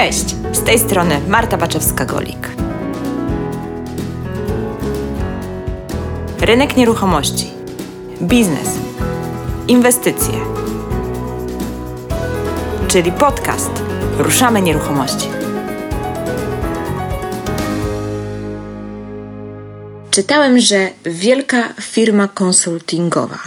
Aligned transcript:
Cześć, 0.00 0.36
z 0.52 0.62
tej 0.62 0.78
strony 0.78 1.20
Marta 1.28 1.58
Baczewska-Golik. 1.58 2.48
Rynek 6.40 6.76
nieruchomości, 6.76 7.50
biznes, 8.22 8.68
inwestycje, 9.68 10.34
czyli 12.88 13.12
podcast 13.12 13.70
Ruszamy 14.18 14.62
Nieruchomości. 14.62 15.39
Czytałem, 20.20 20.60
że 20.60 20.90
wielka 21.04 21.74
firma 21.80 22.28
konsultingowa 22.28 23.38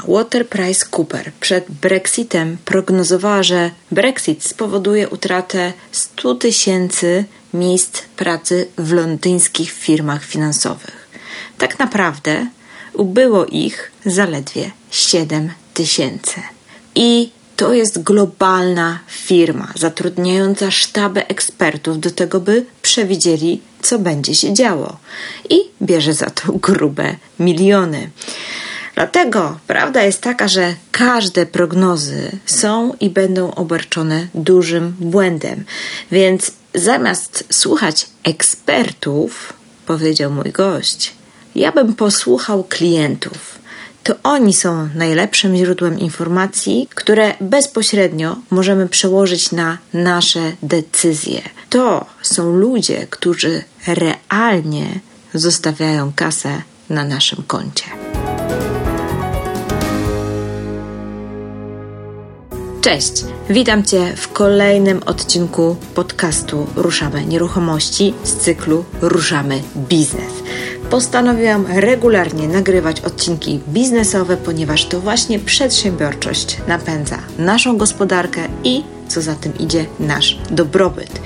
Cooper 0.92 1.34
przed 1.40 1.66
Brexitem 1.72 2.58
prognozowała, 2.66 3.44
że 3.44 3.72
Brexit 3.92 4.44
spowoduje 4.44 5.10
utratę 5.10 5.74
100 5.92 6.36
tysięcy 6.36 7.26
miejsc 7.54 8.02
pracy 8.02 8.68
w 8.78 8.94
londyńskich 8.94 9.72
firmach 9.72 10.24
finansowych. 10.26 11.10
Tak 11.58 11.80
naprawdę 11.80 12.48
ubyło 12.94 13.46
ich 13.46 13.92
zaledwie 14.06 14.72
7 14.92 15.52
tysięcy. 15.74 16.42
I 16.96 17.32
to 17.56 17.74
jest 17.74 18.04
globalna 18.04 19.00
firma 19.08 19.74
zatrudniająca 19.76 20.72
sztabę 20.72 21.28
ekspertów 21.28 22.00
do 22.00 22.12
tego, 22.12 22.40
by 22.40 22.66
przewidzieli, 22.82 23.62
co 23.84 24.00
będzie 24.00 24.36
się 24.36 24.54
działo. 24.54 24.98
I 25.50 25.56
bierze 25.82 26.14
za 26.14 26.30
to 26.30 26.54
grube 26.68 27.16
miliony. 27.40 28.10
Dlatego 28.96 29.60
prawda 29.68 30.04
jest 30.04 30.22
taka, 30.22 30.48
że 30.48 30.76
każde 30.92 31.46
prognozy 31.46 32.32
są 32.46 32.94
i 33.00 33.10
będą 33.10 33.54
obarczone 33.54 34.28
dużym 34.36 34.96
błędem. 35.00 35.64
Więc 36.12 36.52
zamiast 36.74 37.44
słuchać 37.52 38.08
ekspertów, 38.24 39.54
powiedział 39.86 40.32
mój 40.32 40.52
gość, 40.52 41.14
ja 41.56 41.72
bym 41.72 41.94
posłuchał 41.94 42.64
klientów 42.64 43.64
to 44.04 44.16
oni 44.24 44.54
są 44.54 44.90
najlepszym 44.96 45.56
źródłem 45.56 46.00
informacji, 46.00 46.88
które 46.96 47.34
bezpośrednio 47.42 48.36
możemy 48.50 48.90
przełożyć 48.90 49.52
na 49.52 49.78
nasze 49.94 50.52
decyzje. 50.64 51.42
To 51.70 52.06
są 52.22 52.56
ludzie, 52.56 53.08
którzy 53.10 53.64
realnie 53.88 55.00
zostawiają 55.34 56.12
kasę 56.16 56.62
na 56.90 57.04
naszym 57.04 57.44
koncie. 57.48 57.84
Cześć, 62.82 63.26
witam 63.50 63.84
Cię 63.84 64.14
w 64.16 64.34
kolejnym 64.34 65.04
odcinku 65.06 65.76
podcastu 65.96 66.68
Ruszamy 66.76 67.26
Nieruchomości 67.26 68.14
z 68.24 68.34
cyklu 68.34 68.86
Ruszamy 69.02 69.62
Biznes 69.76 70.34
postanowiłam 70.94 71.66
regularnie 71.70 72.48
nagrywać 72.48 73.02
odcinki 73.02 73.60
biznesowe, 73.68 74.38
ponieważ 74.38 74.86
to 74.86 75.02
właśnie 75.02 75.40
przedsiębiorczość 75.40 76.58
napędza 76.68 77.18
naszą 77.38 77.78
gospodarkę 77.78 78.42
i 78.64 78.84
co 79.14 79.22
za 79.22 79.36
tym 79.36 79.58
idzie, 79.58 79.86
nasz 80.00 80.38
dobrobyt. 80.50 81.22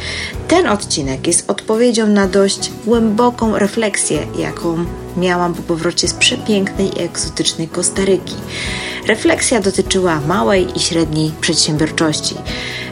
Ten 0.47 0.67
odcinek 0.67 1.27
jest 1.27 1.49
odpowiedzią 1.49 2.07
na 2.07 2.27
dość 2.27 2.71
głęboką 2.85 3.59
refleksję, 3.59 4.27
jaką 4.39 4.85
miałam 5.17 5.53
po 5.53 5.61
powrocie 5.61 6.07
z 6.07 6.13
przepięknej 6.13 6.97
i 6.97 7.01
egzotycznej 7.01 7.67
Kostaryki. 7.67 8.35
Refleksja 9.07 9.61
dotyczyła 9.61 10.21
małej 10.21 10.77
i 10.77 10.79
średniej 10.79 11.31
przedsiębiorczości. 11.41 12.35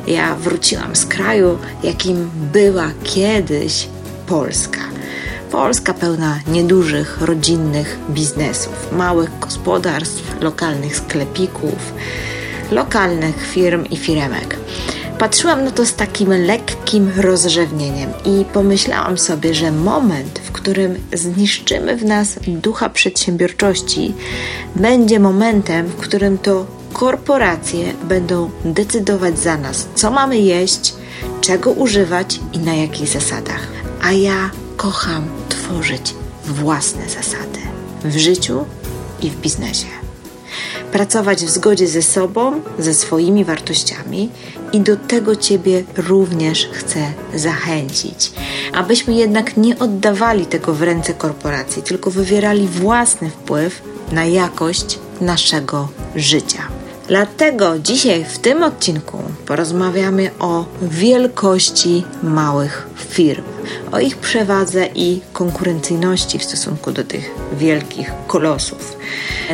Ja 0.07 0.35
wróciłam 0.35 0.95
z 0.95 1.05
kraju, 1.05 1.57
jakim 1.83 2.29
była 2.53 2.91
kiedyś 3.03 3.87
Polska. 4.27 4.79
Polska 5.51 5.93
pełna 5.93 6.39
niedużych, 6.47 7.21
rodzinnych 7.21 7.99
biznesów, 8.09 8.91
małych 8.91 9.39
gospodarstw, 9.39 10.41
lokalnych 10.41 10.95
sklepików, 10.95 11.93
lokalnych 12.71 13.47
firm 13.47 13.85
i 13.85 13.97
firemek. 13.97 14.64
Patrzyłam 15.19 15.63
na 15.63 15.71
to 15.71 15.85
z 15.85 15.93
takim 15.93 16.29
lekkim 16.29 17.11
rozrzewnieniem 17.17 18.09
i 18.25 18.45
pomyślałam 18.45 19.17
sobie, 19.17 19.53
że 19.53 19.71
moment, 19.71 20.39
w 20.43 20.51
którym 20.51 20.95
zniszczymy 21.13 21.97
w 21.97 22.05
nas 22.05 22.39
ducha 22.47 22.89
przedsiębiorczości, 22.89 24.13
będzie 24.75 25.19
momentem, 25.19 25.87
w 25.87 25.95
którym 25.95 26.37
to 26.37 26.65
korporacje 26.93 27.93
będą 28.03 28.49
decydować 28.65 29.39
za 29.39 29.57
nas, 29.57 29.87
co 29.95 30.11
mamy 30.11 30.37
jeść, 30.37 30.93
czego 31.41 31.71
używać 31.71 32.39
i 32.53 32.59
na 32.59 32.73
jakich 32.73 33.07
zasadach. 33.07 33.67
A 34.03 34.11
ja 34.11 34.51
kocham 34.77 35.27
tworzyć 35.49 36.15
własne 36.45 37.09
zasady 37.09 37.59
w 38.03 38.17
życiu 38.17 38.65
i 39.21 39.29
w 39.29 39.35
biznesie. 39.35 39.87
Pracować 40.91 41.45
w 41.45 41.49
zgodzie 41.49 41.87
ze 41.87 42.01
sobą, 42.01 42.61
ze 42.79 42.93
swoimi 42.93 43.45
wartościami 43.45 44.29
i 44.75 44.81
do 44.81 44.97
tego 44.97 45.35
Ciebie 45.35 45.83
również 45.97 46.69
chcę 46.71 47.13
zachęcić, 47.35 48.31
abyśmy 48.73 49.13
jednak 49.13 49.57
nie 49.57 49.79
oddawali 49.79 50.45
tego 50.45 50.73
w 50.73 50.81
ręce 50.81 51.13
korporacji, 51.13 51.83
tylko 51.83 52.11
wywierali 52.11 52.67
własny 52.67 53.29
wpływ 53.29 53.81
na 54.11 54.25
jakość 54.25 54.99
naszego 55.21 55.87
życia. 56.15 56.61
Dlatego 57.07 57.79
dzisiaj 57.79 58.25
w 58.25 58.39
tym 58.39 58.63
odcinku 58.63 59.17
porozmawiamy 59.45 60.31
o 60.39 60.65
wielkości 60.81 62.03
małych 62.23 62.87
firm, 63.09 63.43
o 63.91 63.99
ich 63.99 64.17
przewadze 64.17 64.87
i 64.95 65.21
konkurencyjności 65.33 66.39
w 66.39 66.43
stosunku 66.43 66.91
do 66.91 67.03
tych 67.03 67.31
wielkich 67.53 68.11
kolosów. 68.27 68.97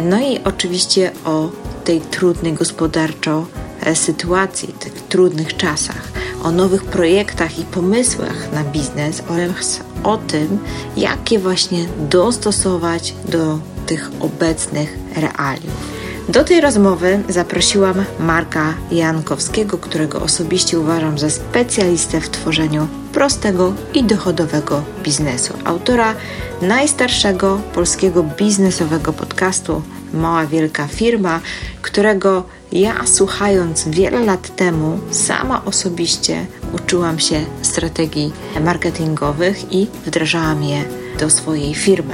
No 0.04 0.20
i 0.20 0.40
oczywiście 0.44 1.12
o 1.26 1.50
tej 1.84 2.02
trudnej 2.02 2.54
gospodarczo 2.54 3.46
sytuacji, 3.94 4.74
tych 4.80 4.94
trudnych 4.94 5.58
czasach, 5.58 6.12
o 6.44 6.52
nowych 6.52 6.86
projektach 6.86 7.60
i 7.60 7.64
pomysłach 7.64 8.54
na 8.54 8.64
biznes 8.64 9.24
oraz 9.30 9.80
o 10.04 10.18
tym, 10.18 10.60
jak 10.98 11.32
je 11.32 11.40
właśnie 11.40 11.86
dostosować 12.10 13.14
do 13.30 13.60
tych 13.86 14.12
obecnych 14.20 14.98
realiów. 15.16 16.02
Do 16.30 16.44
tej 16.44 16.62
rozmowy 16.62 17.20
zaprosiłam 17.30 18.06
Marka 18.20 18.74
Jankowskiego, 18.92 19.78
którego 19.78 20.22
osobiście 20.22 20.80
uważam 20.80 21.20
za 21.20 21.30
specjalistę 21.30 22.22
w 22.22 22.30
tworzeniu 22.30 22.88
prostego 23.14 23.74
i 23.94 24.04
dochodowego 24.04 24.84
biznesu. 25.04 25.54
Autora 25.66 26.16
najstarszego 26.62 27.62
polskiego 27.74 28.24
biznesowego 28.24 29.14
podcastu 29.14 29.82
Mała 30.14 30.46
Wielka 30.46 30.88
Firma, 30.88 31.40
którego 31.82 32.44
ja 32.72 33.06
słuchając 33.06 33.88
wiele 33.88 34.20
lat 34.20 34.56
temu 34.56 35.00
sama 35.12 35.66
osobiście 35.66 36.46
uczyłam 36.74 37.20
się 37.20 37.46
strategii 37.62 38.34
marketingowych 38.64 39.74
i 39.74 39.88
wdrażałam 40.06 40.64
je 40.64 40.84
do 41.20 41.30
swojej 41.30 41.76
firmy. 41.76 42.14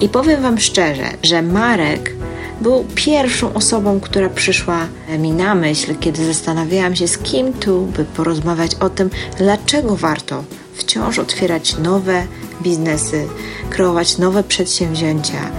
I 0.00 0.08
powiem 0.08 0.42
Wam 0.42 0.58
szczerze, 0.58 1.04
że 1.22 1.42
Marek 1.42 2.14
był 2.60 2.84
pierwszą 2.94 3.54
osobą, 3.54 4.00
która 4.00 4.28
przyszła 4.28 4.86
mi 5.18 5.30
na 5.30 5.54
myśl, 5.54 5.94
kiedy 6.00 6.26
zastanawiałam 6.26 6.96
się, 6.96 7.08
z 7.08 7.18
kim 7.18 7.52
tu, 7.52 7.80
by 7.80 8.04
porozmawiać 8.04 8.74
o 8.74 8.90
tym, 8.90 9.10
dlaczego 9.38 9.96
warto 9.96 10.44
wciąż 10.74 11.18
otwierać 11.18 11.78
nowe 11.78 12.26
biznesy, 12.62 13.28
kreować 13.70 14.18
nowe 14.18 14.44
przedsięwzięcia, 14.44 15.50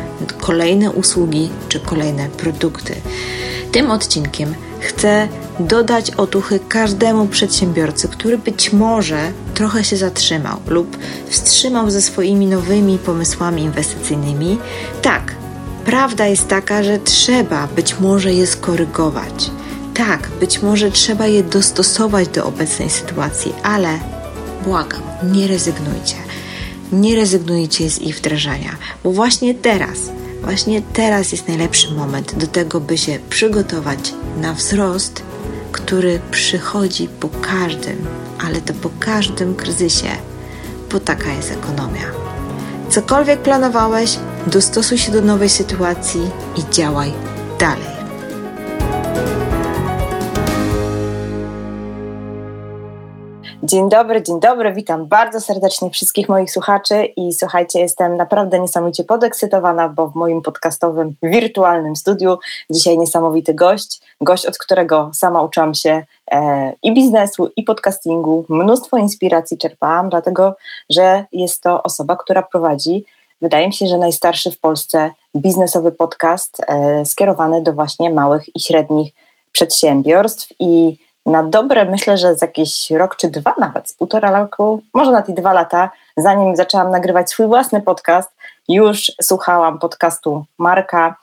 kolejne 0.41 0.91
usługi 0.91 1.49
czy 1.69 1.79
kolejne 1.79 2.29
produkty. 2.29 2.95
Tym 3.73 3.91
odcinkiem 3.91 4.55
chcę 4.79 5.27
dodać 5.59 6.11
otuchy 6.11 6.59
każdemu 6.69 7.27
przedsiębiorcy, 7.27 8.07
który 8.07 8.37
być 8.37 8.73
może 8.73 9.31
trochę 9.53 9.83
się 9.83 9.97
zatrzymał 9.97 10.57
lub 10.67 10.97
wstrzymał 11.29 11.91
ze 11.91 12.01
swoimi 12.01 12.47
nowymi 12.47 12.97
pomysłami 12.97 13.61
inwestycyjnymi. 13.61 14.57
Tak, 15.01 15.35
Prawda 15.85 16.27
jest 16.27 16.47
taka, 16.47 16.83
że 16.83 16.99
trzeba 16.99 17.67
być 17.67 17.99
może 17.99 18.33
je 18.33 18.47
skorygować. 18.47 19.51
Tak, 19.93 20.29
być 20.39 20.61
może 20.61 20.91
trzeba 20.91 21.27
je 21.27 21.43
dostosować 21.43 22.27
do 22.27 22.45
obecnej 22.45 22.89
sytuacji, 22.89 23.53
ale 23.63 23.99
błagam, 24.63 25.01
nie 25.23 25.47
rezygnujcie. 25.47 26.15
Nie 26.91 27.15
rezygnujcie 27.15 27.89
z 27.89 27.99
ich 27.99 28.17
wdrażania, 28.17 28.75
bo 29.03 29.11
właśnie 29.11 29.55
teraz, 29.55 29.99
właśnie 30.43 30.81
teraz 30.81 31.31
jest 31.31 31.47
najlepszy 31.47 31.91
moment 31.91 32.35
do 32.35 32.47
tego, 32.47 32.79
by 32.79 32.97
się 32.97 33.19
przygotować 33.29 34.13
na 34.41 34.53
wzrost, 34.53 35.23
który 35.71 36.19
przychodzi 36.31 37.07
po 37.07 37.29
każdym, 37.29 38.05
ale 38.45 38.61
to 38.61 38.73
po 38.73 38.89
każdym 38.99 39.55
kryzysie, 39.55 40.09
bo 40.91 40.99
taka 40.99 41.33
jest 41.33 41.51
ekonomia. 41.51 42.05
Cokolwiek 42.89 43.41
planowałeś, 43.41 44.19
dostosuj 44.47 44.97
się 44.97 45.11
do 45.11 45.21
nowej 45.21 45.49
sytuacji 45.49 46.21
i 46.57 46.73
działaj 46.73 47.13
dalej. 47.59 47.92
Dzień 53.73 53.89
dobry, 53.89 54.23
dzień 54.23 54.39
dobry. 54.39 54.73
Witam 54.73 55.07
bardzo 55.07 55.41
serdecznie 55.41 55.89
wszystkich 55.89 56.29
moich 56.29 56.51
słuchaczy 56.51 57.05
i 57.05 57.33
słuchajcie, 57.33 57.79
jestem 57.79 58.17
naprawdę 58.17 58.59
niesamowicie 58.59 59.03
podekscytowana, 59.03 59.89
bo 59.89 60.07
w 60.07 60.15
moim 60.15 60.41
podcastowym 60.41 61.15
wirtualnym 61.23 61.95
studiu 61.95 62.37
dzisiaj 62.69 62.97
niesamowity 62.97 63.53
gość, 63.53 64.01
gość, 64.21 64.45
od 64.45 64.57
którego 64.57 65.11
sama 65.13 65.43
uczyłam 65.43 65.73
się 65.73 66.03
e, 66.31 66.73
i 66.83 66.93
biznesu, 66.93 67.49
i 67.55 67.63
podcastingu. 67.63 68.45
Mnóstwo 68.49 68.97
inspiracji 68.97 69.57
czerpałam, 69.57 70.09
dlatego 70.09 70.55
że 70.89 71.25
jest 71.31 71.61
to 71.61 71.83
osoba, 71.83 72.15
która 72.15 72.43
prowadzi, 72.43 73.05
wydaje 73.41 73.67
mi 73.67 73.73
się, 73.73 73.87
że 73.87 73.97
najstarszy 73.97 74.51
w 74.51 74.59
Polsce 74.59 75.11
biznesowy 75.35 75.91
podcast 75.91 76.61
e, 76.67 77.05
skierowany 77.05 77.61
do 77.61 77.73
właśnie 77.73 78.09
małych 78.09 78.55
i 78.55 78.59
średnich 78.59 79.13
przedsiębiorstw 79.51 80.47
i 80.59 81.02
na 81.25 81.43
dobre 81.43 81.85
myślę, 81.85 82.17
że 82.17 82.35
z 82.35 82.41
jakiś 82.41 82.91
rok 82.91 83.15
czy 83.15 83.27
dwa 83.27 83.55
nawet, 83.59 83.89
z 83.89 83.93
półtora 83.93 84.39
roku, 84.39 84.81
może 84.93 85.11
na 85.11 85.21
te 85.21 85.33
dwa 85.33 85.53
lata, 85.53 85.91
zanim 86.17 86.55
zaczęłam 86.55 86.91
nagrywać 86.91 87.29
swój 87.29 87.47
własny 87.47 87.81
podcast, 87.81 88.29
już 88.67 89.11
słuchałam 89.21 89.79
podcastu 89.79 90.45
Marka, 90.57 91.15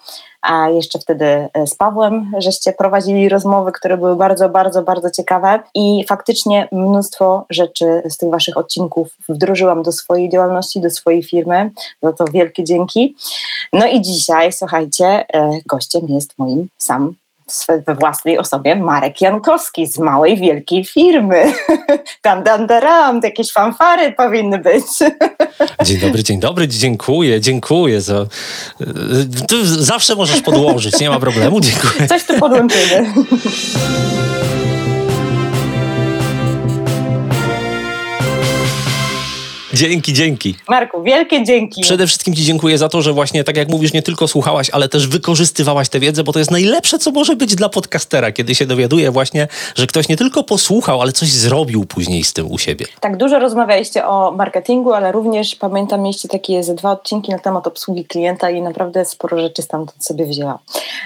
a 0.43 0.69
jeszcze 0.69 0.99
wtedy 0.99 1.49
e, 1.55 1.67
z 1.67 1.75
Pawłem, 1.75 2.33
żeście 2.39 2.73
prowadzili 2.73 3.29
rozmowy, 3.29 3.73
które 3.73 3.97
były 3.97 4.17
bardzo, 4.17 4.49
bardzo, 4.49 4.83
bardzo 4.83 5.11
ciekawe 5.11 5.61
i 5.75 6.05
faktycznie 6.09 6.69
mnóstwo 6.73 7.47
rzeczy 7.51 8.03
z 8.09 8.17
tych 8.17 8.31
waszych 8.31 8.57
odcinków 8.57 9.09
wdrożyłam 9.29 9.83
do 9.83 9.93
swojej 9.93 10.29
działalności, 10.29 10.81
do 10.81 10.91
swojej 10.91 11.23
firmy, 11.23 11.71
za 12.03 12.13
to 12.13 12.25
wielkie 12.25 12.65
dzięki. 12.65 13.17
No 13.73 13.87
i 13.87 14.01
dzisiaj, 14.01 14.53
słuchajcie, 14.53 15.25
e, 15.35 15.51
gościem 15.67 16.03
jest 16.09 16.39
moim 16.39 16.69
sam 16.79 17.15
we 17.87 17.95
własnej 17.95 18.39
osobie 18.39 18.77
Marek 18.77 19.21
Jankowski 19.21 19.87
z 19.87 19.99
małej, 19.99 20.37
wielkiej 20.37 20.85
firmy. 20.85 21.53
Tam, 22.23 22.43
tam, 22.45 22.69
tam, 22.69 23.21
jakieś 23.25 23.53
fanfary 23.53 24.13
powinny 24.13 24.59
być. 24.59 24.85
Dzień 25.85 25.99
dobry, 25.99 26.23
dzień 26.23 26.41
dobry, 26.41 26.69
dziękuję, 26.69 27.41
dziękuję 27.41 28.01
za... 28.01 28.27
Ty 29.49 29.67
zawsze 29.67 30.15
możesz 30.15 30.41
podłożyć, 30.41 31.01
nie 31.01 31.11
ma 31.11 31.21
problemu, 31.21 31.61
dziękuję. 31.61 32.09
Coś 32.09 32.25
tu 32.25 32.39
podłączymy. 32.39 33.13
Dzięki, 39.81 40.13
dzięki. 40.13 40.55
Marku, 40.69 41.03
wielkie 41.03 41.45
dzięki. 41.45 41.81
Przede 41.81 42.07
wszystkim 42.07 42.35
Ci 42.35 42.45
dziękuję 42.45 42.79
za 42.79 42.89
to, 42.89 43.03
że 43.03 43.13
właśnie, 43.13 43.45
tak 43.45 43.57
jak 43.57 43.69
mówisz, 43.69 43.93
nie 43.93 44.03
tylko 44.03 44.29
słuchałaś, 44.29 44.71
ale 44.71 44.89
też 44.89 45.09
wykorzystywałaś 45.09 45.89
tę 45.89 46.01
wiedzę, 46.01 46.25
bo 46.25 46.33
to 46.33 46.39
jest 46.39 46.51
najlepsze, 46.51 46.99
co 46.99 47.11
może 47.11 47.37
być 47.37 47.55
dla 47.55 47.69
podcastera, 47.69 48.33
kiedy 48.33 48.55
się 48.55 48.67
dowiaduje 48.67 49.11
właśnie, 49.11 49.49
że 49.75 49.87
ktoś 49.87 50.09
nie 50.09 50.17
tylko 50.17 50.45
posłuchał, 50.45 51.01
ale 51.01 51.13
coś 51.13 51.29
zrobił 51.29 51.85
później 51.85 52.25
z 52.25 52.33
tym 52.33 52.53
u 52.53 52.59
siebie. 52.59 52.87
Tak, 53.01 53.17
dużo 53.17 53.39
rozmawialiście 53.39 54.07
o 54.07 54.33
marketingu, 54.33 54.93
ale 54.93 55.13
również 55.13 55.57
pamiętam, 55.57 56.03
mieliście 56.03 56.29
takie 56.29 56.63
ze 56.63 56.75
dwa 56.75 56.91
odcinki 56.91 57.33
na 57.33 57.39
temat 57.39 57.67
obsługi 57.67 58.05
klienta 58.05 58.51
i 58.51 58.63
naprawdę 58.63 59.05
sporo 59.05 59.41
rzeczy 59.41 59.63
stamtąd 59.63 60.05
sobie 60.05 60.27
wzięłam 60.27 60.59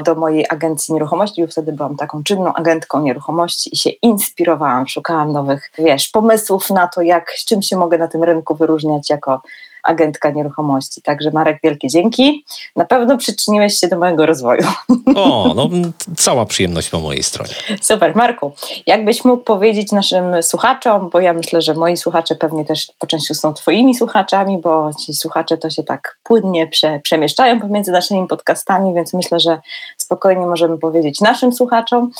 do 0.04 0.14
mojej 0.14 0.46
agencji 0.48 0.94
nieruchomości, 0.94 1.42
bo 1.42 1.48
wtedy 1.48 1.72
byłam 1.72 1.96
taką 1.96 2.22
czynną 2.22 2.52
agentką 2.52 3.02
nieruchomości 3.02 3.74
i 3.74 3.76
się 3.76 3.90
inspirowałam, 3.90 4.88
szukałam 4.88 5.32
nowych, 5.32 5.70
wiesz, 5.78 6.08
pomysłów 6.08 6.70
na 6.70 6.88
to, 6.88 7.02
jak, 7.02 7.32
z 7.36 7.44
czym 7.44 7.62
się 7.62 7.76
mogę 7.76 7.98
na 7.98 8.08
tym 8.08 8.24
rynku 8.24 8.56
wyróżniać 8.64 9.10
jako 9.10 9.42
agentka 9.82 10.30
nieruchomości. 10.30 11.02
Także 11.02 11.30
Marek, 11.30 11.58
wielkie 11.62 11.88
dzięki. 11.88 12.44
Na 12.76 12.84
pewno 12.84 13.18
przyczyniłeś 13.18 13.78
się 13.78 13.88
do 13.88 13.98
mojego 13.98 14.26
rozwoju. 14.26 14.62
O, 15.16 15.52
no 15.56 15.68
cała 16.16 16.46
przyjemność 16.46 16.90
po 16.90 17.00
mojej 17.00 17.22
stronie. 17.22 17.52
Super. 17.80 18.16
Marku, 18.16 18.52
jakbyś 18.86 19.24
mógł 19.24 19.44
powiedzieć 19.44 19.92
naszym 19.92 20.42
słuchaczom, 20.42 21.10
bo 21.12 21.20
ja 21.20 21.32
myślę, 21.32 21.62
że 21.62 21.74
moi 21.74 21.96
słuchacze 21.96 22.34
pewnie 22.34 22.64
też 22.64 22.92
po 22.98 23.06
części 23.06 23.34
są 23.34 23.54
twoimi 23.54 23.94
słuchaczami, 23.94 24.58
bo 24.58 24.90
ci 25.06 25.14
słuchacze 25.14 25.56
to 25.56 25.70
się 25.70 25.82
tak 25.82 26.18
płynnie 26.22 26.66
prze, 26.66 27.00
przemieszczają 27.00 27.60
pomiędzy 27.60 27.92
naszymi 27.92 28.26
podcastami, 28.26 28.94
więc 28.94 29.12
myślę, 29.14 29.40
że 29.40 29.60
spokojnie 29.96 30.46
możemy 30.46 30.78
powiedzieć 30.78 31.20
naszym 31.20 31.52
słuchaczom. 31.52 32.10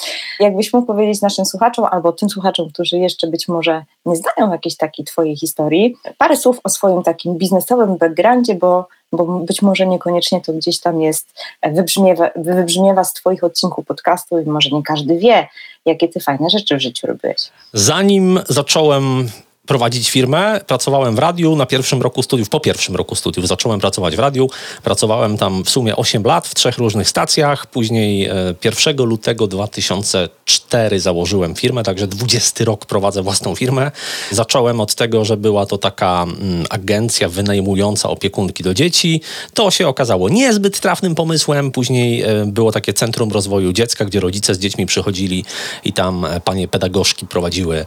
Jakbyś 0.41 0.73
mógł 0.73 0.87
powiedzieć 0.87 1.23
naszym 1.23 1.45
słuchaczom 1.45 1.85
albo 1.91 2.13
tym 2.13 2.31
słuchaczom, 2.31 2.69
którzy 2.73 2.99
jeszcze 2.99 3.27
być 3.27 3.49
może 3.49 3.85
nie 4.07 4.17
znają 4.17 4.53
jakiejś 4.53 4.77
takiej 4.77 5.05
twojej 5.05 5.37
historii, 5.37 5.97
parę 6.19 6.37
słów 6.37 6.61
o 6.65 6.69
swoim 6.69 7.03
takim 7.03 7.39
biznesowym 7.39 7.97
backgroundzie, 7.97 8.55
bo, 8.55 8.89
bo 9.13 9.25
być 9.25 9.63
może 9.63 9.87
niekoniecznie 9.87 10.41
to 10.41 10.53
gdzieś 10.53 10.81
tam 10.81 11.01
jest, 11.01 11.41
wybrzmiewa, 11.63 12.31
wybrzmiewa 12.37 13.05
z 13.05 13.13
Twoich 13.13 13.45
odcinków 13.45 13.87
podcastu 13.87 14.39
i 14.39 14.45
może 14.45 14.71
nie 14.71 14.83
każdy 14.83 15.19
wie, 15.19 15.49
jakie 15.87 16.09
Ty 16.09 16.21
fajne 16.21 16.51
rzeczy 16.51 16.77
w 16.77 16.81
życiu 16.81 17.07
robiłeś. 17.07 17.51
Zanim 17.73 18.41
zacząłem 18.49 19.29
prowadzić 19.67 20.11
firmę. 20.11 20.61
Pracowałem 20.67 21.17
w 21.17 21.19
radiu 21.19 21.57
na 21.57 21.67
pierwszym 21.67 22.03
roku 22.03 22.23
studiów, 22.23 22.49
po 22.49 22.61
pierwszym 22.61 22.97
roku 22.97 23.15
studiów 23.15 23.49
zacząłem 23.49 23.81
pracować 23.81 24.17
w 24.17 24.19
radiu. 24.19 24.51
Pracowałem 24.83 25.37
tam 25.37 25.65
w 25.65 25.71
sumie 25.71 25.97
8 25.97 26.23
lat 26.23 26.49
w 26.49 26.55
trzech 26.55 26.79
różnych 26.79 27.09
stacjach. 27.09 27.67
Później 27.67 28.29
1 28.65 29.01
e, 29.01 29.03
lutego 29.05 29.47
2004 29.47 31.01
założyłem 31.01 31.55
firmę, 31.55 31.83
także 31.83 32.07
20 32.07 32.65
rok 32.65 32.87
prowadzę 32.87 33.23
własną 33.23 33.55
firmę. 33.55 33.91
Zacząłem 34.31 34.81
od 34.81 34.95
tego, 34.95 35.25
że 35.25 35.37
była 35.37 35.67
to 35.67 35.79
taka 35.79 36.23
mm, 36.23 36.65
agencja 36.71 37.29
wynajmująca 37.29 38.09
opiekunki 38.09 38.63
do 38.63 38.75
dzieci. 38.75 39.21
To 39.55 39.71
się 39.71 39.89
okazało 39.89 40.29
niezbyt 40.29 40.81
trafnym 40.81 41.15
pomysłem. 41.15 41.71
Później 41.71 42.23
e, 42.23 42.47
było 42.47 42.73
takie 42.73 42.93
centrum 42.93 43.33
rozwoju 43.33 43.73
dziecka, 43.73 44.05
gdzie 44.05 44.21
rodzice 44.21 44.55
z 44.55 44.59
dziećmi 44.59 44.87
przychodzili 44.87 45.45
i 45.85 45.93
tam 45.93 46.25
e, 46.25 46.41
panie 46.41 46.69
pedagogzki 46.69 47.27
prowadziły 47.27 47.87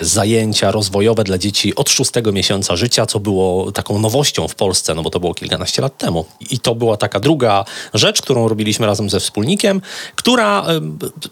zajęcia 0.00 0.70
rozwojowe 0.70 1.13
dla 1.22 1.38
dzieci 1.38 1.74
od 1.74 1.90
szóstego 1.90 2.32
miesiąca 2.32 2.76
życia, 2.76 3.06
co 3.06 3.20
było 3.20 3.72
taką 3.72 3.98
nowością 3.98 4.48
w 4.48 4.54
Polsce, 4.54 4.94
no 4.94 5.02
bo 5.02 5.10
to 5.10 5.20
było 5.20 5.34
kilkanaście 5.34 5.82
lat 5.82 5.98
temu. 5.98 6.24
I 6.50 6.58
to 6.58 6.74
była 6.74 6.96
taka 6.96 7.20
druga 7.20 7.64
rzecz, 7.94 8.22
którą 8.22 8.48
robiliśmy 8.48 8.86
razem 8.86 9.10
ze 9.10 9.20
wspólnikiem, 9.20 9.80
która 10.14 10.66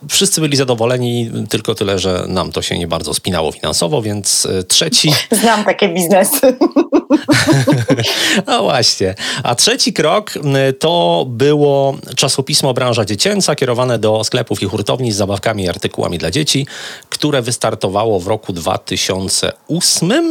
wszyscy 0.08 0.40
byli 0.40 0.56
zadowoleni, 0.56 1.30
tylko 1.50 1.74
tyle, 1.74 1.98
że 1.98 2.24
nam 2.28 2.52
to 2.52 2.62
się 2.62 2.78
nie 2.78 2.86
bardzo 2.86 3.14
spinało 3.14 3.52
finansowo, 3.52 4.02
więc 4.02 4.44
y, 4.44 4.64
trzeci... 4.64 5.12
Znam 5.42 5.64
takie 5.64 5.88
biznesy. 5.88 6.56
no 8.46 8.62
właśnie. 8.62 9.14
A 9.42 9.54
trzeci 9.54 9.92
krok 9.92 10.34
to 10.78 11.24
było 11.28 11.96
czasopismo 12.16 12.74
Branża 12.74 13.04
Dziecięca, 13.04 13.54
kierowane 13.54 13.98
do 13.98 14.24
sklepów 14.24 14.62
i 14.62 14.66
hurtowni 14.66 15.12
z 15.12 15.16
zabawkami 15.16 15.64
i 15.64 15.68
artykułami 15.68 16.18
dla 16.18 16.30
dzieci, 16.30 16.66
które 17.08 17.42
wystartowało 17.42 18.20
w 18.20 18.26
roku 18.26 18.52
2008, 18.52 19.50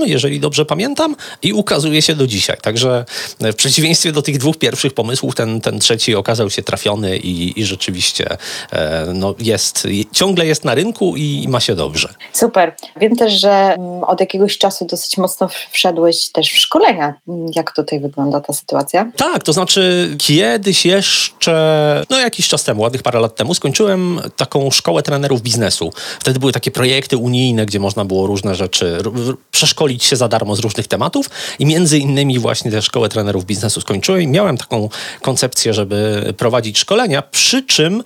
jeżeli 0.05 0.39
dobrze 0.39 0.65
pamiętam, 0.65 1.15
i 1.41 1.53
ukazuje 1.53 2.01
się 2.01 2.15
do 2.15 2.27
dzisiaj. 2.27 2.57
Także 2.61 3.05
w 3.39 3.55
przeciwieństwie 3.55 4.11
do 4.11 4.21
tych 4.21 4.37
dwóch 4.37 4.57
pierwszych 4.57 4.93
pomysłów, 4.93 5.35
ten, 5.35 5.61
ten 5.61 5.79
trzeci 5.79 6.15
okazał 6.15 6.49
się 6.49 6.63
trafiony 6.63 7.17
i, 7.17 7.59
i 7.59 7.65
rzeczywiście 7.65 8.37
e, 8.71 9.05
no 9.13 9.35
jest, 9.39 9.87
ciągle 10.11 10.45
jest 10.45 10.65
na 10.65 10.75
rynku 10.75 11.17
i 11.17 11.45
ma 11.49 11.59
się 11.59 11.75
dobrze. 11.75 12.13
Super. 12.33 12.75
Wiem 12.97 13.15
też, 13.15 13.33
że 13.33 13.49
mm, 13.49 14.03
od 14.03 14.19
jakiegoś 14.19 14.57
czasu 14.57 14.85
dosyć 14.85 15.17
mocno 15.17 15.49
wszedłeś 15.71 16.29
też 16.29 16.49
w 16.51 16.57
szkolenia. 16.57 17.13
Jak 17.55 17.75
tutaj 17.75 17.99
wygląda 17.99 18.41
ta 18.41 18.53
sytuacja? 18.53 19.11
Tak, 19.17 19.43
to 19.43 19.53
znaczy 19.53 20.15
kiedyś 20.17 20.85
jeszcze, 20.85 22.05
no 22.09 22.19
jakiś 22.19 22.47
czas 22.47 22.63
temu, 22.63 22.81
ładnych 22.81 23.03
parę 23.03 23.19
lat 23.19 23.35
temu, 23.35 23.53
skończyłem 23.53 24.21
taką 24.35 24.71
szkołę 24.71 25.03
trenerów 25.03 25.41
biznesu. 25.41 25.93
Wtedy 26.19 26.39
były 26.39 26.51
takie 26.51 26.71
projekty 26.71 27.17
unijne, 27.17 27.65
gdzie 27.65 27.79
można 27.79 28.05
było 28.05 28.27
różne 28.27 28.55
rzeczy, 28.55 28.97
przeszkolić 29.51 30.03
się 30.03 30.15
za 30.15 30.27
darmo 30.27 30.55
z 30.55 30.59
różnych 30.59 30.87
tematów 30.87 31.29
i 31.59 31.65
między 31.65 31.97
innymi 31.97 32.39
właśnie 32.39 32.71
tę 32.71 32.81
szkołę 32.81 33.09
trenerów 33.09 33.45
biznesu 33.45 33.81
skończyłem 33.81 34.21
i 34.21 34.27
miałem 34.27 34.57
taką 34.57 34.89
koncepcję, 35.21 35.73
żeby 35.73 36.33
prowadzić 36.37 36.79
szkolenia, 36.79 37.21
przy 37.21 37.63
czym 37.63 38.03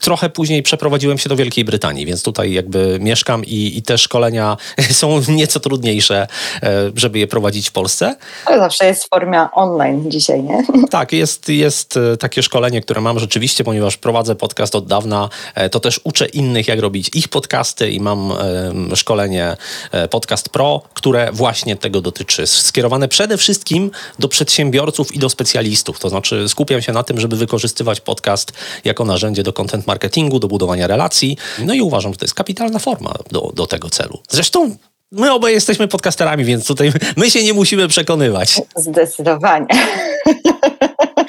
trochę 0.00 0.30
później 0.30 0.62
przeprowadziłem 0.62 1.18
się 1.18 1.28
do 1.28 1.36
Wielkiej 1.36 1.64
Brytanii, 1.64 2.06
więc 2.06 2.22
tutaj 2.22 2.52
jakby 2.52 2.98
mieszkam 3.00 3.44
i, 3.44 3.78
i 3.78 3.82
te 3.82 3.98
szkolenia 3.98 4.56
są 4.90 5.20
nieco 5.28 5.60
trudniejsze, 5.60 6.26
e, 6.62 6.90
żeby 6.94 7.18
je 7.18 7.26
prowadzić 7.26 7.68
w 7.68 7.72
Polsce. 7.72 8.16
Ale 8.44 8.58
zawsze 8.58 8.86
jest 8.86 9.08
forma 9.08 9.50
online 9.54 10.10
dzisiaj, 10.10 10.42
nie? 10.42 10.62
Tak, 10.90 11.12
jest, 11.12 11.48
jest 11.48 11.96
e, 11.96 12.16
takie 12.16 12.42
szkolenie, 12.42 12.80
które 12.80 13.00
mam 13.00 13.18
rzeczywiście, 13.18 13.64
ponieważ 13.64 13.96
prowadzę 13.96 14.34
podcast 14.34 14.74
od 14.74 14.86
dawna, 14.86 15.28
e, 15.54 15.70
to 15.70 15.80
też 15.80 16.00
uczę 16.04 16.26
innych, 16.26 16.68
jak 16.68 16.80
robić 16.80 17.10
ich 17.14 17.28
podcasty 17.28 17.90
i 17.90 18.00
mam 18.00 18.32
szkolenie 18.94 19.56
Podcast 20.10 20.47
Pro, 20.48 20.82
które 20.94 21.32
właśnie 21.32 21.76
tego 21.76 22.00
dotyczy. 22.00 22.46
Skierowane 22.46 23.08
przede 23.08 23.36
wszystkim 23.36 23.90
do 24.18 24.28
przedsiębiorców 24.28 25.14
i 25.14 25.18
do 25.18 25.28
specjalistów, 25.28 25.98
to 25.98 26.08
znaczy 26.08 26.48
skupiam 26.48 26.82
się 26.82 26.92
na 26.92 27.02
tym, 27.02 27.20
żeby 27.20 27.36
wykorzystywać 27.36 28.00
podcast 28.00 28.52
jako 28.84 29.04
narzędzie 29.04 29.42
do 29.42 29.52
content 29.52 29.86
marketingu, 29.86 30.38
do 30.38 30.48
budowania 30.48 30.86
relacji, 30.86 31.36
no 31.58 31.74
i 31.74 31.80
uważam, 31.80 32.12
że 32.12 32.18
to 32.18 32.24
jest 32.24 32.34
kapitalna 32.34 32.78
forma 32.78 33.14
do, 33.30 33.52
do 33.54 33.66
tego 33.66 33.90
celu. 33.90 34.18
Zresztą 34.30 34.76
My 35.12 35.32
obaj 35.32 35.52
jesteśmy 35.52 35.88
podcasterami, 35.88 36.44
więc 36.44 36.66
tutaj 36.66 36.92
my 37.16 37.30
się 37.30 37.44
nie 37.44 37.52
musimy 37.52 37.88
przekonywać. 37.88 38.60
Zdecydowanie. 38.76 39.66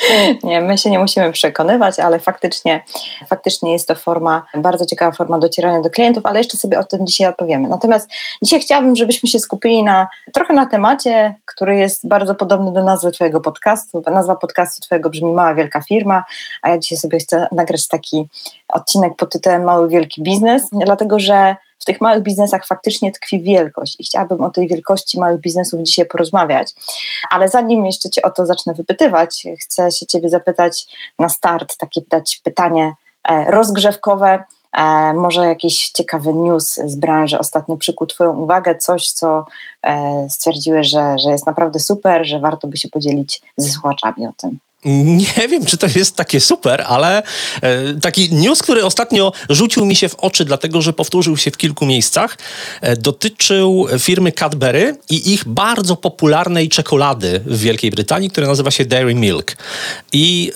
nie, 0.43 0.61
my 0.61 0.77
się 0.77 0.89
nie 0.89 0.99
musimy 0.99 1.31
przekonywać, 1.31 1.99
ale 1.99 2.19
faktycznie, 2.19 2.83
faktycznie 3.27 3.73
jest 3.73 3.87
to 3.87 3.95
forma, 3.95 4.45
bardzo 4.55 4.85
ciekawa 4.85 5.11
forma 5.11 5.39
docierania 5.39 5.81
do 5.81 5.89
klientów, 5.89 6.25
ale 6.25 6.39
jeszcze 6.39 6.57
sobie 6.57 6.79
o 6.79 6.83
tym 6.83 7.07
dzisiaj 7.07 7.27
odpowiemy. 7.27 7.67
Natomiast 7.67 8.09
dzisiaj 8.41 8.59
chciałabym, 8.59 8.95
żebyśmy 8.95 9.29
się 9.29 9.39
skupili 9.39 9.83
na 9.83 10.07
trochę 10.33 10.53
na 10.53 10.65
temacie, 10.65 11.35
który 11.45 11.77
jest 11.77 12.07
bardzo 12.07 12.35
podobny 12.35 12.73
do 12.73 12.83
nazwy 12.83 13.11
Twojego 13.11 13.41
podcastu. 13.41 14.03
Nazwa 14.11 14.35
podcastu 14.35 14.81
Twojego 14.81 15.09
brzmi 15.09 15.33
Mała 15.33 15.55
Wielka 15.55 15.81
Firma, 15.81 16.23
a 16.61 16.69
ja 16.69 16.77
dzisiaj 16.77 16.97
sobie 16.97 17.19
chcę 17.19 17.47
nagrać 17.51 17.87
taki 17.87 18.27
odcinek 18.67 19.15
pod 19.15 19.31
tytułem 19.31 19.63
Mały 19.63 19.89
Wielki 19.89 20.23
Biznes, 20.23 20.69
dlatego 20.71 21.19
że 21.19 21.55
w 21.79 21.85
tych 21.85 22.01
małych 22.01 22.23
biznesach 22.23 22.65
faktycznie 22.65 23.11
tkwi 23.11 23.41
wielkość 23.41 23.95
i 23.99 24.03
chciałabym 24.03 24.41
o 24.41 24.49
tej 24.49 24.67
wielkości 24.67 25.19
małych 25.19 25.41
biznesów 25.41 25.81
dzisiaj 25.81 26.05
porozmawiać. 26.05 26.73
Ale 27.29 27.49
zanim 27.49 27.85
jeszcze 27.85 28.09
Cię 28.09 28.21
o 28.21 28.29
to 28.29 28.45
zacznę 28.45 28.73
wypytywać, 28.73 29.43
chcę 29.61 29.91
się 29.91 30.05
Ciebie 30.05 30.29
zapytać 30.29 30.87
na 31.19 31.29
start, 31.29 31.77
takie 31.77 32.01
dać 32.09 32.41
pytanie 32.43 32.93
e, 33.29 33.51
rozgrzewkowe. 33.51 34.43
E, 34.73 35.13
może 35.13 35.45
jakiś 35.45 35.89
ciekawy 35.89 36.33
news 36.33 36.75
z 36.75 36.95
branży 36.95 37.39
ostatnio 37.39 37.77
przykuł 37.77 38.07
Twoją 38.07 38.37
uwagę, 38.37 38.75
coś, 38.75 39.11
co 39.11 39.45
e, 39.83 40.27
stwierdziłeś, 40.29 40.87
że, 40.87 41.19
że 41.19 41.29
jest 41.29 41.45
naprawdę 41.45 41.79
super, 41.79 42.27
że 42.27 42.39
warto 42.39 42.67
by 42.67 42.77
się 42.77 42.89
podzielić 42.89 43.41
ze 43.57 43.69
słuchaczami 43.69 44.27
o 44.27 44.33
tym. 44.37 44.59
Nie 44.85 45.47
wiem, 45.47 45.65
czy 45.65 45.77
to 45.77 45.87
jest 45.95 46.15
takie 46.15 46.39
super, 46.39 46.83
ale 46.87 47.23
e, 47.61 47.93
taki 48.01 48.33
news, 48.33 48.61
który 48.61 48.85
ostatnio 48.85 49.31
rzucił 49.49 49.85
mi 49.85 49.95
się 49.95 50.09
w 50.09 50.15
oczy, 50.15 50.45
dlatego 50.45 50.81
że 50.81 50.93
powtórzył 50.93 51.37
się 51.37 51.51
w 51.51 51.57
kilku 51.57 51.85
miejscach, 51.85 52.37
e, 52.81 52.97
dotyczył 52.97 53.87
firmy 53.99 54.31
Cadbury 54.31 54.97
i 55.09 55.33
ich 55.33 55.47
bardzo 55.47 55.95
popularnej 55.95 56.69
czekolady 56.69 57.41
w 57.45 57.59
Wielkiej 57.59 57.91
Brytanii, 57.91 58.29
która 58.29 58.47
nazywa 58.47 58.71
się 58.71 58.85
Dairy 58.85 59.15
Milk. 59.15 59.57
I 60.13 60.51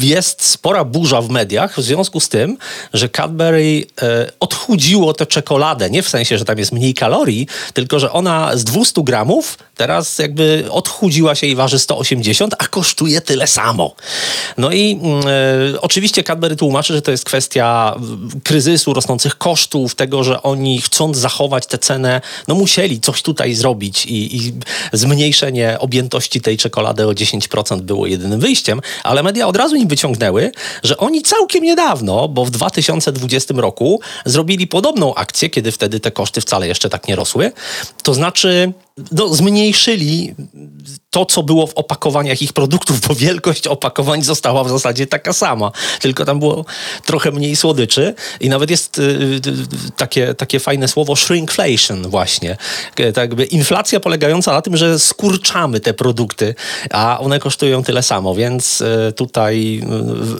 jest 0.00 0.42
spora 0.42 0.84
burza 0.84 1.22
w 1.22 1.30
mediach 1.30 1.78
w 1.78 1.82
związku 1.82 2.20
z 2.20 2.28
tym, 2.28 2.58
że 2.92 3.08
Cadbury 3.08 3.84
e, 4.02 4.32
odchudziło 4.40 5.14
tę 5.14 5.26
czekoladę. 5.26 5.90
Nie 5.90 6.02
w 6.02 6.08
sensie, 6.08 6.38
że 6.38 6.44
tam 6.44 6.58
jest 6.58 6.72
mniej 6.72 6.94
kalorii, 6.94 7.46
tylko 7.74 7.98
że 7.98 8.12
ona 8.12 8.56
z 8.56 8.64
200 8.64 9.02
gramów 9.02 9.58
teraz 9.76 10.18
jakby 10.18 10.64
odchudziła 10.70 11.34
się 11.34 11.46
i 11.46 11.54
waży 11.54 11.78
180, 11.78 12.54
a 12.58 12.66
kosztuje 12.66 13.20
tyle 13.20 13.46
samo 13.46 13.61
samo. 13.62 13.94
No 14.58 14.72
i 14.72 15.00
e, 15.74 15.80
oczywiście 15.80 16.24
Cadbury 16.24 16.56
tłumaczy, 16.56 16.92
że 16.94 17.02
to 17.02 17.10
jest 17.10 17.24
kwestia 17.24 17.94
kryzysu, 18.44 18.94
rosnących 18.94 19.38
kosztów, 19.38 19.94
tego, 19.94 20.24
że 20.24 20.42
oni 20.42 20.80
chcąc 20.80 21.16
zachować 21.16 21.66
tę 21.66 21.78
cenę, 21.78 22.20
no 22.48 22.54
musieli 22.54 23.00
coś 23.00 23.22
tutaj 23.22 23.54
zrobić 23.54 24.06
i, 24.06 24.36
i 24.36 24.52
zmniejszenie 24.92 25.76
objętości 25.78 26.40
tej 26.40 26.56
czekolady 26.56 27.06
o 27.06 27.12
10% 27.12 27.80
było 27.80 28.06
jedynym 28.06 28.40
wyjściem, 28.40 28.80
ale 29.02 29.22
media 29.22 29.46
od 29.46 29.56
razu 29.56 29.76
im 29.76 29.88
wyciągnęły, 29.88 30.52
że 30.82 30.96
oni 30.96 31.22
całkiem 31.22 31.64
niedawno, 31.64 32.28
bo 32.28 32.44
w 32.44 32.50
2020 32.50 33.54
roku 33.56 34.00
zrobili 34.24 34.66
podobną 34.66 35.14
akcję, 35.14 35.50
kiedy 35.50 35.72
wtedy 35.72 36.00
te 36.00 36.10
koszty 36.10 36.40
wcale 36.40 36.68
jeszcze 36.68 36.88
tak 36.88 37.08
nie 37.08 37.16
rosły, 37.16 37.52
to 38.02 38.14
znaczy 38.14 38.72
no, 39.12 39.28
zmniejszyli 39.28 40.34
to, 41.10 41.26
co 41.26 41.42
było 41.42 41.66
w 41.66 41.74
opakowaniach 41.74 42.42
ich 42.42 42.52
produktów, 42.52 43.00
bo 43.00 43.14
wielkość 43.14 43.66
opakowań 43.66 44.22
została 44.22 44.64
w 44.64 44.68
zasadzie 44.68 45.06
taka 45.06 45.32
sama, 45.32 45.72
tylko 46.00 46.24
tam 46.24 46.38
było 46.38 46.64
trochę 47.04 47.30
mniej 47.30 47.56
słodyczy 47.56 48.14
i 48.40 48.48
nawet 48.48 48.70
jest 48.70 48.98
y, 48.98 49.02
y, 49.02 49.40
takie, 49.96 50.34
takie 50.34 50.60
fajne 50.60 50.88
słowo 50.88 51.16
shrinkflation 51.16 52.02
właśnie. 52.02 52.56
Tak 52.94 53.16
jakby 53.16 53.44
inflacja 53.44 54.00
polegająca 54.00 54.52
na 54.52 54.62
tym, 54.62 54.76
że 54.76 54.98
skurczamy 54.98 55.80
te 55.80 55.94
produkty, 55.94 56.54
a 56.90 57.20
one 57.20 57.38
kosztują 57.38 57.82
tyle 57.82 58.02
samo, 58.02 58.34
więc 58.34 58.80
y, 58.80 59.12
tutaj 59.16 59.82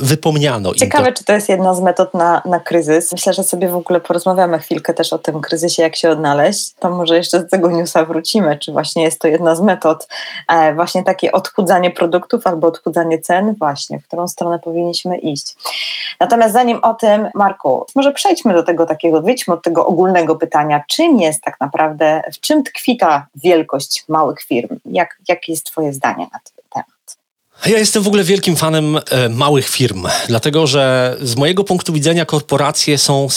wypomniano. 0.01 0.75
Ciekawe, 0.75 1.13
to. 1.13 1.19
czy 1.19 1.25
to 1.25 1.33
jest 1.33 1.49
jedna 1.49 1.75
z 1.75 1.81
metod 1.81 2.15
na, 2.15 2.43
na 2.45 2.61
kryzys. 2.61 3.13
Myślę, 3.13 3.33
że 3.33 3.45
sobie 3.45 3.69
w 3.69 3.77
ogóle 3.77 4.01
porozmawiamy 4.01 4.59
chwilkę 4.59 4.95
też 4.95 5.13
o 5.13 5.19
tym 5.19 5.41
kryzysie, 5.41 5.83
jak 5.83 5.97
się 5.97 6.11
odnaleźć. 6.11 6.73
To 6.81 6.91
może 6.91 7.17
jeszcze 7.17 7.41
z 7.41 7.51
tego 7.51 7.71
newsa 7.71 8.05
wrócimy, 8.05 8.42
czy 8.61 8.73
właśnie 8.73 9.03
jest 9.03 9.21
to 9.21 9.29
jedna 9.29 9.55
z 9.55 9.61
metod 9.61 10.09
e, 10.49 10.75
właśnie 10.75 11.05
takie 11.05 11.33
odchudzanie 11.33 11.91
produktów 11.91 12.47
albo 12.47 12.67
odchudzanie 12.67 13.19
cen, 13.19 13.55
właśnie, 13.59 13.99
w 13.99 14.07
którą 14.07 14.29
stronę 14.29 14.59
powinniśmy 14.59 15.19
iść. 15.19 15.55
Natomiast 16.21 16.53
zanim 16.53 16.79
o 16.83 16.95
tym, 16.95 17.29
Marku, 17.35 17.87
może 17.95 18.13
przejdźmy 18.13 18.55
do 18.55 18.63
tego 18.63 18.87
takiego, 18.87 19.23
wyjdźmy 19.23 19.55
od 19.55 19.63
tego 19.63 19.87
ogólnego 19.87 20.37
pytania, 20.37 20.85
czym 20.89 21.21
jest 21.21 21.43
tak 21.43 21.61
naprawdę, 21.61 22.23
w 22.33 22.41
czym 22.41 22.65
tkwi 22.65 22.97
ta 22.97 23.27
wielkość 23.35 24.05
małych 24.09 24.43
firm? 24.43 24.79
Jak, 24.85 25.19
jakie 25.29 25.53
jest 25.53 25.67
Twoje 25.67 25.93
zdanie 25.93 26.27
na 26.33 26.39
ten 26.39 26.65
temat? 26.71 27.17
Ja 27.67 27.79
jestem 27.79 28.03
w 28.03 28.07
ogóle 28.07 28.25
wielkim 28.25 28.57
fanem 28.57 28.97
e, 28.97 29.29
małych 29.29 29.69
firm, 29.69 30.07
dlatego 30.29 30.67
że 30.67 31.17
z 31.21 31.37
mojego 31.37 31.65
punktu 31.65 31.93
widzenia 31.93 32.25
korporacje 32.25 32.99
są 32.99 33.29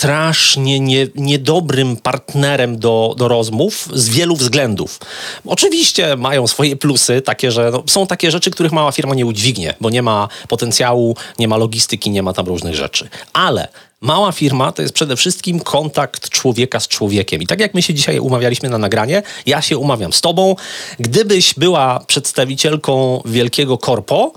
strasznie 0.00 0.80
nie, 0.80 1.06
niedobrym 1.14 1.96
partnerem 1.96 2.78
do, 2.78 3.14
do 3.18 3.28
rozmów 3.28 3.88
z 3.92 4.08
wielu 4.08 4.36
względów. 4.36 5.00
Oczywiście 5.46 6.16
mają 6.16 6.46
swoje 6.46 6.76
plusy, 6.76 7.22
takie, 7.22 7.50
że 7.50 7.70
no, 7.72 7.82
są 7.86 8.06
takie 8.06 8.30
rzeczy, 8.30 8.50
których 8.50 8.72
mała 8.72 8.92
firma 8.92 9.14
nie 9.14 9.26
udźwignie, 9.26 9.74
bo 9.80 9.90
nie 9.90 10.02
ma 10.02 10.28
potencjału, 10.48 11.16
nie 11.38 11.48
ma 11.48 11.56
logistyki, 11.56 12.10
nie 12.10 12.22
ma 12.22 12.32
tam 12.32 12.46
różnych 12.46 12.74
rzeczy. 12.74 13.08
Ale 13.32 13.68
Mała 14.00 14.32
firma 14.32 14.72
to 14.72 14.82
jest 14.82 14.94
przede 14.94 15.16
wszystkim 15.16 15.60
kontakt 15.60 16.28
człowieka 16.28 16.80
z 16.80 16.88
człowiekiem. 16.88 17.42
I 17.42 17.46
tak 17.46 17.60
jak 17.60 17.74
my 17.74 17.82
się 17.82 17.94
dzisiaj 17.94 18.18
umawialiśmy 18.18 18.68
na 18.68 18.78
nagranie, 18.78 19.22
ja 19.46 19.62
się 19.62 19.78
umawiam 19.78 20.12
z 20.12 20.20
tobą. 20.20 20.56
Gdybyś 21.00 21.54
była 21.54 22.00
przedstawicielką 22.06 23.22
wielkiego 23.24 23.78
korpo, 23.78 24.32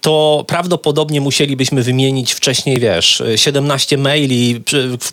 to 0.00 0.44
prawdopodobnie 0.48 1.20
musielibyśmy 1.20 1.82
wymienić 1.82 2.32
wcześniej, 2.32 2.80
wiesz, 2.80 3.22
17 3.36 3.98
maili, 3.98 4.62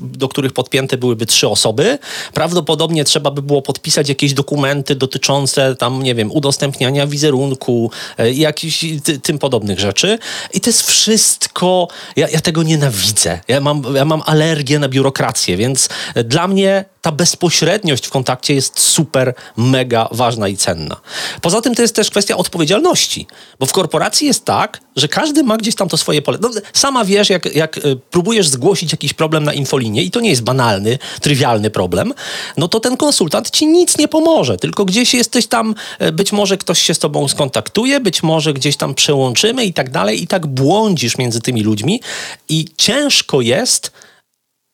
do 0.02 0.28
których 0.28 0.54
podpięte 0.54 0.98
byłyby 0.98 1.26
trzy 1.26 1.48
osoby. 1.48 1.98
Prawdopodobnie 2.34 3.04
trzeba 3.04 3.32
by 3.32 3.42
było 3.42 3.62
podpisać 3.62 4.10
jakieś 4.10 4.34
dokumenty 4.34 4.96
dotyczące 4.96 5.76
tam, 5.76 6.04
nie 6.04 6.16
wiem, 6.16 6.32
udostępniania 6.32 7.08
wizerunku 7.08 7.92
e, 8.18 8.32
jakichś 8.32 8.86
tym 9.24 9.40
podobnych 9.40 9.80
rzeczy. 9.80 10.20
I 10.54 10.62
to 10.62 10.70
jest 10.70 10.92
wszystko, 10.92 11.88
ja, 12.16 12.30
ja 12.30 12.40
tego 12.42 12.64
nienawidzę. 12.64 13.40
Ja 13.48 13.62
mam 13.62 13.86
ja 13.96 14.06
mam 14.06 14.22
alergię 14.26 14.80
na 14.80 14.90
biurokrację, 14.90 15.58
więc 15.58 15.90
dla 16.16 16.48
mnie 16.48 16.86
ta 17.06 17.12
bezpośredniość 17.12 18.08
w 18.08 18.10
kontakcie 18.10 18.54
jest 18.54 18.80
super, 18.80 19.34
mega 19.58 20.08
ważna 20.12 20.48
i 20.48 20.58
cenna. 20.58 20.96
Poza 21.42 21.62
tym 21.62 21.76
to 21.76 21.82
jest 21.82 21.96
też 21.96 22.10
kwestia 22.10 22.38
odpowiedzialności, 22.38 23.28
bo 23.60 23.66
w 23.66 23.72
korporacji 23.72 24.28
jest 24.28 24.46
tak, 24.46 24.82
że 24.96 25.08
każdy 25.08 25.44
ma 25.44 25.58
gdzieś 25.58 25.76
tam 25.76 25.90
to 25.90 25.98
swoje 25.98 26.22
pole. 26.22 26.38
No, 26.42 26.50
sama 26.74 27.06
wiesz, 27.06 27.30
jak, 27.30 27.56
jak 27.56 27.78
y, 27.78 28.00
próbujesz 28.12 28.48
zgłosić 28.48 28.92
jakiś 28.92 29.14
problem 29.14 29.44
na 29.44 29.54
infolinie 29.54 30.04
i 30.04 30.12
to 30.12 30.20
nie 30.20 30.30
jest 30.30 30.44
banalny, 30.44 31.00
trywialny 31.22 31.70
problem, 31.70 32.14
no 32.58 32.68
to 32.68 32.80
ten 32.80 32.98
konsultant 32.98 33.50
ci 33.50 33.68
nic 33.68 33.98
nie 33.98 34.08
pomoże, 34.08 34.58
tylko 34.58 34.86
gdzieś 34.86 35.14
jesteś 35.14 35.48
tam, 35.48 35.76
y, 36.02 36.12
być 36.12 36.32
może 36.32 36.58
ktoś 36.58 36.82
się 36.82 36.94
z 36.94 37.00
tobą 37.00 37.28
skontaktuje, 37.28 38.00
być 38.00 38.24
może 38.24 38.54
gdzieś 38.54 38.78
tam 38.78 38.96
przełączymy 38.96 39.66
i 39.66 39.74
tak 39.74 39.90
dalej 39.92 40.24
i 40.24 40.28
tak 40.28 40.48
błądzisz 40.48 41.18
między 41.18 41.42
tymi 41.42 41.64
ludźmi 41.64 42.02
i 42.50 42.66
ciężko 42.78 43.42
jest 43.42 43.92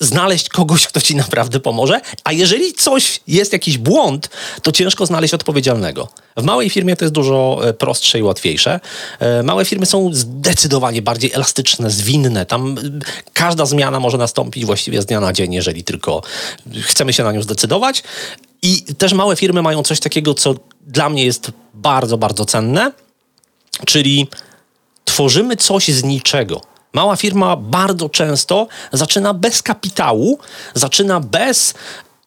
znaleźć 0.02 0.50
kogoś, 0.50 0.88
kto 0.88 1.02
ci 1.02 1.16
naprawdę 1.16 1.60
pomoże, 1.60 2.02
a 2.24 2.32
jeżeli 2.32 2.74
coś 2.74 3.20
jest 3.28 3.54
jakiś 3.54 3.78
błąd, 3.78 4.30
to 4.62 4.72
ciężko 4.72 5.06
znaleźć 5.06 5.34
odpowiedzialnego. 5.34 6.08
W 6.38 6.44
małej 6.44 6.70
firmie 6.70 6.96
to 6.96 7.06
jest 7.06 7.14
dużo 7.14 7.62
e, 7.64 7.74
prostsze 7.74 8.20
i 8.20 8.24
łatwiejsze. 8.24 8.80
E, 9.20 9.44
małe 9.44 9.66
firmy 9.66 9.86
są 9.86 10.14
zdecydowanie 10.14 11.02
bardziej 11.02 11.32
elastyczne, 11.34 11.90
zwinne. 11.90 12.46
Tam 12.46 12.78
e, 12.78 12.82
każda 13.34 13.66
zmiana 13.66 14.00
może 14.00 14.18
nastąpić 14.18 14.66
właściwie 14.66 15.02
z 15.02 15.06
dnia 15.06 15.20
na 15.20 15.34
dzień, 15.34 15.54
jeżeli 15.54 15.84
tylko 15.84 16.22
chcemy 16.82 17.14
się 17.14 17.24
na 17.24 17.32
nią 17.32 17.42
zdecydować. 17.42 18.04
I 18.62 18.84
też 18.98 19.14
małe 19.14 19.36
firmy 19.36 19.62
mają 19.62 19.84
coś 19.84 20.00
takiego, 20.00 20.34
co 20.34 20.56
dla 20.88 21.10
mnie 21.10 21.26
jest 21.26 21.52
bardzo, 21.74 22.18
bardzo 22.18 22.46
cenne, 22.46 22.92
czyli 23.86 24.28
tworzymy 25.06 25.58
coś 25.58 25.88
z 25.88 26.04
niczego. 26.04 26.71
Mała 26.94 27.16
firma 27.16 27.56
bardzo 27.56 28.10
często 28.10 28.68
zaczyna 28.92 29.34
bez 29.34 29.62
kapitału, 29.62 30.40
zaczyna 30.76 31.20
bez 31.20 31.74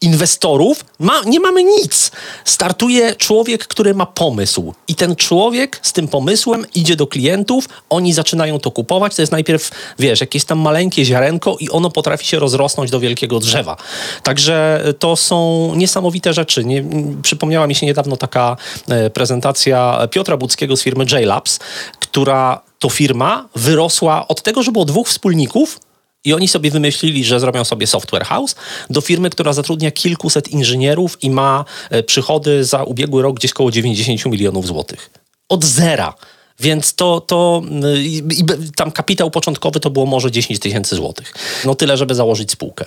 inwestorów, 0.05 0.85
ma, 0.99 1.21
nie 1.27 1.41
mamy 1.41 1.65
nic. 1.65 2.11
Startuje 2.45 3.17
człowiek, 3.17 3.67
który 3.67 3.95
ma 3.95 4.07
pomysł. 4.07 4.75
I 4.89 4.95
ten 4.95 5.17
człowiek 5.17 5.81
z 5.83 5.93
tym 5.93 6.09
pomysłem 6.09 6.67
idzie 6.75 6.97
do 6.97 7.07
klientów, 7.07 7.69
oni 7.91 8.13
zaczynają 8.13 8.59
to 8.59 8.71
kupować. 8.71 9.17
To 9.17 9.23
jest 9.23 9.33
najpierw, 9.33 9.71
wiesz, 9.99 10.21
jakieś 10.21 10.45
tam 10.45 10.59
maleńkie 10.59 11.05
ziarenko 11.05 11.57
i 11.61 11.71
ono 11.71 11.91
potrafi 11.91 12.27
się 12.27 12.39
rozrosnąć 12.39 12.91
do 12.91 13.01
wielkiego 13.01 13.39
drzewa. 13.39 13.77
Także 14.23 14.85
to 14.99 15.17
są 15.17 15.71
niesamowite 15.77 16.33
rzeczy. 16.33 16.65
Nie, 16.65 16.85
przypomniała 17.23 17.67
mi 17.67 17.75
się 17.75 17.87
niedawno 17.87 18.17
taka 18.17 18.57
e, 18.89 19.11
prezentacja 19.11 20.09
Piotra 20.11 20.37
Budzkiego 20.37 20.77
z 20.77 20.83
firmy 20.83 21.05
JLabs, 21.13 21.59
która 22.01 22.61
to 22.85 22.91
firma 22.91 23.49
wyrosła 23.57 24.29
od 24.29 24.43
tego, 24.43 24.63
że 24.63 24.73
było 24.73 24.85
dwóch 24.85 25.09
wspólników, 25.09 25.81
i 26.25 26.35
oni 26.35 26.49
sobie 26.49 26.71
wymyślili, 26.71 27.25
że 27.25 27.41
zrobią 27.41 27.65
sobie 27.65 27.87
software 27.87 28.25
house 28.25 28.55
do 28.91 29.01
firmy, 29.01 29.31
która 29.31 29.53
zatrudnia 29.53 29.91
kilkuset 29.91 30.49
inżynierów 30.49 31.23
i 31.23 31.31
ma 31.31 31.65
e, 31.91 32.03
przychody 32.03 32.65
za 32.65 32.83
ubiegły 32.83 33.23
rok 33.23 33.37
gdzieś 33.37 33.53
koło 33.53 33.71
90 33.71 34.27
milionów 34.27 34.67
złotych. 34.67 35.11
Od 35.49 35.65
zera 35.65 36.15
Więc 36.61 36.95
to, 36.95 37.21
to 37.21 37.63
i, 37.99 38.23
i 38.39 38.45
tam 38.77 38.91
kapitał 38.91 39.31
początkowy 39.31 39.81
to 39.81 39.91
było 39.91 40.07
może 40.07 40.31
10 40.31 40.61
tysięcy 40.61 40.97
złotych. 40.97 41.35
No 41.65 41.75
tyle, 41.75 41.97
żeby 41.97 42.15
założyć 42.15 42.51
spółkę. 42.51 42.85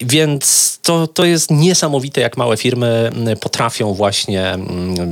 Więc 0.00 0.78
to, 0.82 1.06
to 1.06 1.24
jest 1.24 1.50
niesamowite, 1.50 2.20
jak 2.20 2.36
małe 2.36 2.56
firmy 2.56 3.10
potrafią 3.40 3.94
właśnie 3.94 4.58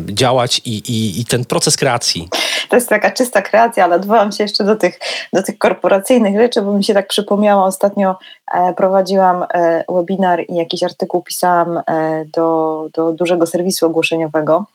działać 0.06 0.60
i, 0.64 0.70
i, 0.70 1.20
i 1.20 1.24
ten 1.24 1.44
proces 1.44 1.76
kreacji. 1.76 2.28
To 2.68 2.76
jest 2.76 2.88
taka 2.88 3.10
czysta 3.10 3.42
kreacja, 3.42 3.84
ale 3.84 3.96
odwołam 3.96 4.32
się 4.32 4.44
jeszcze 4.44 4.64
do 4.64 4.76
tych, 4.76 5.00
do 5.32 5.42
tych 5.42 5.58
korporacyjnych 5.58 6.36
rzeczy, 6.36 6.62
bo 6.62 6.72
mi 6.72 6.84
się 6.84 6.94
tak 6.94 7.08
przypomniało, 7.08 7.64
ostatnio 7.64 8.16
e, 8.54 8.74
prowadziłam 8.74 9.46
e, 9.54 9.84
webinar 9.88 10.44
i 10.48 10.54
jakiś 10.54 10.82
artykuł 10.82 11.22
pisałam 11.22 11.78
e, 11.86 12.24
do, 12.24 12.88
do 12.94 13.12
dużego 13.12 13.46
serwisu 13.46 13.86
ogłoszeniowego 13.86 14.66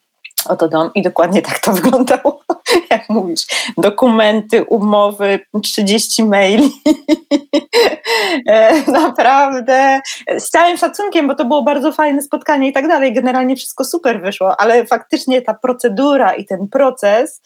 oto 0.45 0.67
dom 0.67 0.91
i 0.95 1.01
dokładnie 1.01 1.41
tak 1.41 1.59
to 1.59 1.73
wyglądało, 1.81 2.41
jak 2.91 3.09
mówisz, 3.09 3.45
dokumenty, 3.77 4.63
umowy, 4.63 5.39
30 5.63 6.23
maili. 6.23 6.71
E, 8.47 8.91
naprawdę 8.91 10.01
z 10.37 10.49
całym 10.49 10.77
szacunkiem, 10.77 11.27
bo 11.27 11.35
to 11.35 11.45
było 11.45 11.63
bardzo 11.63 11.91
fajne 11.91 12.21
spotkanie 12.21 12.69
i 12.69 12.73
tak 12.73 12.87
dalej, 12.87 13.13
generalnie 13.13 13.55
wszystko 13.55 13.85
super 13.85 14.21
wyszło, 14.21 14.61
ale 14.61 14.85
faktycznie 14.85 15.41
ta 15.41 15.53
procedura 15.53 16.33
i 16.33 16.45
ten 16.45 16.67
proces 16.67 17.41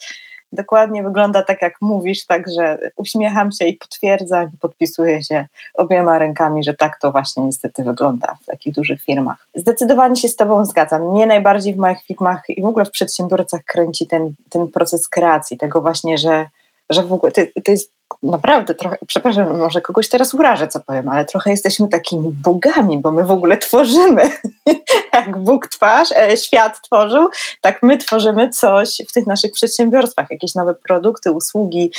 dokładnie 0.52 1.02
wygląda 1.02 1.42
tak, 1.42 1.62
jak 1.62 1.74
mówisz, 1.80 2.26
także 2.26 2.78
uśmiecham 2.96 3.52
się 3.52 3.64
i 3.64 3.76
potwierdzam 3.76 4.50
podpisuję 4.60 5.22
się 5.22 5.46
obiema 5.74 6.18
rękami, 6.18 6.64
że 6.64 6.74
tak 6.74 6.98
to 7.00 7.12
właśnie 7.12 7.44
niestety 7.44 7.84
wygląda 7.84 8.36
w 8.42 8.46
takich 8.46 8.74
dużych 8.74 9.02
firmach. 9.02 9.48
Zdecydowanie 9.54 10.16
się 10.16 10.28
z 10.28 10.36
Tobą 10.36 10.64
zgadzam. 10.64 11.10
Mnie 11.10 11.26
najbardziej 11.26 11.74
w 11.74 11.78
moich 11.78 12.02
firmach 12.02 12.42
i 12.48 12.62
w 12.62 12.66
ogóle 12.66 12.84
w 12.84 12.90
przedsiębiorcach 12.90 13.64
kręci 13.64 14.06
ten, 14.06 14.34
ten 14.50 14.68
proces 14.68 15.08
kreacji, 15.08 15.58
tego 15.58 15.80
właśnie, 15.80 16.18
że, 16.18 16.46
że 16.90 17.02
w 17.02 17.12
ogóle 17.12 17.32
to, 17.32 17.42
to 17.64 17.70
jest 17.70 17.92
naprawdę 18.22 18.74
trochę, 18.74 18.96
przepraszam, 19.06 19.58
może 19.58 19.80
kogoś 19.80 20.08
teraz 20.08 20.34
urażę, 20.34 20.68
co 20.68 20.80
powiem, 20.80 21.08
ale 21.08 21.24
trochę 21.24 21.50
jesteśmy 21.50 21.88
takimi 21.88 22.32
bogami, 22.32 22.98
bo 22.98 23.12
my 23.12 23.24
w 23.24 23.30
ogóle 23.30 23.56
tworzymy. 23.56 24.30
Jak 25.12 25.38
Bóg 25.38 25.66
twarz, 25.66 26.12
e, 26.12 26.36
świat 26.36 26.80
tworzył, 26.82 27.28
tak 27.60 27.82
my 27.82 27.98
tworzymy 27.98 28.50
coś 28.50 29.02
w 29.08 29.12
tych 29.12 29.26
naszych 29.26 29.52
przedsiębiorstwach, 29.52 30.30
jakieś 30.30 30.54
nowe 30.54 30.74
produkty, 30.74 31.32
usługi, 31.32 31.92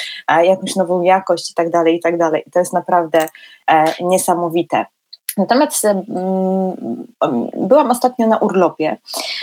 jakąś 0.44 0.76
nową 0.76 1.02
jakość 1.02 1.52
i 1.52 1.54
tak 1.54 1.70
dalej, 1.70 1.96
i 1.96 2.00
tak 2.00 2.18
dalej. 2.18 2.44
I 2.48 2.52
to 2.52 2.60
jest 2.60 2.74
naprawdę 2.74 3.28
e, 3.72 3.86
niesamowite. 4.02 4.86
Natomiast 5.38 5.88
byłam 7.58 7.92
ostatnio 7.92 8.28
na 8.28 8.38
urlopie 8.38 8.98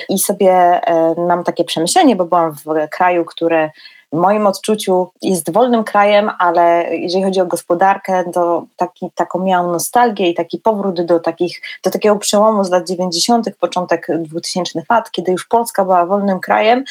i 0.09 0.19
sobie 0.19 0.53
e, 0.53 1.15
mam 1.19 1.45
takie 1.45 1.65
przemyślenie, 1.65 2.17
bo 2.17 2.25
byłam 2.25 2.53
w 2.53 2.89
kraju, 2.91 3.25
który 3.25 3.71
w 4.13 4.17
moim 4.17 4.47
odczuciu 4.47 5.11
jest 5.23 5.53
wolnym 5.53 5.85
krajem, 5.85 6.31
ale 6.39 6.97
jeżeli 6.97 7.25
chodzi 7.25 7.41
o 7.41 7.47
gospodarkę, 7.47 8.25
to 8.33 8.65
taki, 8.77 9.11
taką 9.15 9.45
miałam 9.45 9.73
nostalgię 9.73 10.29
i 10.29 10.35
taki 10.35 10.59
powrót 10.59 11.01
do, 11.01 11.21
takich, 11.21 11.63
do 11.85 11.91
takiego 11.91 12.17
przełomu 12.17 12.65
z 12.65 12.71
lat 12.71 12.89
90., 12.89 13.57
początek 13.61 14.07
2000 14.19 14.83
lat, 14.91 15.11
kiedy 15.11 15.33
już 15.33 15.47
Polska 15.47 15.85
była 15.85 16.07
wolnym 16.07 16.41
krajem, 16.41 16.85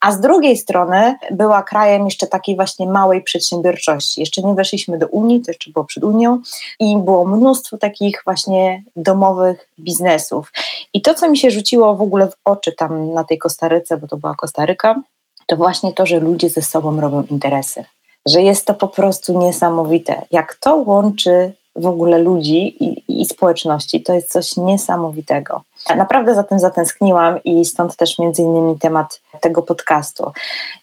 a 0.00 0.12
z 0.12 0.20
drugiej 0.20 0.56
strony 0.56 1.14
była 1.30 1.62
krajem 1.62 2.04
jeszcze 2.04 2.26
takiej 2.26 2.56
właśnie 2.56 2.86
małej 2.86 3.22
przedsiębiorczości. 3.22 4.20
Jeszcze 4.20 4.42
nie 4.42 4.54
weszliśmy 4.54 4.98
do 4.98 5.06
Unii, 5.06 5.40
to 5.40 5.50
jeszcze 5.50 5.70
było 5.70 5.84
przed 5.84 6.04
Unią 6.04 6.40
i 6.80 6.96
było 6.96 7.24
mnóstwo 7.24 7.78
takich 7.78 8.22
właśnie 8.24 8.82
domowych 8.96 9.68
biznesów. 9.78 10.52
I 10.94 11.02
to, 11.02 11.14
co 11.14 11.30
mi 11.30 11.38
się 11.38 11.50
rzuciło 11.50 11.96
w 11.96 12.02
ogóle 12.02 12.28
w 12.28 12.34
oczy 12.44 12.72
tam 12.72 13.12
na 13.12 13.24
tej 13.24 13.38
Kostaryce, 13.38 13.96
bo 13.96 14.08
to 14.08 14.16
była 14.16 14.34
Kostaryka, 14.34 15.02
to 15.50 15.56
właśnie 15.56 15.92
to, 15.92 16.06
że 16.06 16.20
ludzie 16.20 16.50
ze 16.50 16.62
sobą 16.62 17.00
robią 17.00 17.22
interesy. 17.30 17.84
Że 18.26 18.42
jest 18.42 18.66
to 18.66 18.74
po 18.74 18.88
prostu 18.88 19.38
niesamowite. 19.38 20.22
Jak 20.30 20.54
to 20.54 20.76
łączy 20.76 21.52
w 21.76 21.86
ogóle 21.86 22.18
ludzi 22.18 22.84
i, 22.84 23.20
i 23.20 23.26
społeczności, 23.26 24.02
to 24.02 24.14
jest 24.14 24.32
coś 24.32 24.56
niesamowitego. 24.56 25.62
Naprawdę 25.96 26.34
za 26.34 26.42
tym 26.42 26.58
zatęskniłam 26.58 27.42
i 27.44 27.64
stąd 27.64 27.96
też 27.96 28.18
między 28.18 28.42
innymi 28.42 28.78
temat 28.78 29.20
tego 29.40 29.62
podcastu. 29.62 30.32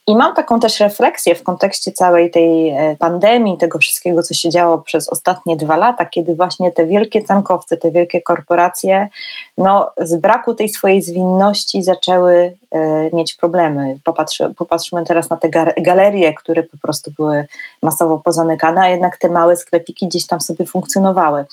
I 0.07 0.15
mam 0.15 0.35
taką 0.35 0.59
też 0.59 0.79
refleksję 0.79 1.35
w 1.35 1.43
kontekście 1.43 1.91
całej 1.91 2.31
tej 2.31 2.69
e, 2.69 2.95
pandemii, 2.99 3.57
tego 3.57 3.79
wszystkiego, 3.79 4.23
co 4.23 4.33
się 4.33 4.49
działo 4.49 4.77
przez 4.77 5.09
ostatnie 5.09 5.57
dwa 5.57 5.77
lata, 5.77 6.05
kiedy 6.05 6.35
właśnie 6.35 6.71
te 6.71 6.85
wielkie 6.85 7.21
tankowce, 7.21 7.77
te 7.77 7.91
wielkie 7.91 8.21
korporacje, 8.21 9.09
no 9.57 9.91
z 9.97 10.15
braku 10.15 10.53
tej 10.53 10.69
swojej 10.69 11.01
zwinności 11.01 11.83
zaczęły 11.83 12.57
e, 12.71 13.09
mieć 13.15 13.35
problemy. 13.35 13.99
Popatrzmy, 14.03 14.53
popatrzmy 14.53 15.05
teraz 15.05 15.29
na 15.29 15.37
te 15.37 15.49
galerie, 15.77 16.33
które 16.33 16.63
po 16.63 16.77
prostu 16.77 17.11
były 17.11 17.47
masowo 17.83 18.17
pozamykane, 18.17 18.81
a 18.81 18.89
jednak 18.89 19.17
te 19.17 19.29
małe 19.29 19.57
sklepiki 19.57 20.07
gdzieś 20.07 20.27
tam 20.27 20.41
sobie 20.41 20.65
funkcjonowały. 20.65 21.45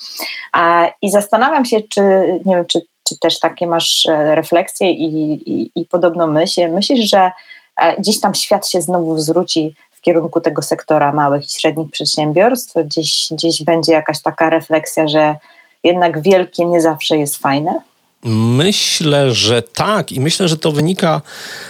A, 0.51 0.87
I 1.01 1.11
zastanawiam 1.11 1.65
się, 1.65 1.81
czy, 1.81 2.01
nie 2.45 2.55
wiem, 2.55 2.65
czy 2.65 2.81
czy 3.09 3.19
też 3.19 3.39
takie 3.39 3.67
masz 3.67 4.05
e, 4.05 4.35
refleksje 4.35 4.91
i, 4.91 5.33
i, 5.33 5.71
i 5.75 5.85
podobno 5.85 6.27
myśl, 6.27 6.69
myślisz, 6.71 7.09
że 7.09 7.31
e, 7.81 8.01
gdzieś 8.01 8.19
tam 8.19 8.35
świat 8.35 8.69
się 8.69 8.81
znowu 8.81 9.19
zwróci 9.19 9.75
w 9.91 10.01
kierunku 10.01 10.41
tego 10.41 10.61
sektora 10.61 11.11
małych 11.11 11.45
i 11.45 11.51
średnich 11.51 11.91
przedsiębiorstw, 11.91 12.73
gdzieś, 12.85 13.27
gdzieś 13.31 13.63
będzie 13.63 13.93
jakaś 13.93 14.21
taka 14.21 14.49
refleksja, 14.49 15.07
że 15.07 15.35
jednak 15.83 16.21
wielkie 16.21 16.65
nie 16.65 16.81
zawsze 16.81 17.17
jest 17.17 17.37
fajne? 17.37 17.81
Myślę, 18.57 19.31
że 19.31 19.61
tak 19.61 20.11
i 20.11 20.19
myślę, 20.19 20.47
że 20.47 20.57
to 20.57 20.71
wynika 20.71 21.21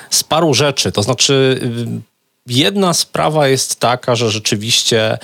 z 0.09 0.23
paru 0.23 0.53
rzeczy. 0.53 0.91
To 0.91 1.03
znaczy, 1.03 1.59
y, 1.63 2.01
jedna 2.47 2.93
sprawa 2.93 3.47
jest 3.47 3.79
taka, 3.79 4.15
że 4.15 4.29
rzeczywiście 4.29 5.17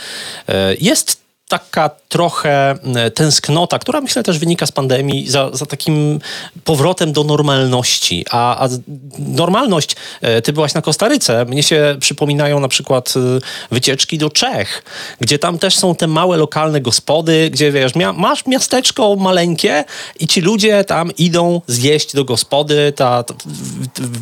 e, 0.48 0.76
jest 0.82 1.22
taka 1.52 1.90
trochę 2.10 2.76
e, 2.96 3.12
tęsknota, 3.12 3.80
która 3.80 4.02
myślę 4.02 4.24
też 4.24 4.40
wynika 4.40 4.66
z 4.66 4.72
pandemii, 4.72 5.30
za, 5.30 5.50
za 5.54 5.66
takim 5.66 6.20
powrotem 6.64 7.14
do 7.14 7.24
normalności. 7.24 8.26
A, 8.30 8.66
a, 8.66 8.70
normalność, 9.20 9.96
e, 10.22 10.42
ty 10.42 10.54
byłaś 10.54 10.74
na 10.74 10.82
Kostaryce, 10.82 11.46
mnie 11.46 11.64
się 11.64 11.96
przypominają 12.00 12.60
na 12.60 12.68
przykład 12.68 13.14
e, 13.18 13.20
wycieczki 13.72 14.18
do 14.18 14.30
Czech, 14.30 14.84
gdzie 15.20 15.40
tam 15.40 15.60
też 15.60 15.78
są 15.78 15.96
te 15.96 16.08
małe 16.08 16.38
lokalne 16.38 16.82
gospody, 16.82 17.50
gdzie 17.50 17.72
wiesz, 17.72 17.96
mia 17.96 18.14
masz 18.14 18.46
miasteczko 18.46 19.16
maleńkie 19.16 19.84
i 20.20 20.28
ci 20.28 20.42
ludzie 20.42 20.84
tam 20.84 21.12
idą 21.18 21.62
zjeść 21.68 22.16
do 22.16 22.26
gospody, 22.26 22.94
ta, 22.96 23.24
ta 23.24 23.34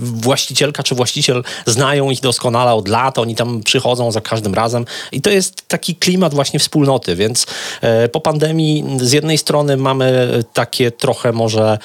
właścicielka 0.01 0.83
czy 0.83 0.95
właściciel 0.95 1.43
znają 1.65 2.09
ich 2.09 2.19
doskonale 2.19 2.73
od 2.73 2.87
lat, 2.87 3.17
oni 3.17 3.35
tam 3.35 3.63
przychodzą 3.63 4.11
za 4.11 4.21
każdym 4.21 4.53
razem. 4.53 4.85
I 5.11 5.21
to 5.21 5.29
jest 5.29 5.67
taki 5.67 5.95
klimat 5.95 6.33
właśnie 6.33 6.59
wspólnoty, 6.59 7.15
więc 7.19 7.45
e, 7.81 8.09
po 8.09 8.21
pandemii 8.21 8.85
z 9.01 9.11
jednej 9.11 9.37
strony 9.37 9.77
mamy 9.77 10.29
takie 10.53 10.91
trochę 10.91 11.31
może 11.31 11.77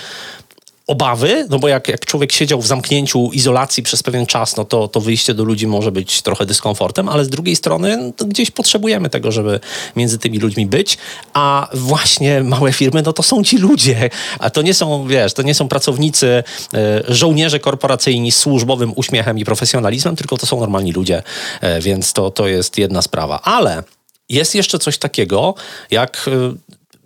obawy, 0.86 1.46
no 1.50 1.58
bo 1.58 1.68
jak, 1.68 1.88
jak 1.88 2.06
człowiek 2.06 2.32
siedział 2.32 2.60
w 2.60 2.66
zamknięciu, 2.66 3.30
izolacji 3.32 3.82
przez 3.82 4.02
pewien 4.02 4.26
czas, 4.26 4.56
no 4.56 4.64
to, 4.64 4.88
to 4.88 5.00
wyjście 5.00 5.34
do 5.34 5.44
ludzi 5.44 5.66
może 5.66 5.92
być 5.92 6.22
trochę 6.22 6.46
dyskomfortem, 6.46 7.08
ale 7.08 7.24
z 7.24 7.28
drugiej 7.28 7.56
strony 7.56 8.12
no 8.20 8.26
gdzieś 8.26 8.50
potrzebujemy 8.50 9.10
tego, 9.10 9.32
żeby 9.32 9.60
między 9.96 10.18
tymi 10.18 10.38
ludźmi 10.38 10.66
być, 10.66 10.98
a 11.32 11.68
właśnie 11.72 12.42
małe 12.42 12.72
firmy, 12.72 13.02
no 13.02 13.12
to 13.12 13.22
są 13.22 13.44
ci 13.44 13.58
ludzie, 13.58 14.10
a 14.38 14.50
to 14.50 14.62
nie 14.62 14.74
są, 14.74 15.06
wiesz, 15.06 15.32
to 15.32 15.42
nie 15.42 15.54
są 15.54 15.68
pracownicy, 15.68 16.26
e, 16.74 17.02
żołnierze 17.08 17.60
korporacyjni 17.60 18.32
z 18.32 18.36
służbowym 18.36 18.92
uśmiechem 18.96 19.38
i 19.38 19.44
profesjonalizmem, 19.44 20.16
tylko 20.16 20.36
to 20.36 20.46
są 20.46 20.60
normalni 20.60 20.92
ludzie, 20.92 21.22
e, 21.60 21.80
więc 21.80 22.12
to, 22.12 22.30
to 22.30 22.48
jest 22.48 22.78
jedna 22.78 23.02
sprawa, 23.02 23.40
ale 23.42 23.82
jest 24.28 24.54
jeszcze 24.54 24.78
coś 24.78 24.98
takiego, 24.98 25.54
jak 25.90 26.28
y, 26.28 26.30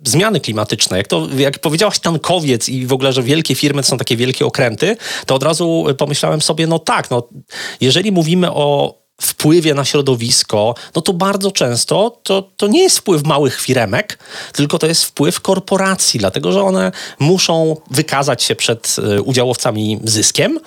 zmiany 0.03 0.39
klimatyczne. 0.39 0.97
Jak, 0.97 1.07
to, 1.07 1.27
jak 1.37 1.59
powiedziałaś 1.59 1.99
tankowiec 1.99 2.69
i 2.69 2.85
w 2.85 2.93
ogóle, 2.93 3.13
że 3.13 3.23
wielkie 3.23 3.55
firmy 3.55 3.81
to 3.81 3.87
są 3.87 3.97
takie 3.97 4.17
wielkie 4.17 4.45
okręty, 4.45 4.97
to 5.25 5.35
od 5.35 5.43
razu 5.43 5.85
pomyślałem 5.97 6.41
sobie, 6.41 6.67
no 6.67 6.79
tak, 6.79 7.11
no, 7.11 7.27
jeżeli 7.81 8.11
mówimy 8.11 8.51
o 8.51 8.99
wpływie 9.21 9.73
na 9.73 9.85
środowisko, 9.85 10.75
no 10.95 11.01
to 11.01 11.13
bardzo 11.13 11.51
często 11.51 12.19
to, 12.23 12.41
to 12.57 12.67
nie 12.67 12.83
jest 12.83 12.99
wpływ 12.99 13.23
małych 13.23 13.61
firemek, 13.61 14.19
tylko 14.53 14.79
to 14.79 14.87
jest 14.87 15.05
wpływ 15.05 15.41
korporacji, 15.41 16.19
dlatego 16.19 16.51
że 16.51 16.61
one 16.61 16.91
muszą 17.19 17.75
wykazać 17.91 18.43
się 18.43 18.55
przed 18.55 18.95
y, 19.17 19.21
udziałowcami 19.21 19.99
zyskiem 20.03 20.59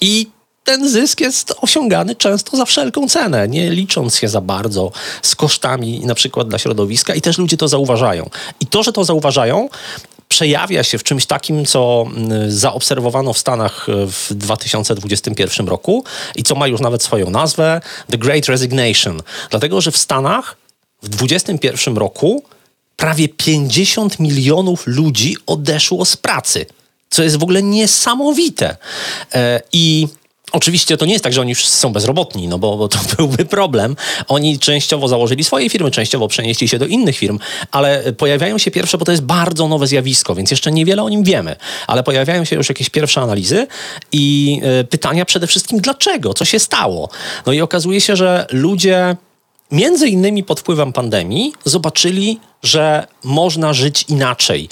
i 0.00 0.26
ten 0.64 0.88
zysk 0.88 1.20
jest 1.20 1.54
osiągany 1.60 2.14
często 2.14 2.56
za 2.56 2.64
wszelką 2.64 3.08
cenę, 3.08 3.48
nie 3.48 3.70
licząc 3.70 4.16
się 4.16 4.28
za 4.28 4.40
bardzo 4.40 4.92
z 5.22 5.36
kosztami 5.36 6.00
na 6.06 6.14
przykład 6.14 6.48
dla 6.48 6.58
środowiska 6.58 7.14
i 7.14 7.20
też 7.20 7.38
ludzie 7.38 7.56
to 7.56 7.68
zauważają. 7.68 8.30
I 8.60 8.66
to, 8.66 8.82
że 8.82 8.92
to 8.92 9.04
zauważają, 9.04 9.68
przejawia 10.28 10.82
się 10.82 10.98
w 10.98 11.02
czymś 11.02 11.26
takim, 11.26 11.64
co 11.64 12.06
mm, 12.06 12.52
zaobserwowano 12.52 13.32
w 13.32 13.38
Stanach 13.38 13.88
e, 13.88 14.06
w 14.06 14.34
2021 14.34 15.68
roku 15.68 16.04
i 16.36 16.42
co 16.42 16.54
ma 16.54 16.66
już 16.66 16.80
nawet 16.80 17.02
swoją 17.02 17.30
nazwę 17.30 17.80
The 18.10 18.18
Great 18.18 18.46
Resignation. 18.46 19.22
Dlatego, 19.50 19.80
że 19.80 19.90
w 19.90 19.96
Stanach 19.96 20.56
w 21.02 21.08
2021 21.08 21.96
roku 21.96 22.42
prawie 22.96 23.28
50 23.28 24.20
milionów 24.20 24.82
ludzi 24.86 25.36
odeszło 25.46 26.04
z 26.04 26.16
pracy, 26.16 26.66
co 27.10 27.22
jest 27.22 27.36
w 27.36 27.42
ogóle 27.42 27.62
niesamowite. 27.62 28.76
E, 29.34 29.60
I 29.72 30.08
Oczywiście 30.54 30.96
to 30.96 31.06
nie 31.06 31.12
jest 31.12 31.24
tak, 31.24 31.32
że 31.32 31.40
oni 31.40 31.54
wszyscy 31.54 31.76
są 31.76 31.92
bezrobotni, 31.92 32.48
no 32.48 32.58
bo, 32.58 32.76
bo, 32.76 32.88
to 32.88 32.98
byłby 33.16 33.44
problem. 33.44 33.96
Oni 34.28 34.58
częściowo 34.58 35.08
założyli 35.08 35.44
swoje 35.44 35.70
firmy, 35.70 35.90
częściowo 35.90 36.28
przenieśli 36.28 36.68
się 36.68 36.78
do 36.78 36.86
innych 36.86 37.16
firm, 37.16 37.38
ale 37.70 38.12
pojawiają 38.12 38.58
się 38.58 38.70
pierwsze, 38.70 38.98
bo 38.98 39.04
to 39.04 39.12
jest 39.12 39.24
bardzo 39.24 39.68
nowe 39.68 39.86
zjawisko, 39.86 40.34
więc 40.34 40.50
jeszcze 40.50 40.72
niewiele 40.72 41.02
o 41.02 41.08
nim 41.08 41.24
wiemy, 41.24 41.56
ale 41.86 42.02
pojawiają 42.02 42.44
się 42.44 42.56
już 42.56 42.68
jakieś 42.68 42.90
pierwsze 42.90 43.20
analizy 43.20 43.66
i 44.12 44.60
y, 44.80 44.84
pytania 44.84 45.24
przede 45.24 45.46
wszystkim 45.46 45.80
dlaczego, 45.80 46.34
co 46.34 46.44
się 46.44 46.58
stało. 46.58 47.08
No 47.46 47.52
i 47.52 47.60
okazuje 47.60 48.00
się, 48.00 48.16
że 48.16 48.46
ludzie 48.50 49.16
między 49.70 50.08
innymi 50.08 50.44
pod 50.44 50.60
wpływem 50.60 50.92
pandemii 50.92 51.52
zobaczyli, 51.64 52.40
że 52.64 53.06
można 53.24 53.72
żyć 53.72 54.04
inaczej. 54.08 54.64
E, 54.64 54.70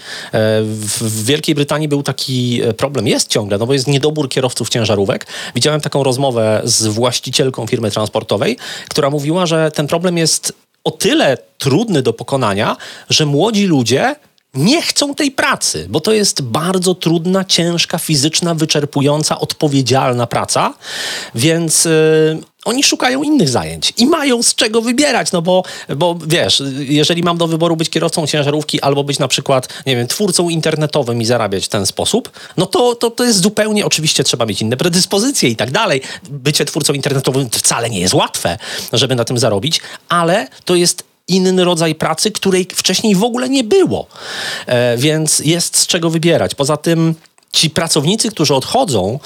w 0.62 1.24
Wielkiej 1.24 1.54
Brytanii 1.54 1.88
był 1.88 2.02
taki 2.02 2.62
e, 2.62 2.74
problem, 2.74 3.08
jest 3.08 3.28
ciągle, 3.28 3.58
no 3.58 3.66
bo 3.66 3.72
jest 3.72 3.86
niedobór 3.86 4.28
kierowców 4.28 4.68
ciężarówek. 4.68 5.26
Widziałem 5.54 5.80
taką 5.80 6.02
rozmowę 6.02 6.62
z 6.64 6.86
właścicielką 6.86 7.66
firmy 7.66 7.90
transportowej, 7.90 8.56
która 8.88 9.10
mówiła, 9.10 9.46
że 9.46 9.70
ten 9.70 9.86
problem 9.86 10.18
jest 10.18 10.52
o 10.84 10.90
tyle 10.90 11.38
trudny 11.58 12.02
do 12.02 12.12
pokonania, 12.12 12.76
że 13.10 13.26
młodzi 13.26 13.66
ludzie 13.66 14.14
nie 14.54 14.82
chcą 14.82 15.14
tej 15.14 15.30
pracy, 15.30 15.86
bo 15.88 16.00
to 16.00 16.12
jest 16.12 16.42
bardzo 16.42 16.94
trudna, 16.94 17.44
ciężka, 17.44 17.98
fizyczna, 17.98 18.54
wyczerpująca, 18.54 19.38
odpowiedzialna 19.38 20.26
praca, 20.26 20.74
więc 21.34 21.84
yy, 21.84 21.90
oni 22.64 22.82
szukają 22.82 23.22
innych 23.22 23.48
zajęć 23.48 23.92
i 23.96 24.06
mają 24.06 24.42
z 24.42 24.54
czego 24.54 24.82
wybierać, 24.82 25.32
no 25.32 25.42
bo, 25.42 25.62
bo 25.96 26.18
wiesz, 26.26 26.62
jeżeli 26.78 27.22
mam 27.22 27.38
do 27.38 27.46
wyboru 27.46 27.76
być 27.76 27.90
kierowcą 27.90 28.26
ciężarówki 28.26 28.80
albo 28.80 29.04
być 29.04 29.18
na 29.18 29.28
przykład, 29.28 29.68
nie 29.86 29.96
wiem, 29.96 30.06
twórcą 30.06 30.48
internetowym 30.48 31.22
i 31.22 31.24
zarabiać 31.24 31.64
w 31.64 31.68
ten 31.68 31.86
sposób, 31.86 32.30
no 32.56 32.66
to, 32.66 32.94
to, 32.94 33.10
to 33.10 33.24
jest 33.24 33.40
zupełnie, 33.40 33.86
oczywiście 33.86 34.24
trzeba 34.24 34.46
mieć 34.46 34.62
inne 34.62 34.76
predyspozycje 34.76 35.48
i 35.48 35.56
tak 35.56 35.70
dalej. 35.70 36.00
Bycie 36.30 36.64
twórcą 36.64 36.92
internetowym 36.92 37.50
wcale 37.50 37.90
nie 37.90 38.00
jest 38.00 38.14
łatwe, 38.14 38.58
żeby 38.92 39.14
na 39.14 39.24
tym 39.24 39.38
zarobić, 39.38 39.80
ale 40.08 40.48
to 40.64 40.74
jest 40.74 41.04
inny 41.28 41.64
rodzaj 41.64 41.94
pracy, 41.94 42.30
której 42.30 42.68
wcześniej 42.74 43.14
w 43.14 43.24
ogóle 43.24 43.48
nie 43.48 43.64
było. 43.64 44.06
E, 44.66 44.96
więc 44.96 45.38
jest 45.38 45.76
z 45.76 45.86
czego 45.86 46.10
wybierać. 46.10 46.54
Poza 46.54 46.76
tym 46.76 47.14
ci 47.52 47.70
pracownicy, 47.70 48.30
którzy 48.30 48.54
odchodzą, 48.54 49.18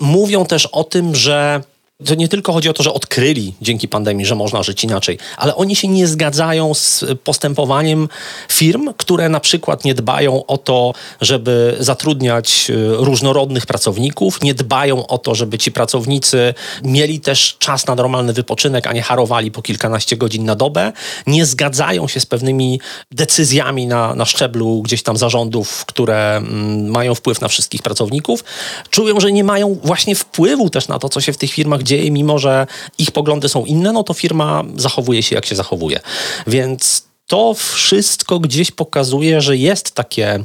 mówią 0.00 0.46
też 0.46 0.66
o 0.66 0.84
tym, 0.84 1.14
że 1.14 1.62
to 2.06 2.14
nie 2.14 2.28
tylko 2.28 2.52
chodzi 2.52 2.68
o 2.68 2.72
to, 2.72 2.82
że 2.82 2.92
odkryli 2.92 3.54
dzięki 3.62 3.88
pandemii, 3.88 4.26
że 4.26 4.34
można 4.34 4.62
żyć 4.62 4.84
inaczej, 4.84 5.18
ale 5.36 5.56
oni 5.56 5.76
się 5.76 5.88
nie 5.88 6.06
zgadzają 6.06 6.74
z 6.74 7.04
postępowaniem 7.24 8.08
firm, 8.48 8.92
które 8.96 9.28
na 9.28 9.40
przykład 9.40 9.84
nie 9.84 9.94
dbają 9.94 10.46
o 10.46 10.58
to, 10.58 10.92
żeby 11.20 11.76
zatrudniać 11.80 12.66
y, 12.70 12.96
różnorodnych 12.96 13.66
pracowników, 13.66 14.42
nie 14.42 14.54
dbają 14.54 15.06
o 15.06 15.18
to, 15.18 15.34
żeby 15.34 15.58
ci 15.58 15.72
pracownicy 15.72 16.54
mieli 16.82 17.20
też 17.20 17.56
czas 17.58 17.86
na 17.86 17.94
normalny 17.94 18.32
wypoczynek, 18.32 18.86
a 18.86 18.92
nie 18.92 19.02
harowali 19.02 19.50
po 19.50 19.62
kilkanaście 19.62 20.16
godzin 20.16 20.44
na 20.44 20.54
dobę, 20.54 20.92
nie 21.26 21.46
zgadzają 21.46 22.08
się 22.08 22.20
z 22.20 22.26
pewnymi 22.26 22.80
decyzjami 23.10 23.86
na, 23.86 24.14
na 24.14 24.24
szczeblu 24.24 24.82
gdzieś 24.82 25.02
tam 25.02 25.16
zarządów, 25.16 25.84
które 25.86 26.36
mm, 26.36 26.90
mają 26.90 27.14
wpływ 27.14 27.40
na 27.40 27.48
wszystkich 27.48 27.82
pracowników, 27.82 28.44
czują, 28.90 29.20
że 29.20 29.32
nie 29.32 29.44
mają 29.44 29.74
właśnie 29.84 30.14
wpływu 30.14 30.70
też 30.70 30.88
na 30.88 30.98
to, 30.98 31.08
co 31.08 31.20
się 31.20 31.32
w 31.32 31.36
tych 31.36 31.52
firmach 31.52 31.87
dzieje, 31.88 32.10
mimo 32.10 32.38
że 32.38 32.66
ich 32.98 33.10
poglądy 33.10 33.48
są 33.48 33.64
inne, 33.64 33.92
no 33.92 34.02
to 34.02 34.14
firma 34.14 34.64
zachowuje 34.76 35.22
się 35.22 35.34
jak 35.34 35.46
się 35.46 35.54
zachowuje. 35.54 36.00
Więc 36.46 37.08
to 37.26 37.54
wszystko 37.54 38.38
gdzieś 38.38 38.70
pokazuje, 38.70 39.40
że 39.40 39.56
jest 39.56 39.94
takie 39.94 40.44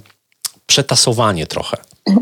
przetasowanie 0.65 1.47
trochę. 1.47 1.77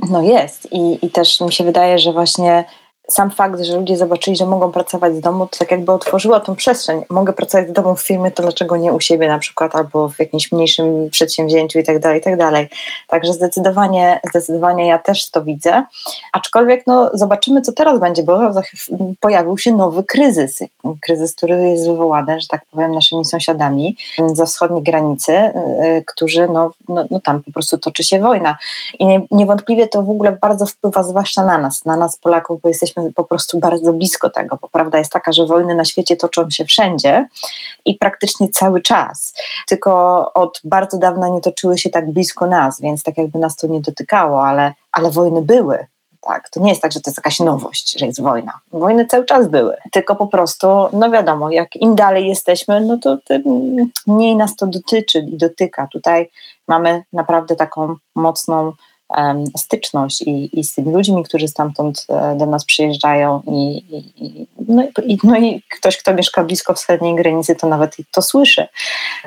No 0.09 0.21
jest 0.21 0.67
I, 0.71 1.05
i 1.05 1.09
też 1.09 1.41
mi 1.41 1.53
się 1.53 1.63
wydaje, 1.63 1.99
że 1.99 2.13
właśnie 2.13 2.65
sam 3.09 3.31
fakt, 3.31 3.61
że 3.61 3.77
ludzie 3.77 3.97
zobaczyli, 3.97 4.37
że 4.37 4.45
mogą 4.45 4.71
pracować 4.71 5.15
z 5.15 5.19
domu, 5.19 5.47
to 5.47 5.57
tak 5.59 5.71
jakby 5.71 5.91
otworzyło 5.91 6.39
tą 6.39 6.55
przestrzeń. 6.55 7.03
Mogę 7.09 7.33
pracować 7.33 7.69
z 7.69 7.71
domu 7.71 7.95
w 7.95 8.01
firmie, 8.01 8.31
to 8.31 8.43
dlaczego 8.43 8.77
nie 8.77 8.93
u 8.93 8.99
siebie 8.99 9.27
na 9.27 9.39
przykład, 9.39 9.75
albo 9.75 10.09
w 10.09 10.19
jakimś 10.19 10.51
mniejszym 10.51 11.09
przedsięwzięciu 11.09 11.79
i 11.79 11.83
tak 11.83 11.99
dalej, 11.99 12.19
i 12.19 12.23
tak 12.23 12.37
dalej. 12.37 12.69
Także 13.07 13.33
zdecydowanie, 13.33 14.19
zdecydowanie 14.29 14.87
ja 14.87 14.99
też 14.99 15.31
to 15.31 15.43
widzę. 15.43 15.83
Aczkolwiek 16.33 16.87
no, 16.87 17.09
zobaczymy, 17.13 17.61
co 17.61 17.71
teraz 17.71 17.99
będzie, 17.99 18.23
bo 18.23 18.39
pojawił 19.19 19.57
się 19.57 19.71
nowy 19.71 20.03
kryzys. 20.03 20.59
Kryzys, 21.01 21.35
który 21.35 21.69
jest 21.69 21.87
wywołany, 21.87 22.41
że 22.41 22.47
tak 22.47 22.65
powiem, 22.71 22.91
naszymi 22.91 23.25
sąsiadami 23.25 23.97
za 24.33 24.45
wschodniej 24.45 24.83
granicy, 24.83 25.33
y, 25.33 26.03
którzy, 26.07 26.47
no, 26.47 26.71
no, 26.89 27.05
no 27.11 27.19
tam 27.19 27.43
po 27.43 27.51
prostu 27.51 27.77
toczy 27.77 28.03
się 28.03 28.19
wojna. 28.19 28.57
I 28.99 29.19
niewątpliwie 29.31 29.87
to 29.87 30.03
w 30.03 30.09
ogóle 30.09 30.31
bardzo 30.31 30.65
wpływa 30.65 31.03
zwłaszcza 31.03 31.45
na 31.45 31.57
nas, 31.57 31.85
na 31.85 31.97
nas 31.97 32.17
Polaków, 32.17 32.61
bo 32.61 32.69
jesteśmy 32.69 32.90
po 33.15 33.23
prostu 33.23 33.59
bardzo 33.59 33.93
blisko 33.93 34.29
tego, 34.29 34.57
bo 34.61 34.69
prawda 34.69 34.97
jest 34.97 35.11
taka, 35.11 35.31
że 35.31 35.45
wojny 35.45 35.75
na 35.75 35.85
świecie 35.85 36.15
toczą 36.15 36.49
się 36.49 36.65
wszędzie 36.65 37.27
i 37.85 37.95
praktycznie 37.95 38.49
cały 38.49 38.81
czas. 38.81 39.33
Tylko 39.67 40.33
od 40.33 40.61
bardzo 40.63 40.97
dawna 40.97 41.29
nie 41.29 41.41
toczyły 41.41 41.77
się 41.77 41.89
tak 41.89 42.11
blisko 42.11 42.47
nas, 42.47 42.81
więc 42.81 43.03
tak 43.03 43.17
jakby 43.17 43.39
nas 43.39 43.55
to 43.55 43.67
nie 43.67 43.81
dotykało, 43.81 44.47
ale, 44.47 44.73
ale 44.91 45.11
wojny 45.11 45.41
były. 45.41 45.85
Tak, 46.21 46.49
to 46.49 46.59
nie 46.59 46.69
jest 46.69 46.81
tak, 46.81 46.91
że 46.91 47.01
to 47.01 47.09
jest 47.09 47.17
jakaś 47.17 47.39
nowość, 47.39 47.99
że 47.99 48.05
jest 48.05 48.21
wojna. 48.21 48.59
Wojny 48.71 49.05
cały 49.05 49.25
czas 49.25 49.47
były, 49.47 49.77
tylko 49.91 50.15
po 50.15 50.27
prostu, 50.27 50.67
no 50.93 51.11
wiadomo, 51.11 51.51
jak 51.51 51.75
im 51.75 51.95
dalej 51.95 52.27
jesteśmy, 52.27 52.81
no 52.81 52.97
to 52.97 53.17
tym 53.17 53.43
mniej 54.07 54.35
nas 54.35 54.55
to 54.55 54.67
dotyczy 54.67 55.19
i 55.19 55.37
dotyka. 55.37 55.87
Tutaj 55.91 56.29
mamy 56.67 57.03
naprawdę 57.13 57.55
taką 57.55 57.95
mocną 58.15 58.73
styczność 59.57 60.21
i, 60.21 60.59
i 60.59 60.63
z 60.63 60.75
tymi 60.75 60.93
ludźmi, 60.93 61.23
którzy 61.23 61.47
stamtąd 61.47 62.05
e, 62.09 62.35
do 62.35 62.45
nas 62.45 62.65
przyjeżdżają 62.65 63.41
i, 63.47 63.77
i, 64.17 64.47
no, 64.67 64.83
i, 65.03 65.17
no 65.23 65.37
i 65.37 65.63
ktoś, 65.79 65.97
kto 65.97 66.13
mieszka 66.13 66.43
blisko 66.43 66.73
wschodniej 66.73 67.15
granicy, 67.15 67.55
to 67.55 67.67
nawet 67.67 67.97
to 68.11 68.21
słyszy, 68.21 68.67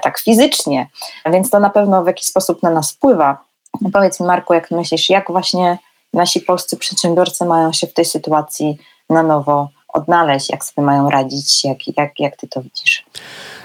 tak 0.02 0.18
fizycznie, 0.18 0.88
więc 1.26 1.50
to 1.50 1.60
na 1.60 1.70
pewno 1.70 2.04
w 2.04 2.06
jakiś 2.06 2.26
sposób 2.26 2.62
na 2.62 2.70
nas 2.70 2.92
wpływa. 2.92 3.44
Powiedz 3.92 4.20
mi 4.20 4.26
Marku, 4.26 4.54
jak 4.54 4.70
myślisz, 4.70 5.08
jak 5.10 5.30
właśnie 5.30 5.78
nasi 6.12 6.40
polscy 6.40 6.76
przedsiębiorcy 6.76 7.44
mają 7.44 7.72
się 7.72 7.86
w 7.86 7.92
tej 7.92 8.04
sytuacji 8.04 8.78
na 9.10 9.22
nowo 9.22 9.68
odnaleźć, 9.88 10.50
jak 10.50 10.64
sobie 10.64 10.86
mają 10.86 11.10
radzić, 11.10 11.64
jak, 11.64 11.78
jak, 11.96 12.20
jak 12.20 12.36
ty 12.36 12.48
to 12.48 12.62
widzisz? 12.62 13.04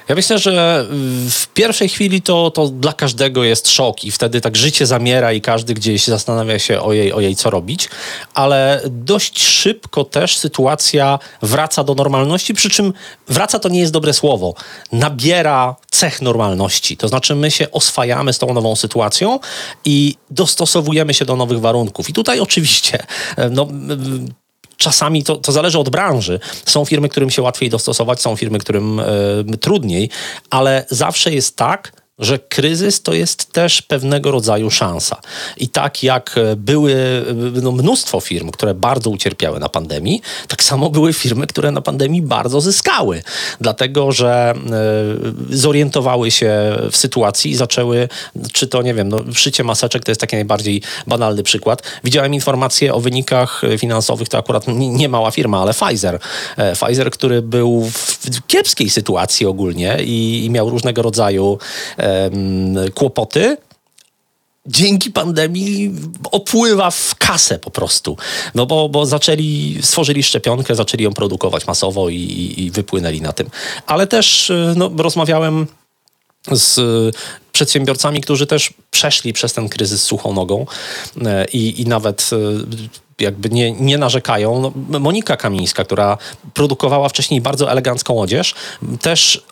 Ja 0.10 0.15
myślę, 0.15 0.39
że 0.39 0.86
w 1.30 1.48
pierwszej 1.48 1.89
chwili 1.89 2.22
to, 2.22 2.52
to 2.52 2.67
dla 2.67 2.93
każdego 2.93 3.43
jest 3.43 3.69
szok 3.69 4.04
i 4.04 4.12
wtedy 4.12 4.41
tak 4.41 4.58
życie 4.58 4.86
zamiera 4.86 5.34
i 5.34 5.41
każdy 5.41 5.74
gdzieś 5.74 6.08
zastanawia 6.08 6.60
się 6.60 6.82
ojej, 6.82 7.13
ojej, 7.13 7.36
co 7.36 7.50
robić, 7.50 7.89
ale 8.34 8.82
dość 8.89 9.41
szybko 9.41 10.04
też 10.04 10.38
sytuacja 10.38 11.19
wraca 11.41 11.84
do 11.84 11.95
normalności, 11.95 12.54
przy 12.54 12.69
czym 12.69 12.93
wraca 13.28 13.60
to 13.60 13.69
nie 13.69 13.80
jest 13.80 13.93
dobre 13.93 14.13
słowo, 14.13 14.54
nabiera 14.91 15.76
cech 15.91 16.22
normalności, 16.22 16.98
to 16.98 17.08
znaczy 17.08 17.36
my 17.36 17.52
się 17.52 17.72
oswajamy 17.72 18.34
z 18.34 18.38
tą 18.38 18.54
nową 18.54 18.76
sytuacją 18.76 19.39
i 19.86 20.15
dostosowujemy 20.32 21.13
się 21.13 21.26
do 21.26 21.36
nowych 21.36 21.60
warunków. 21.60 22.10
I 22.10 22.13
tutaj 22.13 22.39
oczywiście 22.39 23.06
no, 23.52 23.67
czasami 24.80 25.24
to, 25.24 25.36
to 25.36 25.52
zależy 25.52 25.80
od 25.80 25.89
branży. 25.89 26.39
Są 26.65 26.86
firmy, 26.86 27.10
którym 27.10 27.30
się 27.30 27.42
łatwiej 27.42 27.70
dostosować, 27.70 28.22
są 28.22 28.36
firmy, 28.36 28.60
którym 28.60 29.00
y, 29.00 29.58
trudniej, 29.60 30.10
ale 30.50 30.86
zawsze 30.89 31.34
jest 31.34 31.56
tak, 31.56 31.99
że 32.20 32.40
kryzys 32.40 33.02
to 33.02 33.14
jest 33.14 33.54
też 33.54 33.82
pewnego 33.82 34.32
rodzaju 34.32 34.72
szansa. 34.72 35.22
I 35.58 35.68
tak 35.68 36.04
jak 36.04 36.36
były 36.58 36.96
no, 37.62 37.72
mnóstwo 37.72 38.20
firm, 38.20 38.52
które 38.52 38.74
bardzo 38.74 39.10
ucierpiały 39.10 39.60
na 39.60 39.70
pandemii, 39.70 40.22
tak 40.48 40.64
samo 40.64 40.90
były 40.90 41.14
firmy, 41.14 41.48
które 41.48 41.72
na 41.72 41.82
pandemii 41.82 42.22
bardzo 42.22 42.62
zyskały, 42.62 43.22
dlatego 43.62 44.12
że 44.12 44.54
y, 45.52 45.58
zorientowały 45.58 46.32
się 46.32 46.52
w 46.92 46.98
sytuacji 46.98 47.52
i 47.52 47.56
zaczęły, 47.56 48.10
czy 48.54 48.68
to 48.68 48.82
nie 48.82 48.94
wiem, 48.94 49.10
no, 49.10 49.20
szycie 49.34 49.64
maseczek 49.64 50.04
to 50.04 50.12
jest 50.12 50.22
taki 50.22 50.36
najbardziej 50.36 50.82
banalny 51.08 51.44
przykład. 51.44 51.84
Widziałem 52.04 52.34
informacje 52.34 52.94
o 52.94 53.00
wynikach 53.00 53.62
finansowych, 53.78 54.30
to 54.30 54.38
akurat 54.38 54.68
nie, 54.68 54.90
nie 54.90 55.10
mała 55.10 55.32
firma, 55.32 55.62
ale 55.62 55.74
Pfizer. 55.74 56.20
E, 56.58 56.76
Pfizer, 56.76 57.12
który 57.12 57.42
był 57.42 57.90
w 57.92 58.48
kiepskiej 58.48 58.90
sytuacji 58.90 59.46
ogólnie 59.46 59.98
i, 60.04 60.46
i 60.46 60.50
miał 60.50 60.70
różnego 60.70 61.02
rodzaju 61.02 61.58
e, 61.98 62.09
kłopoty, 62.93 63.58
dzięki 64.65 65.12
pandemii 65.12 65.91
opływa 66.32 66.91
w 66.91 67.15
kasę 67.15 67.60
po 67.60 67.72
prostu. 67.72 68.17
No 68.56 68.65
bo, 68.65 68.89
bo 68.89 69.06
zaczęli, 69.06 69.78
stworzyli 69.82 70.24
szczepionkę, 70.24 70.76
zaczęli 70.76 71.04
ją 71.04 71.13
produkować 71.13 71.67
masowo 71.67 72.10
i, 72.10 72.54
i 72.58 72.72
wypłynęli 72.72 73.22
na 73.22 73.34
tym. 73.34 73.50
Ale 73.88 74.08
też 74.08 74.50
e, 74.50 74.74
no, 74.78 74.91
rozmawiałem 74.98 75.67
z 76.52 76.80
przedsiębiorcami, 77.52 78.22
którzy 78.22 78.48
też 78.48 78.74
przeszli 78.91 79.34
przez 79.34 79.54
ten 79.54 79.69
kryzys 79.69 80.04
suchą 80.04 80.34
nogą 80.34 80.65
e, 81.26 81.45
i, 81.45 81.82
i 81.82 81.86
nawet 81.86 82.30
e, 82.34 82.38
jakby 83.24 83.50
nie, 83.50 83.72
nie 83.72 83.98
narzekają. 83.98 84.74
No, 84.89 85.00
Monika 85.00 85.38
Kamińska, 85.38 85.84
która 85.84 86.17
produkowała 86.54 87.10
wcześniej 87.10 87.41
bardzo 87.41 87.72
elegancką 87.72 88.22
odzież, 88.22 88.56
też 89.02 89.43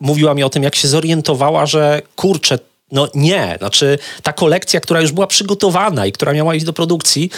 mówiła 0.00 0.34
mi 0.34 0.42
o 0.42 0.50
tym, 0.50 0.62
jak 0.62 0.74
się 0.74 0.88
zorientowała, 0.88 1.66
że 1.66 2.02
kurczę, 2.16 2.58
No 2.92 3.08
nie, 3.14 3.56
znaczy 3.58 3.98
ta 4.22 4.32
kolekcja, 4.32 4.80
która 4.80 5.00
już 5.00 5.12
była 5.12 5.26
przygotowana 5.26 6.06
i 6.06 6.12
która 6.12 6.32
miała 6.32 6.54
iść 6.54 6.66
do 6.66 6.72
produkcji, 6.72 7.30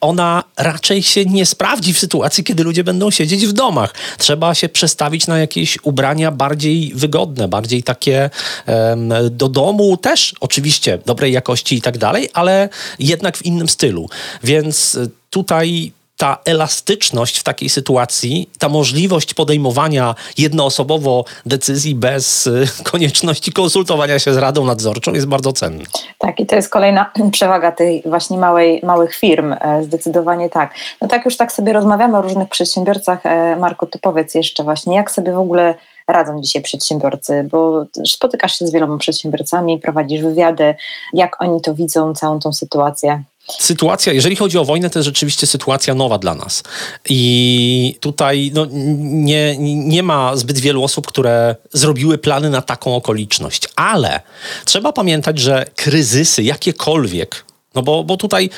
ona 0.00 0.44
raczej 0.56 1.02
się 1.02 1.24
nie 1.24 1.46
sprawdzi 1.46 1.94
w 1.94 1.98
sytuacji, 1.98 2.44
kiedy 2.44 2.64
ludzie 2.64 2.84
będą 2.84 3.10
siedzieć 3.10 3.46
w 3.46 3.52
domach. 3.52 3.94
Trzeba 4.18 4.54
się 4.54 4.68
przestawić 4.68 5.26
na 5.26 5.38
jakieś 5.38 5.78
ubrania 5.82 6.30
bardziej 6.30 6.92
wygodne, 6.94 7.48
bardziej 7.48 7.82
takie 7.82 8.30
um, 8.66 9.12
do 9.30 9.48
domu 9.48 9.96
też 9.96 10.34
oczywiście 10.40 10.98
dobrej 11.06 11.32
jakości 11.32 11.76
i 11.76 11.82
tak 11.82 11.98
dalej, 11.98 12.28
ale 12.32 12.68
jednak 12.98 13.36
w 13.36 13.46
innym 13.46 13.68
stylu. 13.68 14.08
Więc 14.44 14.98
tutaj 15.30 15.92
ta 16.18 16.38
elastyczność 16.44 17.38
w 17.38 17.44
takiej 17.44 17.68
sytuacji, 17.68 18.50
ta 18.58 18.68
możliwość 18.68 19.34
podejmowania 19.34 20.14
jednoosobowo 20.38 21.24
decyzji 21.46 21.94
bez 21.94 22.46
y, 22.46 22.66
konieczności 22.90 23.52
konsultowania 23.52 24.18
się 24.18 24.34
z 24.34 24.36
Radą 24.36 24.64
Nadzorczą 24.64 25.12
jest 25.14 25.26
bardzo 25.26 25.52
cenna. 25.52 25.84
Tak, 26.18 26.40
i 26.40 26.46
to 26.46 26.56
jest 26.56 26.68
kolejna 26.68 27.12
przewaga 27.32 27.72
tej 27.72 28.02
właśnie 28.06 28.38
małej, 28.38 28.80
małych 28.82 29.14
firm. 29.14 29.52
E, 29.52 29.82
zdecydowanie 29.84 30.50
tak. 30.50 30.74
No 31.00 31.08
tak 31.08 31.24
już 31.24 31.36
tak 31.36 31.52
sobie 31.52 31.72
rozmawiamy 31.72 32.18
o 32.18 32.22
różnych 32.22 32.48
przedsiębiorcach. 32.48 33.26
E, 33.26 33.56
Marku, 33.56 33.86
to 33.86 33.98
powiedz 33.98 34.34
jeszcze 34.34 34.64
właśnie, 34.64 34.96
jak 34.96 35.10
sobie 35.10 35.32
w 35.32 35.38
ogóle 35.38 35.74
radzą 36.08 36.40
dzisiaj 36.42 36.62
przedsiębiorcy, 36.62 37.48
bo 37.50 37.84
spotykasz 38.06 38.58
się 38.58 38.66
z 38.66 38.72
wieloma 38.72 38.98
przedsiębiorcami, 38.98 39.78
prowadzisz 39.78 40.22
wywiady, 40.22 40.74
jak 41.12 41.42
oni 41.42 41.60
to 41.60 41.74
widzą, 41.74 42.14
całą 42.14 42.38
tą 42.38 42.52
sytuację 42.52 43.22
sytuacja, 43.58 44.12
jeżeli 44.12 44.36
chodzi 44.36 44.58
o 44.58 44.64
wojnę, 44.64 44.90
to 44.90 44.98
jest 44.98 45.04
rzeczywiście 45.04 45.46
sytuacja 45.46 45.94
nowa 45.94 46.18
dla 46.18 46.34
nas. 46.34 46.62
I 47.08 47.96
tutaj 48.00 48.50
no, 48.54 48.66
nie, 48.98 49.56
nie 49.58 50.02
ma 50.02 50.36
zbyt 50.36 50.58
wielu 50.58 50.84
osób, 50.84 51.06
które 51.06 51.56
zrobiły 51.72 52.18
plany 52.18 52.50
na 52.50 52.62
taką 52.62 52.96
okoliczność. 52.96 53.68
Ale 53.76 54.20
trzeba 54.64 54.92
pamiętać, 54.92 55.38
że 55.38 55.64
kryzysy 55.76 56.42
jakiekolwiek, 56.42 57.44
no 57.74 57.82
bo, 57.82 58.04
bo 58.04 58.16
tutaj 58.16 58.50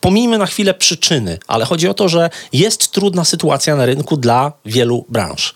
pomijmy 0.00 0.38
na 0.38 0.46
chwilę 0.46 0.74
przyczyny, 0.74 1.38
ale 1.46 1.64
chodzi 1.64 1.88
o 1.88 1.94
to, 1.94 2.08
że 2.08 2.30
jest 2.52 2.92
trudna 2.92 3.24
sytuacja 3.24 3.76
na 3.76 3.86
rynku 3.86 4.16
dla 4.16 4.52
wielu 4.64 5.04
branż. 5.08 5.54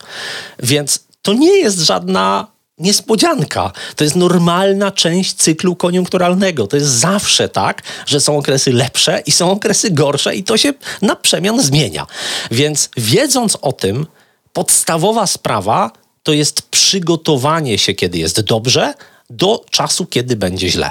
Więc 0.59 1.05
to 1.22 1.33
nie 1.33 1.59
jest 1.59 1.79
żadna 1.79 2.46
niespodzianka. 2.81 3.73
To 3.97 4.05
jest 4.05 4.16
normalna 4.16 4.90
część 4.90 5.35
cyklu 5.35 5.77
koniunkturalnego. 5.77 6.66
To 6.66 6.77
jest 6.77 6.88
zawsze 6.88 7.49
tak, 7.49 7.83
że 8.07 8.21
są 8.21 8.38
okresy 8.38 8.73
lepsze 8.73 9.23
i 9.27 9.33
są 9.33 9.51
okresy 9.51 9.90
gorsze 9.90 10.37
i 10.37 10.45
to 10.45 10.57
się 10.57 10.73
na 11.03 11.16
przemian 11.16 11.62
zmienia. 11.62 12.07
Więc 12.51 12.90
wiedząc 12.97 13.59
o 13.62 13.73
tym, 13.73 14.07
podstawowa 14.53 15.27
sprawa 15.27 15.90
to 16.23 16.33
jest 16.33 16.62
przygotowanie 16.62 17.79
się, 17.79 17.95
kiedy 17.95 18.19
jest 18.19 18.40
dobrze, 18.40 18.95
do 19.31 19.64
czasu, 19.71 20.07
kiedy 20.07 20.37
będzie 20.37 20.69
źle. 20.69 20.90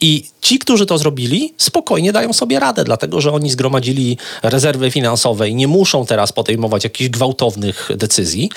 I 0.00 0.24
ci, 0.40 0.58
którzy 0.58 0.86
to 0.86 0.98
zrobili, 0.98 1.54
spokojnie 1.58 2.12
dają 2.12 2.32
sobie 2.32 2.60
radę, 2.60 2.84
dlatego 2.84 3.20
że 3.20 3.32
oni 3.32 3.50
zgromadzili 3.50 4.18
rezerwy 4.42 4.90
finansowe 4.90 5.48
i 5.48 5.54
nie 5.54 5.68
muszą 5.68 6.06
teraz 6.06 6.32
podejmować 6.32 6.84
jakichś 6.84 7.10
gwałtownych 7.10 7.88
decyzji. 7.96 8.50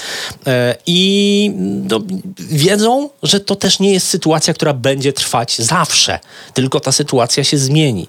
E, 0.48 0.76
I 0.86 1.52
no, 1.90 2.00
wiedzą, 2.38 3.10
że 3.24 3.40
to 3.40 3.56
też 3.56 3.80
nie 3.80 3.94
jest 3.94 4.08
sytuacja, 4.08 4.54
która 4.54 4.74
będzie 4.74 5.14
trwać 5.14 5.58
zawsze, 5.58 6.20
tylko 6.54 6.80
ta 6.80 6.92
sytuacja 6.92 7.44
się 7.44 7.58
zmieni. 7.58 8.08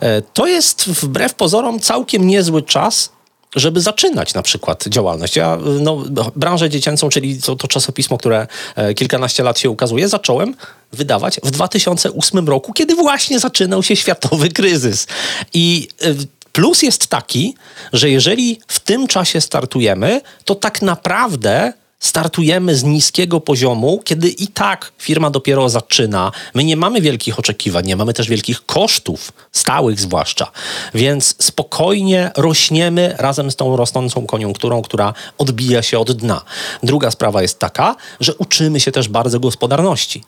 E, 0.00 0.22
to 0.22 0.46
jest 0.46 0.84
wbrew 0.84 1.34
pozorom 1.34 1.80
całkiem 1.80 2.26
niezły 2.26 2.62
czas 2.62 3.14
żeby 3.56 3.80
zaczynać 3.80 4.34
na 4.34 4.42
przykład 4.42 4.84
działalność. 4.88 5.36
Ja 5.36 5.58
no, 5.80 6.04
branżę 6.36 6.70
dziecięcą, 6.70 7.08
czyli 7.08 7.42
to, 7.42 7.56
to 7.56 7.68
czasopismo, 7.68 8.18
które 8.18 8.46
e, 8.76 8.94
kilkanaście 8.94 9.42
lat 9.42 9.58
się 9.58 9.70
ukazuje, 9.70 10.08
zacząłem 10.08 10.54
wydawać 10.92 11.40
w 11.42 11.50
2008 11.50 12.48
roku, 12.48 12.72
kiedy 12.72 12.94
właśnie 12.94 13.40
zaczynał 13.40 13.82
się 13.82 13.96
światowy 13.96 14.48
kryzys. 14.48 15.06
I 15.54 15.88
e, 16.02 16.14
plus 16.52 16.82
jest 16.82 17.06
taki, 17.06 17.54
że 17.92 18.10
jeżeli 18.10 18.60
w 18.68 18.80
tym 18.80 19.06
czasie 19.06 19.40
startujemy, 19.40 20.20
to 20.44 20.54
tak 20.54 20.82
naprawdę 20.82 21.72
startujemy 22.00 22.76
z 22.76 22.84
niskiego 22.84 23.40
poziomu, 23.40 24.00
kiedy 24.04 24.28
i 24.28 24.46
tak 24.46 24.92
firma 24.98 25.30
dopiero 25.30 25.68
zaczyna. 25.68 26.32
My 26.54 26.64
nie 26.64 26.76
mamy 26.76 27.00
wielkich 27.00 27.38
oczekiwań, 27.38 27.86
nie 27.86 27.96
mamy 27.96 28.14
też 28.14 28.28
wielkich 28.28 28.66
kosztów, 28.66 29.32
stałych 29.52 30.00
zwłaszcza, 30.00 30.50
więc 30.94 31.34
spokojnie 31.38 32.30
rośniemy 32.36 33.14
razem 33.18 33.50
z 33.50 33.56
tą 33.56 33.76
rosnącą 33.76 34.26
koniunkturą, 34.26 34.82
która 34.82 35.14
odbija 35.38 35.82
się 35.82 35.98
od 35.98 36.12
dna. 36.12 36.42
Druga 36.82 37.10
sprawa 37.10 37.42
jest 37.42 37.58
taka, 37.58 37.96
że 38.20 38.34
uczymy 38.34 38.80
się 38.80 38.92
też 38.92 39.08
bardzo 39.08 39.40
gospodarności. 39.40 40.22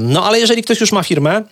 No 0.00 0.24
ale 0.24 0.40
jeżeli 0.40 0.62
ktoś 0.62 0.80
już 0.80 0.92
ma 0.92 1.02
firmę, 1.02 1.42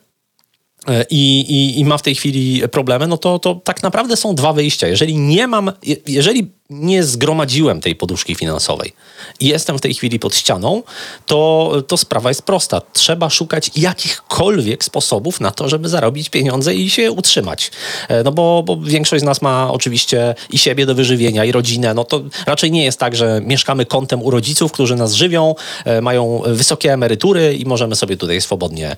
e, 0.88 1.04
i, 1.10 1.40
i, 1.40 1.80
i, 1.80 1.84
ma 1.84 1.98
w 1.98 2.02
tej 2.02 2.14
chwili 2.14 2.68
problemy, 2.68 3.06
no 3.06 3.16
to, 3.16 3.38
to 3.38 3.54
tak 3.54 3.82
naprawdę 3.82 4.16
są 4.16 4.34
dwa 4.34 4.52
wyjścia. 4.52 4.88
Jeżeli 4.88 5.16
nie 5.16 5.46
mam, 5.46 5.72
jeżeli 6.06 6.50
nie 6.70 7.04
zgromadziłem 7.04 7.80
tej 7.80 7.96
poduszki 7.96 8.34
finansowej 8.34 8.92
i 9.40 9.46
jestem 9.46 9.78
w 9.78 9.80
tej 9.80 9.94
chwili 9.94 10.18
pod 10.18 10.36
ścianą, 10.36 10.82
to, 11.26 11.72
to 11.86 11.96
sprawa 11.96 12.30
jest 12.30 12.42
prosta. 12.42 12.82
Trzeba 12.92 13.30
szukać 13.30 13.70
jakichkolwiek 13.76 14.84
sposobów 14.84 15.40
na 15.40 15.50
to, 15.50 15.68
żeby 15.68 15.88
zarobić 15.88 16.28
pieniądze 16.28 16.74
i 16.74 16.90
się 16.90 17.12
utrzymać. 17.12 17.70
E, 18.08 18.22
no 18.22 18.32
bo, 18.32 18.62
bo 18.62 18.76
większość 18.76 19.22
z 19.22 19.24
nas 19.24 19.42
ma 19.42 19.72
oczywiście 19.72 20.34
i 20.50 20.58
siebie 20.58 20.86
do 20.86 20.94
wyżywienia, 20.94 21.44
i 21.44 21.52
rodzinę. 21.52 21.94
No 21.94 22.04
to 22.04 22.22
raczej 22.46 22.70
nie 22.70 22.84
jest 22.84 22.98
tak, 22.98 23.16
że 23.16 23.40
mieszkamy 23.44 23.86
kątem 23.86 24.22
u 24.22 24.30
rodziców, 24.30 24.72
którzy 24.72 24.96
nas 24.96 25.12
żywią, 25.12 25.54
e, 25.84 26.00
mają 26.00 26.42
wysokie 26.46 26.92
emerytury 26.92 27.54
i 27.54 27.66
możemy 27.66 27.96
sobie 27.96 28.16
tutaj 28.16 28.40
swobodnie 28.40 28.96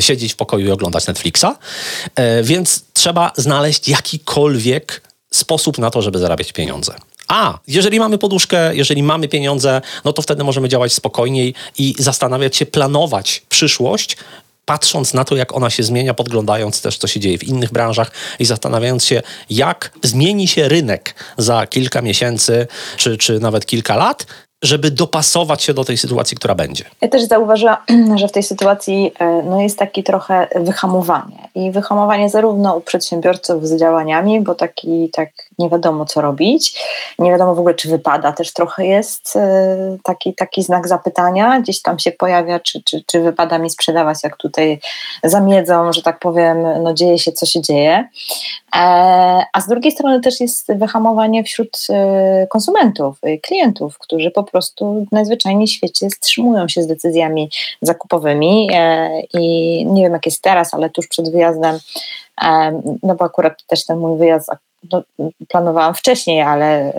siedzieć 0.00 0.32
w 0.32 0.36
pokoju 0.36 0.66
i 0.66 0.70
oglądać 0.70 1.06
Netflixa. 1.06 1.46
E, 2.14 2.42
więc 2.42 2.84
trzeba 2.92 3.32
znaleźć 3.36 3.88
jakikolwiek 3.88 5.09
sposób 5.34 5.78
na 5.78 5.90
to, 5.90 6.02
żeby 6.02 6.18
zarabiać 6.18 6.52
pieniądze. 6.52 6.94
A 7.28 7.58
jeżeli 7.66 8.00
mamy 8.00 8.18
poduszkę, 8.18 8.76
jeżeli 8.76 9.02
mamy 9.02 9.28
pieniądze, 9.28 9.80
no 10.04 10.12
to 10.12 10.22
wtedy 10.22 10.44
możemy 10.44 10.68
działać 10.68 10.92
spokojniej 10.92 11.54
i 11.78 11.94
zastanawiać 11.98 12.56
się, 12.56 12.66
planować 12.66 13.42
przyszłość, 13.48 14.16
patrząc 14.64 15.14
na 15.14 15.24
to, 15.24 15.36
jak 15.36 15.56
ona 15.56 15.70
się 15.70 15.82
zmienia, 15.82 16.14
podglądając 16.14 16.82
też, 16.82 16.98
co 16.98 17.06
się 17.06 17.20
dzieje 17.20 17.38
w 17.38 17.44
innych 17.44 17.72
branżach 17.72 18.10
i 18.38 18.44
zastanawiając 18.44 19.04
się, 19.04 19.22
jak 19.50 19.92
zmieni 20.02 20.48
się 20.48 20.68
rynek 20.68 21.14
za 21.38 21.66
kilka 21.66 22.02
miesięcy 22.02 22.66
czy, 22.96 23.18
czy 23.18 23.40
nawet 23.40 23.66
kilka 23.66 23.96
lat, 23.96 24.26
żeby 24.62 24.90
dopasować 24.90 25.62
się 25.62 25.74
do 25.74 25.84
tej 25.84 25.96
sytuacji, 25.96 26.36
która 26.36 26.54
będzie. 26.54 26.84
Ja 27.00 27.08
też 27.08 27.22
zauważyłam, 27.22 27.76
że 28.20 28.28
w 28.28 28.32
tej 28.32 28.42
sytuacji 28.42 29.12
e, 29.18 29.42
no, 29.42 29.60
jest 29.60 29.78
taki 29.78 30.02
trochę 30.02 30.48
wyhamowanie. 30.54 31.48
I 31.54 31.70
wyhamowanie 31.70 32.30
zarówno 32.30 32.76
u 32.76 32.80
przedsiębiorców 32.80 33.68
z 33.68 33.76
działaniami, 33.76 34.40
bo 34.40 34.54
taki 34.54 35.10
tak 35.12 35.28
nie 35.60 35.70
wiadomo 35.70 36.04
co 36.04 36.20
robić, 36.20 36.84
nie 37.18 37.30
wiadomo 37.30 37.54
w 37.54 37.58
ogóle 37.58 37.74
czy 37.74 37.88
wypada, 37.88 38.32
też 38.32 38.52
trochę 38.52 38.86
jest 38.86 39.36
e, 39.36 39.96
taki, 40.02 40.34
taki 40.34 40.62
znak 40.62 40.88
zapytania, 40.88 41.60
gdzieś 41.60 41.82
tam 41.82 41.98
się 41.98 42.12
pojawia, 42.12 42.60
czy, 42.60 42.82
czy, 42.82 43.04
czy 43.06 43.20
wypada 43.20 43.58
mi 43.58 43.70
sprzedawać, 43.70 44.18
jak 44.24 44.36
tutaj 44.36 44.80
zamiedzą, 45.24 45.92
że 45.92 46.02
tak 46.02 46.18
powiem, 46.18 46.82
no 46.82 46.94
dzieje 46.94 47.18
się 47.18 47.32
co 47.32 47.46
się 47.46 47.60
dzieje. 47.60 48.08
E, 48.76 48.80
a 49.52 49.60
z 49.60 49.68
drugiej 49.68 49.92
strony 49.92 50.20
też 50.20 50.40
jest 50.40 50.74
wyhamowanie 50.74 51.44
wśród 51.44 51.86
konsumentów, 52.48 53.20
klientów, 53.42 53.98
którzy 53.98 54.30
po 54.30 54.44
prostu 54.44 55.06
najzwyczajniej 55.12 55.68
świecie 55.68 56.08
wstrzymują 56.08 56.68
się 56.68 56.82
z 56.82 56.86
decyzjami 56.86 57.50
zakupowymi. 57.82 58.68
E, 58.72 59.20
i 59.20 59.86
nie 59.86 60.02
wiem 60.02 60.12
jak 60.12 60.26
jest 60.26 60.42
teraz, 60.42 60.74
ale 60.74 60.90
tuż 60.90 61.08
przed 61.08 61.32
wyjazdem, 61.32 61.78
e, 62.42 62.80
no 63.02 63.14
bo 63.14 63.24
akurat 63.24 63.62
też 63.66 63.86
ten 63.86 63.98
mój 63.98 64.18
wyjazd 64.18 64.50
no, 64.92 65.02
planowałam 65.48 65.94
wcześniej, 65.94 66.42
ale 66.42 66.92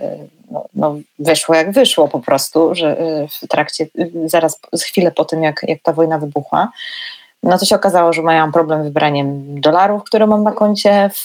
no, 0.51 0.65
no, 0.73 0.95
wyszło 1.19 1.55
jak 1.55 1.71
wyszło 1.71 2.07
po 2.07 2.19
prostu, 2.19 2.75
że 2.75 2.97
w 3.41 3.47
trakcie, 3.47 3.87
zaraz 4.25 4.59
chwilę 4.83 5.11
po 5.11 5.25
tym 5.25 5.43
jak, 5.43 5.65
jak 5.67 5.81
ta 5.83 5.93
wojna 5.93 6.19
wybuchła, 6.19 6.71
no 7.43 7.57
to 7.57 7.65
się 7.65 7.75
okazało, 7.75 8.13
że 8.13 8.21
mają 8.21 8.51
problem 8.51 8.81
z 8.81 8.85
wybraniem 8.85 9.61
dolarów, 9.61 10.03
które 10.03 10.27
mam 10.27 10.43
na 10.43 10.51
koncie 10.51 11.09
w, 11.13 11.23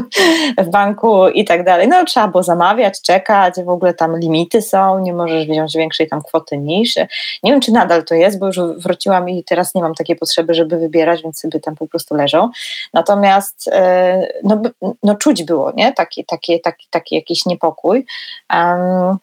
w 0.66 0.70
banku 0.70 1.28
i 1.28 1.44
tak 1.44 1.64
dalej. 1.64 1.88
No 1.88 2.04
trzeba 2.04 2.28
było 2.28 2.42
zamawiać, 2.42 3.02
czekać, 3.02 3.54
w 3.64 3.68
ogóle 3.68 3.94
tam 3.94 4.18
limity 4.18 4.62
są, 4.62 4.98
nie 4.98 5.12
możesz 5.12 5.46
wziąć 5.46 5.76
większej 5.76 6.08
tam 6.08 6.22
kwoty 6.22 6.58
niż. 6.58 6.96
Nie 7.42 7.52
wiem, 7.52 7.60
czy 7.60 7.72
nadal 7.72 8.04
to 8.04 8.14
jest, 8.14 8.38
bo 8.38 8.46
już 8.46 8.60
wróciłam 8.60 9.28
i 9.28 9.44
teraz 9.44 9.74
nie 9.74 9.82
mam 9.82 9.94
takiej 9.94 10.16
potrzeby, 10.16 10.54
żeby 10.54 10.78
wybierać, 10.78 11.22
więc 11.22 11.40
sobie 11.40 11.60
tam 11.60 11.76
po 11.76 11.86
prostu 11.86 12.14
leżą. 12.14 12.50
Natomiast 12.94 13.68
e, 13.72 14.28
no, 14.44 14.62
no 15.02 15.14
czuć 15.14 15.44
było, 15.44 15.72
nie? 15.76 15.92
Taki, 15.92 16.24
taki, 16.24 16.60
taki, 16.60 16.86
taki 16.90 17.14
jakiś 17.14 17.46
niepokój. 17.46 18.06
Um, 18.54 19.18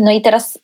no 0.00 0.10
i 0.10 0.22
teraz 0.22 0.58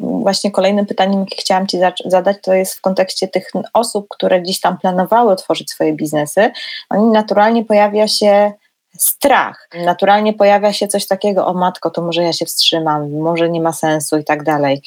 właśnie 0.00 0.50
kolejnym 0.50 0.86
pytaniem, 0.86 1.20
jakie 1.20 1.36
chciałam 1.36 1.66
Ci 1.66 1.78
zadać, 2.04 2.36
to 2.42 2.54
jest 2.54 2.74
w 2.74 2.80
kontekście 2.80 3.28
tych 3.28 3.50
osób, 3.72 4.06
które 4.08 4.40
gdzieś 4.40 4.60
tam 4.60 4.78
planowały 4.78 5.32
otworzyć 5.32 5.70
swoje 5.70 5.92
biznesy. 5.92 6.50
Oni 6.90 7.06
naturalnie 7.06 7.64
pojawia 7.64 8.08
się 8.08 8.52
strach. 8.98 9.68
Naturalnie 9.84 10.32
pojawia 10.32 10.72
się 10.72 10.88
coś 10.88 11.06
takiego, 11.06 11.46
o 11.46 11.54
matko, 11.54 11.90
to 11.90 12.02
może 12.02 12.22
ja 12.22 12.32
się 12.32 12.46
wstrzymam, 12.46 13.10
może 13.10 13.50
nie 13.50 13.60
ma 13.60 13.72
sensu 13.72 14.18
i 14.18 14.24
tak 14.24 14.42
dalej. 14.42 14.82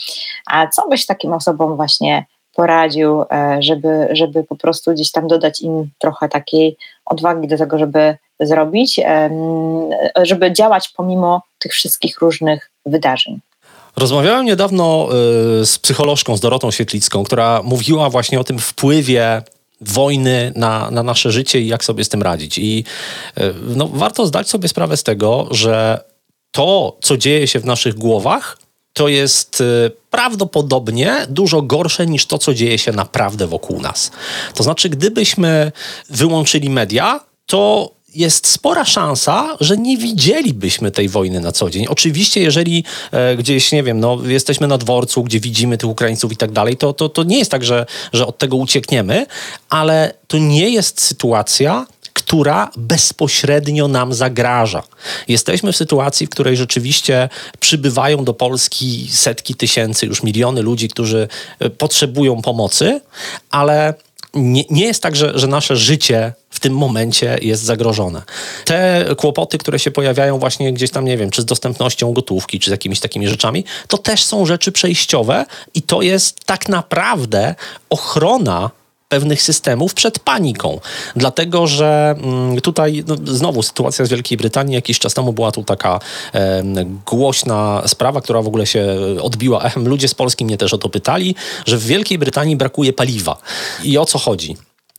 A 0.48 0.68
co 0.68 0.88
byś 0.88 1.06
takim 1.06 1.34
osobom 1.34 1.76
właśnie 1.76 2.26
poradził, 2.56 3.22
e, 3.22 3.58
żeby, 3.60 4.08
żeby 4.12 4.44
po 4.44 4.56
prostu 4.56 4.92
gdzieś 4.92 5.12
tam 5.12 5.28
dodać 5.28 5.62
im 5.62 5.90
trochę 5.98 6.30
takiej 6.30 6.78
odwagi 7.06 7.48
do 7.48 7.58
tego, 7.58 7.78
żeby 7.78 8.18
zrobić, 8.40 9.02
żeby 10.22 10.52
działać 10.52 10.90
pomimo 10.90 11.42
tych 11.60 11.72
wszystkich 11.72 12.22
różnych 12.22 12.72
wydarzeń. 12.86 13.40
Rozmawiałem 14.00 14.46
niedawno 14.46 15.10
y, 15.62 15.66
z 15.66 15.80
psycholożką, 15.80 16.38
z 16.38 16.40
Dorotą 16.40 16.72
Świetlicką, 16.72 17.24
która 17.24 17.62
mówiła 17.64 18.10
właśnie 18.10 18.40
o 18.40 18.44
tym 18.44 18.60
wpływie 18.60 19.44
wojny 19.82 20.54
na, 20.56 20.92
na 20.92 21.04
nasze 21.04 21.32
życie 21.32 21.62
i 21.62 21.68
jak 21.68 21.84
sobie 21.84 22.04
z 22.04 22.10
tym 22.10 22.24
radzić. 22.24 22.58
I 22.58 22.84
y, 23.38 23.54
no, 23.76 23.88
warto 23.88 24.26
zdać 24.26 24.50
sobie 24.50 24.68
sprawę 24.68 24.98
z 24.98 25.04
tego, 25.04 25.48
że 25.52 26.04
to, 26.52 26.98
co 27.02 27.18
dzieje 27.18 27.48
się 27.48 27.60
w 27.60 27.66
naszych 27.66 27.96
głowach, 27.96 28.58
to 28.94 29.08
jest 29.08 29.62
y, 29.62 29.92
prawdopodobnie 30.10 31.26
dużo 31.30 31.62
gorsze 31.62 32.08
niż 32.08 32.26
to, 32.26 32.38
co 32.38 32.54
dzieje 32.54 32.78
się 32.78 32.92
naprawdę 32.92 33.48
wokół 33.48 33.82
nas. 33.82 34.12
To 34.54 34.64
znaczy, 34.64 34.90
gdybyśmy 34.90 35.72
wyłączyli 36.10 36.70
media, 36.70 37.20
to 37.46 37.92
jest 38.16 38.48
spora 38.48 38.86
szansa, 38.86 39.58
że 39.60 39.78
nie 39.78 39.98
widzielibyśmy 39.98 40.92
tej 40.92 41.10
wojny 41.10 41.40
na 41.40 41.52
co 41.52 41.70
dzień. 41.70 41.86
Oczywiście, 41.90 42.42
jeżeli 42.42 42.84
e, 43.12 43.38
gdzieś, 43.38 43.72
nie 43.72 43.84
wiem, 43.84 44.00
no, 44.00 44.18
jesteśmy 44.26 44.68
na 44.68 44.78
dworcu, 44.78 45.24
gdzie 45.24 45.40
widzimy 45.40 45.78
tych 45.78 45.90
Ukraińców 45.90 46.32
i 46.32 46.38
tak 46.38 46.52
dalej, 46.52 46.78
to, 46.78 46.94
to, 46.94 47.10
to 47.10 47.24
nie 47.24 47.40
jest 47.40 47.52
tak, 47.52 47.64
że, 47.64 47.86
że 48.14 48.28
od 48.28 48.38
tego 48.38 48.58
uciekniemy, 48.58 49.26
ale 49.70 50.14
to 50.28 50.38
nie 50.38 50.70
jest 50.70 51.02
sytuacja, 51.02 51.86
która 52.14 52.72
bezpośrednio 52.78 53.88
nam 53.88 54.14
zagraża. 54.14 54.84
Jesteśmy 55.28 55.74
w 55.74 55.78
sytuacji, 55.78 56.28
w 56.28 56.30
której 56.30 56.58
rzeczywiście 56.58 57.30
przybywają 57.60 58.24
do 58.24 58.34
Polski 58.34 59.08
setki 59.12 59.56
tysięcy, 59.56 60.06
już 60.06 60.24
miliony 60.24 60.62
ludzi, 60.62 60.90
którzy 60.90 61.28
e, 61.60 61.70
potrzebują 61.70 62.42
pomocy, 62.42 63.02
ale 63.52 63.94
nie, 64.34 64.64
nie 64.70 64.86
jest 64.86 65.04
tak, 65.04 65.16
że, 65.16 65.40
że 65.40 65.48
nasze 65.48 65.76
życie 65.76 66.34
w 66.50 66.60
tym 66.60 66.74
momencie 66.74 67.38
jest 67.42 67.64
zagrożone. 67.64 68.22
Te 68.66 69.06
kłopoty, 69.18 69.58
które 69.58 69.80
się 69.80 69.92
pojawiają 69.92 70.40
właśnie 70.40 70.74
gdzieś 70.74 70.92
tam, 70.92 71.06
nie 71.06 71.18
wiem, 71.18 71.30
czy 71.30 71.42
z 71.42 71.46
dostępnością 71.46 72.14
gotówki, 72.14 72.60
czy 72.60 72.70
z 72.70 72.72
jakimiś 72.72 73.00
takimi 73.00 73.28
rzeczami, 73.28 73.66
to 73.88 73.98
też 73.98 74.24
są 74.24 74.46
rzeczy 74.46 74.72
przejściowe 74.72 75.46
i 75.74 75.82
to 75.82 76.02
jest 76.02 76.46
tak 76.46 76.70
naprawdę 76.70 77.56
ochrona 77.90 78.72
pewnych 79.10 79.42
systemów 79.42 79.94
przed 79.94 80.20
paniką. 80.20 80.80
Dlatego, 81.16 81.68
że 81.68 82.16
mm, 82.18 82.62
tutaj 82.62 83.04
no, 83.08 83.16
znowu 83.26 83.64
sytuacja 83.64 84.06
z 84.06 84.10
Wielkiej 84.10 84.38
Brytanii, 84.38 84.76
jakiś 84.76 85.00
czas 85.00 85.14
temu 85.14 85.34
była 85.34 85.52
tu 85.52 85.64
taka 85.64 86.00
e, 86.34 86.64
głośna 87.06 87.84
sprawa, 87.88 88.22
która 88.22 88.42
w 88.42 88.48
ogóle 88.48 88.66
się 88.66 88.98
odbiła 89.22 89.64
echem. 89.64 89.88
Ludzie 89.88 90.08
z 90.08 90.16
Polski 90.16 90.46
mnie 90.46 90.58
też 90.58 90.74
o 90.74 90.78
to 90.78 90.90
pytali, 90.90 91.36
że 91.66 91.78
w 91.78 91.86
Wielkiej 91.86 92.18
Brytanii 92.18 92.56
brakuje 92.56 92.94
paliwa. 92.94 93.38
I 93.84 93.98
o 93.98 94.06
co 94.06 94.20
chodzi? 94.20 94.58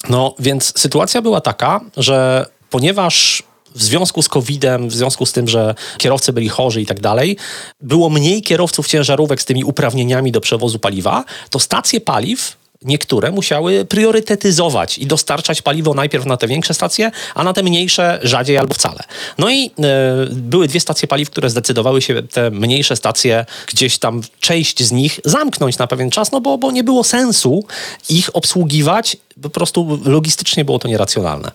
No 0.08 0.34
więc 0.38 0.78
sytuacja 0.78 1.22
była 1.22 1.40
taka, 1.40 1.80
że 1.96 2.46
ponieważ 2.70 3.42
w 3.74 3.82
związku 3.82 4.22
z 4.22 4.28
COVID-em, 4.28 4.88
w 4.88 4.94
związku 4.94 5.26
z 5.26 5.32
tym, 5.32 5.48
że 5.48 5.74
kierowcy 5.98 6.32
byli 6.32 6.48
chorzy 6.48 6.82
i 6.82 6.86
tak 6.86 7.00
dalej, 7.00 7.36
było 7.80 8.10
mniej 8.10 8.42
kierowców 8.42 8.88
ciężarówek 8.88 9.42
z 9.42 9.44
tymi 9.44 9.64
uprawnieniami 9.64 10.32
do 10.32 10.40
przewozu 10.40 10.78
paliwa, 10.78 11.24
to 11.50 11.58
stacje 11.58 12.00
paliw 12.00 12.59
niektóre 12.82 13.30
musiały 13.30 13.84
priorytetyzować 13.84 14.98
i 14.98 15.06
dostarczać 15.06 15.62
paliwo 15.62 15.94
najpierw 15.94 16.26
na 16.26 16.36
te 16.36 16.46
większe 16.46 16.74
stacje, 16.74 17.10
a 17.34 17.44
na 17.44 17.52
te 17.52 17.62
mniejsze 17.62 18.18
rzadziej 18.22 18.58
albo 18.58 18.74
wcale. 18.74 18.98
No 19.38 19.50
i 19.50 19.66
e, 19.66 19.70
były 20.30 20.68
dwie 20.68 20.80
stacje 20.80 21.08
paliw, 21.08 21.30
które 21.30 21.50
zdecydowały 21.50 22.02
się 22.02 22.22
te 22.22 22.50
mniejsze 22.50 22.96
stacje 22.96 23.46
gdzieś 23.66 23.98
tam 23.98 24.20
część 24.40 24.82
z 24.82 24.92
nich 24.92 25.20
zamknąć 25.24 25.78
na 25.78 25.86
pewien 25.86 26.10
czas, 26.10 26.32
no 26.32 26.40
bo, 26.40 26.58
bo 26.58 26.70
nie 26.70 26.84
było 26.84 27.04
sensu 27.04 27.64
ich 28.08 28.36
obsługiwać 28.36 29.16
po 29.42 29.50
prostu 29.50 29.98
logistycznie 30.04 30.64
było 30.64 30.78
to 30.78 30.88
nieracjonalne. 30.88 31.50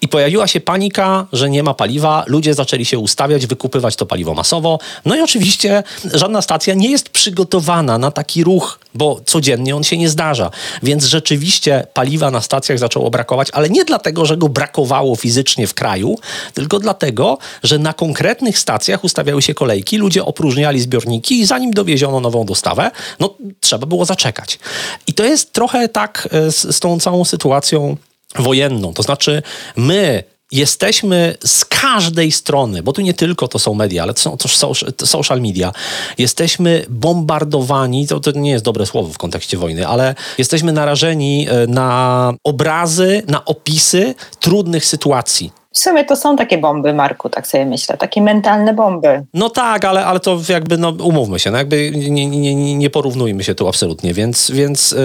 I 0.00 0.08
pojawiła 0.08 0.46
się 0.46 0.60
panika, 0.60 1.26
że 1.32 1.50
nie 1.50 1.62
ma 1.62 1.74
paliwa, 1.74 2.24
ludzie 2.26 2.54
zaczęli 2.54 2.84
się 2.84 2.98
ustawiać, 2.98 3.46
wykupywać 3.46 3.96
to 3.96 4.06
paliwo 4.06 4.34
masowo. 4.34 4.78
No 5.04 5.16
i 5.16 5.20
oczywiście 5.20 5.82
żadna 6.14 6.42
stacja 6.42 6.74
nie 6.74 6.90
jest 6.90 7.08
przygotowana 7.08 7.98
na 7.98 8.10
taki 8.10 8.44
ruch, 8.44 8.78
bo 8.94 9.20
codziennie 9.26 9.76
on 9.76 9.84
się 9.84 9.96
nie 9.96 10.08
zdarza. 10.08 10.50
Więc 10.82 11.04
rzeczywiście 11.04 11.86
paliwa 11.94 12.30
na 12.30 12.40
stacjach 12.40 12.78
zaczęło 12.78 13.10
brakować, 13.10 13.48
ale 13.52 13.70
nie 13.70 13.84
dlatego, 13.84 14.26
że 14.26 14.36
go 14.36 14.48
brakowało 14.48 15.16
fizycznie 15.16 15.66
w 15.66 15.74
kraju, 15.74 16.18
tylko 16.54 16.78
dlatego, 16.78 17.38
że 17.62 17.78
na 17.78 17.92
konkretnych 17.92 18.58
stacjach 18.58 19.04
ustawiały 19.04 19.42
się 19.42 19.54
kolejki, 19.54 19.96
ludzie 19.96 20.24
opróżniali 20.24 20.80
zbiorniki 20.80 21.40
i 21.40 21.46
zanim 21.46 21.70
dowieziono 21.70 22.20
nową 22.20 22.46
dostawę, 22.46 22.90
no 23.20 23.34
trzeba 23.60 23.86
było 23.86 24.04
zaczekać. 24.04 24.58
I 25.06 25.14
to 25.14 25.24
jest 25.24 25.52
trochę 25.52 25.88
tak 25.88 26.28
e, 26.32 26.52
z, 26.52 26.76
z 26.76 26.80
tą 26.80 27.00
całą 27.00 27.24
sytuacją 27.26 27.96
wojenną. 28.38 28.94
To 28.94 29.02
znaczy, 29.02 29.42
my 29.76 30.24
jesteśmy 30.52 31.34
z 31.44 31.64
każdej 31.64 32.32
strony, 32.32 32.82
bo 32.82 32.92
tu 32.92 33.00
nie 33.00 33.14
tylko 33.14 33.48
to 33.48 33.58
są 33.58 33.74
media, 33.74 34.02
ale 34.02 34.14
to 34.14 34.20
są 34.20 34.36
też 34.36 34.58
social 35.04 35.40
media, 35.40 35.72
jesteśmy 36.18 36.86
bombardowani, 36.88 38.06
to, 38.06 38.20
to 38.20 38.30
nie 38.30 38.50
jest 38.50 38.64
dobre 38.64 38.86
słowo 38.86 39.12
w 39.12 39.18
kontekście 39.18 39.56
wojny, 39.56 39.86
ale 39.86 40.14
jesteśmy 40.38 40.72
narażeni 40.72 41.46
e, 41.50 41.66
na 41.66 42.32
obrazy, 42.44 43.22
na 43.28 43.44
opisy 43.44 44.14
trudnych 44.40 44.84
sytuacji. 44.84 45.52
W 45.72 45.78
sumie 45.78 46.04
to 46.04 46.16
są 46.16 46.36
takie 46.36 46.58
bomby, 46.58 46.94
Marku, 46.94 47.28
tak 47.28 47.46
sobie 47.46 47.66
myślę, 47.66 47.96
takie 47.96 48.22
mentalne 48.22 48.74
bomby. 48.74 49.22
No 49.34 49.50
tak, 49.50 49.84
ale, 49.84 50.06
ale 50.06 50.20
to 50.20 50.40
jakby, 50.48 50.78
no 50.78 50.88
umówmy 50.90 51.38
się, 51.38 51.50
no 51.50 51.58
jakby 51.58 51.90
nie, 51.90 52.26
nie, 52.26 52.76
nie 52.76 52.90
porównujmy 52.90 53.44
się 53.44 53.54
tu 53.54 53.68
absolutnie, 53.68 54.14
więc, 54.14 54.50
więc 54.50 54.92
yy, 54.92 54.98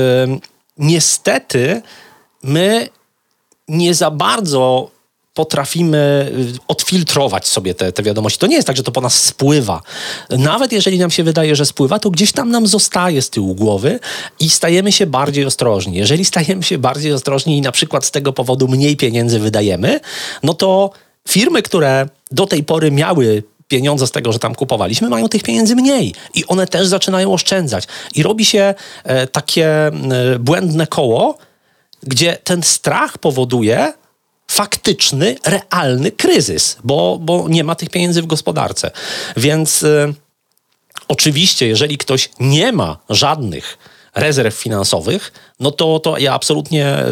niestety 0.77 1.81
my 2.43 2.89
nie 3.67 3.93
za 3.93 4.12
bardzo 4.12 4.91
potrafimy 5.34 6.32
y, 6.56 6.60
odfiltrować 6.67 7.47
sobie 7.47 7.73
te, 7.73 7.91
te 7.91 8.04
wiadomości. 8.04 8.39
To 8.39 8.47
nie 8.47 8.56
jest 8.56 8.67
tak, 8.67 8.77
że 8.77 8.84
to 8.84 8.91
po 8.91 9.01
nas 9.01 9.23
spływa. 9.23 9.82
Nawet 10.30 10.71
jeżeli 10.71 10.99
nam 10.99 11.12
się 11.12 11.23
wydaje, 11.23 11.56
że 11.56 11.65
spływa, 11.65 11.99
to 11.99 12.10
gdzieś 12.10 12.32
tam 12.32 12.51
nam 12.51 12.67
zostaje 12.67 13.21
z 13.21 13.30
tyłu 13.30 13.56
głowy 13.56 13.99
i 14.39 14.49
stajemy 14.49 14.91
się 14.91 15.06
bardziej 15.06 15.45
ostrożni. 15.45 15.97
Jeżeli 15.97 16.25
stajemy 16.25 16.63
się 16.63 16.77
bardziej 16.77 17.13
ostrożni 17.13 17.58
i 17.58 17.62
na 17.62 17.71
przykład 17.71 18.06
z 18.06 18.12
tego 18.12 18.34
powodu 18.34 18.67
mniej 18.67 18.97
pieniędzy 18.97 19.39
wydajemy, 19.39 19.99
no 20.43 20.54
to 20.54 20.91
firmy, 21.27 21.62
które 21.62 22.10
do 22.32 22.47
tej 22.47 22.63
pory 22.63 22.91
miały 22.91 23.43
pieniądze 23.67 24.08
z 24.08 24.12
tego, 24.12 24.34
że 24.34 24.39
tam 24.39 24.56
kupowaliśmy, 24.56 25.10
mają 25.10 25.30
tych 25.30 25.43
pieniędzy 25.43 25.75
mniej 25.75 26.13
i 26.34 26.45
one 26.47 26.67
też 26.67 26.88
zaczynają 26.88 27.34
oszczędzać. 27.34 27.88
I 28.15 28.23
robi 28.23 28.45
się 28.45 28.73
e, 29.04 29.27
takie 29.27 29.67
e, 29.67 29.91
błędne 30.39 30.88
koło, 30.88 31.38
gdzie 32.03 32.37
ten 32.43 32.63
strach 32.63 33.17
powoduje 33.17 33.93
faktyczny, 34.47 35.35
realny 35.45 36.11
kryzys, 36.11 36.77
bo, 36.83 37.17
bo 37.21 37.49
nie 37.49 37.63
ma 37.63 37.75
tych 37.75 37.89
pieniędzy 37.89 38.21
w 38.21 38.25
gospodarce. 38.25 38.91
Więc 39.37 39.83
y, 39.83 40.13
oczywiście, 41.07 41.67
jeżeli 41.67 41.97
ktoś 41.97 42.29
nie 42.39 42.71
ma 42.71 42.97
żadnych 43.09 43.77
rezerw 44.15 44.56
finansowych, 44.56 45.32
no 45.60 45.71
to, 45.71 46.00
to 46.00 46.17
ja 46.17 46.34
absolutnie 46.34 46.86
e, 46.86 47.06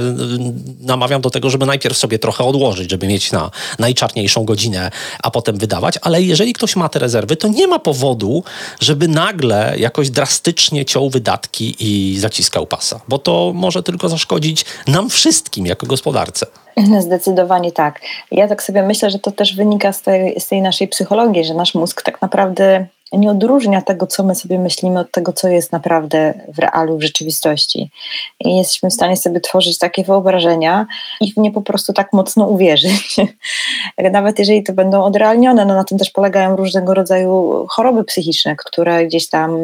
namawiam 0.82 1.22
do 1.22 1.30
tego, 1.30 1.50
żeby 1.50 1.66
najpierw 1.66 1.98
sobie 1.98 2.20
trochę 2.20 2.44
odłożyć, 2.44 2.92
żeby 2.92 3.08
mieć 3.08 3.32
na 3.32 3.52
najczarniejszą 3.80 4.46
godzinę, 4.46 4.92
a 5.24 5.32
potem 5.32 5.58
wydawać. 5.58 6.00
Ale 6.02 6.22
jeżeli 6.22 6.54
ktoś 6.54 6.76
ma 6.76 6.90
te 6.90 7.00
rezerwy, 7.00 7.36
to 7.36 7.48
nie 7.48 7.68
ma 7.68 7.80
powodu, 7.80 8.44
żeby 8.80 9.08
nagle 9.08 9.74
jakoś 9.78 10.10
drastycznie 10.10 10.86
ciął 10.86 11.10
wydatki 11.10 11.76
i 11.80 12.20
zaciskał 12.20 12.68
pasa, 12.68 13.00
bo 13.08 13.18
to 13.18 13.52
może 13.56 13.84
tylko 13.84 14.10
zaszkodzić 14.10 14.66
nam 14.88 15.10
wszystkim 15.10 15.66
jako 15.66 15.86
gospodarce. 15.88 16.46
Zdecydowanie 17.06 17.72
tak. 17.72 18.02
Ja 18.32 18.48
tak 18.48 18.64
sobie 18.64 18.84
myślę, 18.84 19.12
że 19.12 19.20
to 19.20 19.32
też 19.32 19.56
wynika 19.56 19.94
z 19.94 20.02
tej, 20.02 20.40
z 20.40 20.48
tej 20.48 20.62
naszej 20.62 20.88
psychologii, 20.88 21.46
że 21.46 21.54
nasz 21.54 21.76
mózg 21.76 22.02
tak 22.02 22.22
naprawdę 22.22 22.88
nie 23.14 23.32
odróżnia 23.32 23.82
tego, 23.82 24.08
co 24.08 24.24
my 24.24 24.36
sobie 24.36 24.60
myślimy, 24.60 25.00
od 25.00 25.12
tego, 25.12 25.34
co 25.34 25.48
jest 25.48 25.72
naprawdę 25.72 26.34
w 26.54 26.60
realu, 26.60 26.98
w 26.98 27.04
rzeczywistości. 27.04 27.92
I 28.40 28.58
jesteśmy 28.58 28.90
w 28.90 28.94
stanie 28.94 29.18
sobie 29.18 29.40
tworzyć 29.40 29.78
takie 29.78 30.04
wyobrażenia 30.04 30.88
i 31.22 31.34
w 31.34 31.38
nie 31.38 31.52
po 31.52 31.62
prostu 31.62 31.94
tak 31.94 32.14
mocno 32.14 32.48
uwierzyć. 32.48 33.16
Nawet 34.12 34.40
jeżeli 34.40 34.64
to 34.64 34.74
będą 34.74 35.04
odrealnione, 35.04 35.66
no 35.66 35.76
na 35.76 35.84
tym 35.84 35.98
też 35.98 36.10
polegają 36.10 36.56
różnego 36.56 36.94
rodzaju 36.94 37.66
choroby 37.70 38.04
psychiczne, 38.04 38.56
które 38.56 39.06
gdzieś 39.06 39.30
tam 39.30 39.58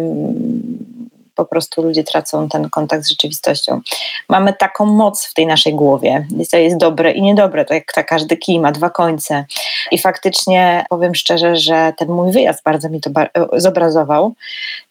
po 1.35 1.45
prostu 1.45 1.81
ludzie 1.81 2.03
tracą 2.03 2.49
ten 2.49 2.69
kontakt 2.69 3.03
z 3.03 3.09
rzeczywistością. 3.09 3.81
Mamy 4.29 4.53
taką 4.53 4.85
moc 4.85 5.25
w 5.25 5.33
tej 5.33 5.47
naszej 5.47 5.73
głowie. 5.73 6.27
To 6.51 6.57
jest 6.57 6.77
dobre 6.77 7.11
i 7.11 7.21
niedobre, 7.21 7.65
to 7.65 7.73
jak 7.73 7.93
ta 7.93 8.03
każdy 8.03 8.37
kij 8.37 8.59
ma 8.59 8.71
dwa 8.71 8.89
końce. 8.89 9.45
I 9.91 9.97
faktycznie 9.97 10.85
powiem 10.89 11.15
szczerze, 11.15 11.55
że 11.55 11.93
ten 11.97 12.09
mój 12.09 12.31
wyjazd 12.31 12.63
bardzo 12.63 12.89
mi 12.89 13.01
to 13.01 13.09
zobrazował, 13.53 14.33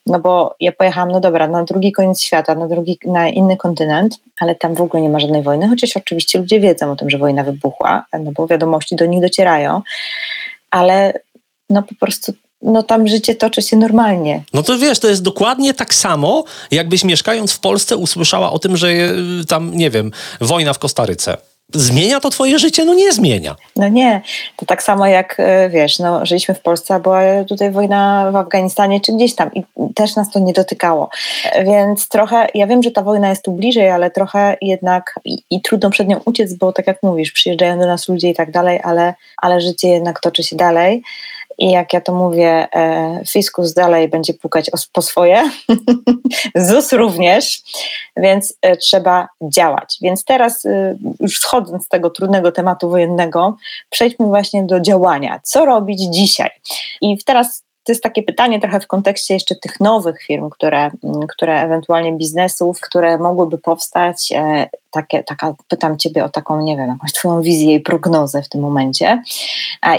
no 0.05 0.19
bo 0.19 0.55
ja 0.59 0.71
pojechałam, 0.71 1.11
no 1.11 1.19
dobra, 1.19 1.47
na 1.47 1.63
drugi 1.63 1.91
koniec 1.91 2.21
świata, 2.21 2.55
na, 2.55 2.67
drugi, 2.67 2.99
na 3.05 3.29
inny 3.29 3.57
kontynent, 3.57 4.19
ale 4.39 4.55
tam 4.55 4.75
w 4.75 4.81
ogóle 4.81 5.03
nie 5.03 5.09
ma 5.09 5.19
żadnej 5.19 5.43
wojny, 5.43 5.67
chociaż 5.67 5.97
oczywiście 5.97 6.39
ludzie 6.39 6.59
wiedzą 6.59 6.91
o 6.91 6.95
tym, 6.95 7.09
że 7.09 7.17
wojna 7.17 7.43
wybuchła, 7.43 8.05
no 8.19 8.31
bo 8.31 8.47
wiadomości 8.47 8.95
do 8.95 9.05
nich 9.05 9.21
docierają, 9.21 9.81
ale 10.71 11.13
no 11.69 11.83
po 11.83 11.95
prostu 11.95 12.33
no 12.65 12.83
tam 12.83 13.07
życie 13.07 13.35
toczy 13.35 13.61
się 13.61 13.77
normalnie. 13.77 14.43
No 14.53 14.63
to 14.63 14.77
wiesz, 14.77 14.99
to 14.99 15.07
jest 15.07 15.21
dokładnie 15.21 15.73
tak 15.73 15.93
samo, 15.93 16.43
jakbyś 16.71 17.03
mieszkając 17.03 17.53
w 17.53 17.59
Polsce 17.59 17.97
usłyszała 17.97 18.51
o 18.51 18.59
tym, 18.59 18.77
że 18.77 18.87
y, 18.91 19.45
tam, 19.47 19.71
nie 19.73 19.89
wiem, 19.89 20.11
wojna 20.41 20.73
w 20.73 20.79
Kostaryce. 20.79 21.37
Zmienia 21.73 22.19
to 22.19 22.29
twoje 22.29 22.59
życie? 22.59 22.85
No 22.85 22.93
nie 22.93 23.11
zmienia. 23.11 23.55
No 23.75 23.87
nie. 23.87 24.21
To 24.55 24.65
tak 24.65 24.83
samo 24.83 25.07
jak, 25.07 25.35
e, 25.39 25.69
wiesz, 25.69 25.99
no, 25.99 26.25
żyliśmy 26.25 26.55
w 26.55 26.61
Polsce, 26.61 26.95
a 26.95 26.99
była 26.99 27.21
tutaj 27.43 27.71
wojna 27.71 28.31
w 28.31 28.35
Afganistanie 28.35 29.01
czy 29.01 29.13
gdzieś 29.13 29.35
tam 29.35 29.53
i 29.53 29.63
też 29.95 30.15
nas 30.15 30.31
to 30.31 30.39
nie 30.39 30.53
dotykało. 30.53 31.09
Więc 31.65 32.07
trochę, 32.07 32.47
ja 32.53 32.67
wiem, 32.67 32.83
że 32.83 32.91
ta 32.91 33.01
wojna 33.01 33.29
jest 33.29 33.43
tu 33.43 33.51
bliżej, 33.51 33.89
ale 33.89 34.11
trochę 34.11 34.57
jednak 34.61 35.15
i, 35.25 35.43
i 35.49 35.61
trudno 35.61 35.89
przed 35.89 36.07
nią 36.07 36.19
uciec, 36.25 36.53
bo 36.53 36.73
tak 36.73 36.87
jak 36.87 37.03
mówisz, 37.03 37.31
przyjeżdżają 37.31 37.79
do 37.79 37.87
nas 37.87 38.07
ludzie 38.07 38.29
i 38.29 38.35
tak 38.35 38.51
dalej, 38.51 38.79
ale, 38.83 39.13
ale 39.41 39.61
życie 39.61 39.87
jednak 39.87 40.19
toczy 40.19 40.43
się 40.43 40.55
dalej. 40.55 41.03
I 41.57 41.71
jak 41.71 41.93
ja 41.93 42.01
to 42.01 42.13
mówię, 42.13 42.67
e, 42.75 43.21
fiskus 43.27 43.73
dalej 43.73 44.07
będzie 44.07 44.33
pukać 44.33 44.71
po 44.93 45.01
swoje, 45.01 45.49
ZUS 46.55 46.93
również, 46.93 47.61
więc 48.17 48.53
e, 48.61 48.77
trzeba 48.77 49.27
działać. 49.41 49.97
Więc 50.01 50.23
teraz, 50.23 50.65
e, 50.65 50.97
już 51.19 51.39
schodząc 51.39 51.85
z 51.85 51.87
tego 51.87 52.09
trudnego 52.09 52.51
tematu 52.51 52.89
wojennego, 52.89 53.57
przejdźmy 53.89 54.25
właśnie 54.25 54.63
do 54.63 54.79
działania. 54.79 55.39
Co 55.43 55.65
robić 55.65 56.01
dzisiaj? 56.01 56.49
I 57.01 57.17
teraz 57.25 57.64
to 57.85 57.91
jest 57.91 58.03
takie 58.03 58.23
pytanie 58.23 58.59
trochę 58.59 58.79
w 58.79 58.87
kontekście 58.87 59.33
jeszcze 59.33 59.55
tych 59.55 59.79
nowych 59.79 60.21
firm, 60.21 60.49
które, 60.49 60.91
mm, 61.03 61.27
które 61.27 61.61
ewentualnie 61.61 62.13
biznesów, 62.13 62.79
które 62.81 63.17
mogłyby 63.17 63.57
powstać. 63.57 64.31
E, 64.31 64.69
takie, 64.91 65.23
taka, 65.23 65.53
pytam 65.67 65.97
Ciebie 65.97 66.23
o 66.23 66.29
taką, 66.29 66.61
nie 66.61 66.77
wiem, 66.77 66.89
jakąś 66.89 67.13
Twoją 67.13 67.41
wizję 67.41 67.75
i 67.75 67.79
prognozę 67.79 68.41
w 68.41 68.49
tym 68.49 68.61
momencie. 68.61 69.23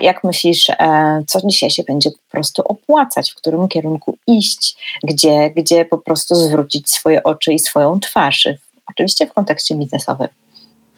Jak 0.01 0.25
myślisz, 0.25 0.71
e, 0.71 1.23
co 1.27 1.41
dzisiaj 1.45 1.71
się 1.71 1.83
będzie 1.83 2.11
po 2.11 2.31
prostu 2.31 2.63
opłacać, 2.63 3.33
w 3.33 3.35
którym 3.35 3.69
kierunku 3.69 4.19
iść, 4.27 4.77
gdzie, 5.03 5.51
gdzie 5.51 5.85
po 5.85 5.99
prostu 5.99 6.35
zwrócić 6.35 6.91
swoje 6.91 7.23
oczy 7.23 7.53
i 7.53 7.59
swoją 7.59 8.01
twarz? 8.01 8.49
Oczywiście 8.91 9.27
w 9.27 9.33
kontekście 9.33 9.75
biznesowym. 9.75 10.29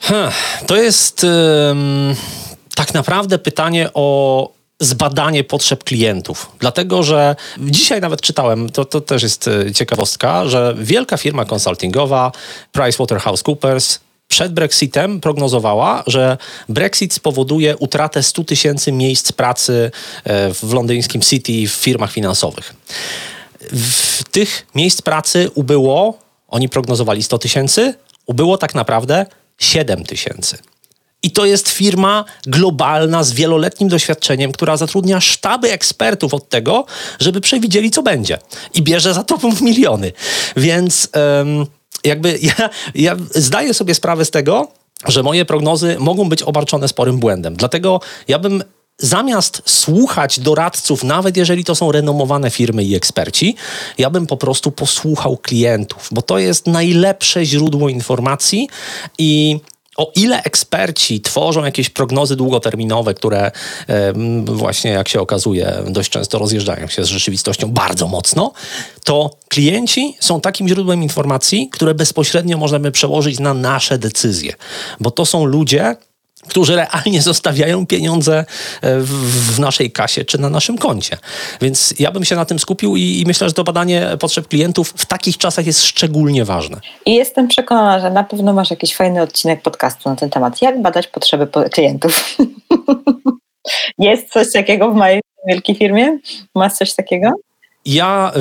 Hmm, 0.01 0.33
to 0.67 0.77
jest 0.77 1.25
um, 1.25 2.15
tak 2.75 2.95
naprawdę 2.95 3.39
pytanie 3.39 3.91
o 3.95 4.58
zbadanie 4.81 5.45
potrzeb 5.45 5.85
klientów. 5.85 6.53
Dlatego, 6.59 7.03
że 7.03 7.37
dzisiaj 7.59 8.01
nawet 8.01 8.21
czytałem, 8.21 8.71
to, 8.71 8.85
to 8.85 9.01
też 9.01 9.23
jest 9.23 9.49
e, 9.49 9.73
ciekawostka, 9.73 10.49
że 10.49 10.75
wielka 10.79 11.17
firma 11.17 11.45
konsultingowa 11.45 12.33
PricewaterhouseCoopers 12.73 13.99
przed 14.29 14.53
Brexitem 14.53 15.21
prognozowała, 15.21 16.03
że 16.07 16.39
Brexit 16.69 17.15
spowoduje 17.15 17.77
utratę 17.77 18.23
100 18.23 18.45
tysięcy 18.45 18.93
miejsc 18.93 19.33
pracy 19.33 19.91
e, 20.25 20.55
w 20.55 20.73
londyńskim 20.73 21.21
City 21.21 21.69
w 21.69 21.73
firmach 21.73 22.13
finansowych. 22.13 22.75
W 23.73 24.25
tych 24.25 24.67
miejsc 24.75 25.03
pracy 25.03 25.51
ubyło, 25.55 26.19
oni 26.49 26.69
prognozowali 26.69 27.23
100 27.23 27.39
tysięcy, 27.39 27.95
ubyło 28.27 28.59
tak 28.59 28.75
naprawdę 28.75 29.27
7 29.59 30.05
tysięcy. 30.05 30.59
I 31.23 31.31
to 31.31 31.45
jest 31.45 31.69
firma 31.69 32.25
globalna 32.47 33.25
z 33.25 33.33
wieloletnim 33.33 33.89
doświadczeniem, 33.89 34.53
która 34.53 34.77
zatrudnia 34.77 35.21
sztaby 35.21 35.73
ekspertów 35.73 36.35
od 36.35 36.49
tego, 36.49 36.87
żeby 37.21 37.41
przewidzieli, 37.41 37.91
co 37.91 38.03
będzie. 38.03 38.39
I 38.75 38.83
bierze 38.83 39.15
za 39.15 39.25
to 39.25 39.39
miliony. 39.61 40.13
Więc 40.57 41.09
um, 41.39 41.67
jakby 42.05 42.39
ja, 42.43 42.71
ja 42.95 43.17
zdaję 43.31 43.75
sobie 43.75 43.95
sprawę 43.95 44.25
z 44.25 44.31
tego, 44.31 44.69
że 45.07 45.23
moje 45.23 45.45
prognozy 45.45 45.97
mogą 45.99 46.29
być 46.29 46.43
obarczone 46.43 46.89
sporym 46.89 47.19
błędem. 47.19 47.57
Dlatego 47.57 48.01
ja 48.29 48.39
bym 48.39 48.63
zamiast 48.99 49.63
słuchać 49.67 50.41
doradców, 50.41 51.05
nawet 51.05 51.37
jeżeli 51.37 51.65
to 51.65 51.75
są 51.75 51.93
renomowane 51.93 52.51
firmy 52.51 52.85
i 52.85 52.95
eksperci, 52.95 53.57
ja 53.99 54.11
bym 54.11 54.27
po 54.27 54.37
prostu 54.37 54.71
posłuchał 54.71 55.37
klientów, 55.37 56.09
bo 56.13 56.23
to 56.23 56.39
jest 56.39 56.67
najlepsze 56.67 57.45
źródło 57.45 57.89
informacji 57.89 58.69
i 59.19 59.61
o 59.99 60.13
ile 60.17 60.43
eksperci 60.43 61.21
tworzą 61.21 61.65
jakieś 61.65 61.91
prognozy 61.91 62.37
długoterminowe, 62.37 63.15
które 63.15 63.51
właśnie, 64.45 64.91
jak 64.91 65.09
się 65.09 65.21
okazuje, 65.21 65.73
dość 65.87 66.11
często 66.11 66.39
rozjeżdżają 66.39 66.87
się 66.87 67.05
z 67.05 67.07
rzeczywistością 67.07 67.69
bardzo 67.69 68.09
mocno, 68.09 68.53
to 69.05 69.31
klienci 69.49 70.17
są 70.21 70.41
takim 70.41 70.69
źródłem 70.69 71.03
informacji, 71.03 71.69
które 71.73 71.95
bezpośrednio 71.95 72.59
możemy 72.59 72.93
przełożyć 72.93 73.39
na 73.39 73.55
nasze 73.55 73.99
decyzje, 73.99 74.55
bo 75.01 75.11
to 75.11 75.27
są 75.27 75.45
ludzie, 75.45 75.97
którzy 76.49 76.77
realnie 76.77 77.23
zostawiają 77.23 77.87
pieniądze 77.87 78.39
e, 78.39 78.45
w, 79.01 79.59
naszej 79.59 79.91
kasie 79.91 80.25
czy 80.25 80.39
na 80.39 80.51
naszym 80.51 80.79
koncie. 80.79 81.17
Więc 81.61 81.95
ja 81.99 82.11
bym 82.11 82.25
się 82.25 82.37
na 82.37 82.45
tym 82.45 82.59
skupił 82.59 82.97
i, 82.97 83.03
i, 83.03 83.25
myślę, 83.27 83.49
że 83.49 83.55
to 83.55 83.65
badanie 83.65 84.09
potrzeb 84.21 84.49
klientów 84.49 84.95
w 84.97 85.07
takich 85.07 85.39
czasach 85.39 85.67
jest 85.67 85.83
szczególnie 85.85 86.45
ważne. 86.45 86.81
I 87.07 87.15
jestem 87.15 87.49
przekonana, 87.49 88.01
że 88.01 88.11
na 88.11 88.25
pewno 88.25 88.53
masz 88.53 88.71
jakiś 88.71 88.97
fajny 88.97 89.23
odcinek 89.23 89.63
podcastu 89.63 90.09
na 90.09 90.17
ten 90.17 90.31
temat. 90.31 90.63
Jak 90.63 90.83
badać 90.83 91.07
potrzeby 91.07 91.49
klientów? 91.73 92.37
jest 93.99 94.31
coś 94.31 94.53
takiego 94.53 94.91
w 94.91 94.95
mojej 94.95 95.21
wielkiej 95.49 95.77
firmie? 95.77 96.19
Masz 96.55 96.73
coś 96.73 96.95
takiego? 96.95 97.31
Ja 97.89 98.33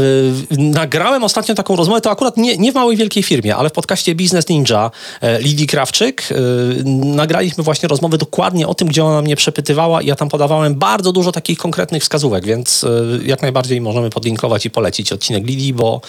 y, 0.51 0.57
nagrałem 0.57 1.23
ostatnio 1.23 1.55
taką 1.55 1.75
rozmowę, 1.75 2.01
to 2.01 2.11
akurat 2.11 2.37
nie, 2.37 2.57
nie 2.57 2.71
w 2.71 2.75
małej 2.75 2.97
wielkiej 2.97 3.23
firmie, 3.23 3.55
ale 3.55 3.69
w 3.69 3.73
podcaście 3.73 4.15
Business 4.15 4.49
Ninja 4.49 4.91
y, 5.23 5.41
Lidii 5.41 5.67
Krawczyk 5.67 6.31
y, 6.31 6.35
nagraliśmy 6.85 7.63
właśnie 7.63 7.89
rozmowę 7.89 8.17
dokładnie 8.17 8.67
o 8.67 8.73
tym, 8.73 8.87
gdzie 8.87 9.05
ona 9.05 9.21
mnie 9.21 9.35
przepytywała 9.35 10.01
i 10.01 10.05
ja 10.05 10.15
tam 10.15 10.29
podawałem 10.29 10.75
bardzo 10.75 11.11
dużo 11.11 11.31
takich 11.31 11.57
konkretnych 11.57 12.03
wskazówek, 12.03 12.45
więc 12.45 12.83
y, 12.83 13.19
jak 13.25 13.41
najbardziej 13.41 13.81
możemy 13.81 14.09
podlinkować 14.09 14.65
i 14.65 14.69
polecić 14.69 15.11
odcinek 15.11 15.45
Lidii, 15.45 15.73
bo, 15.73 16.01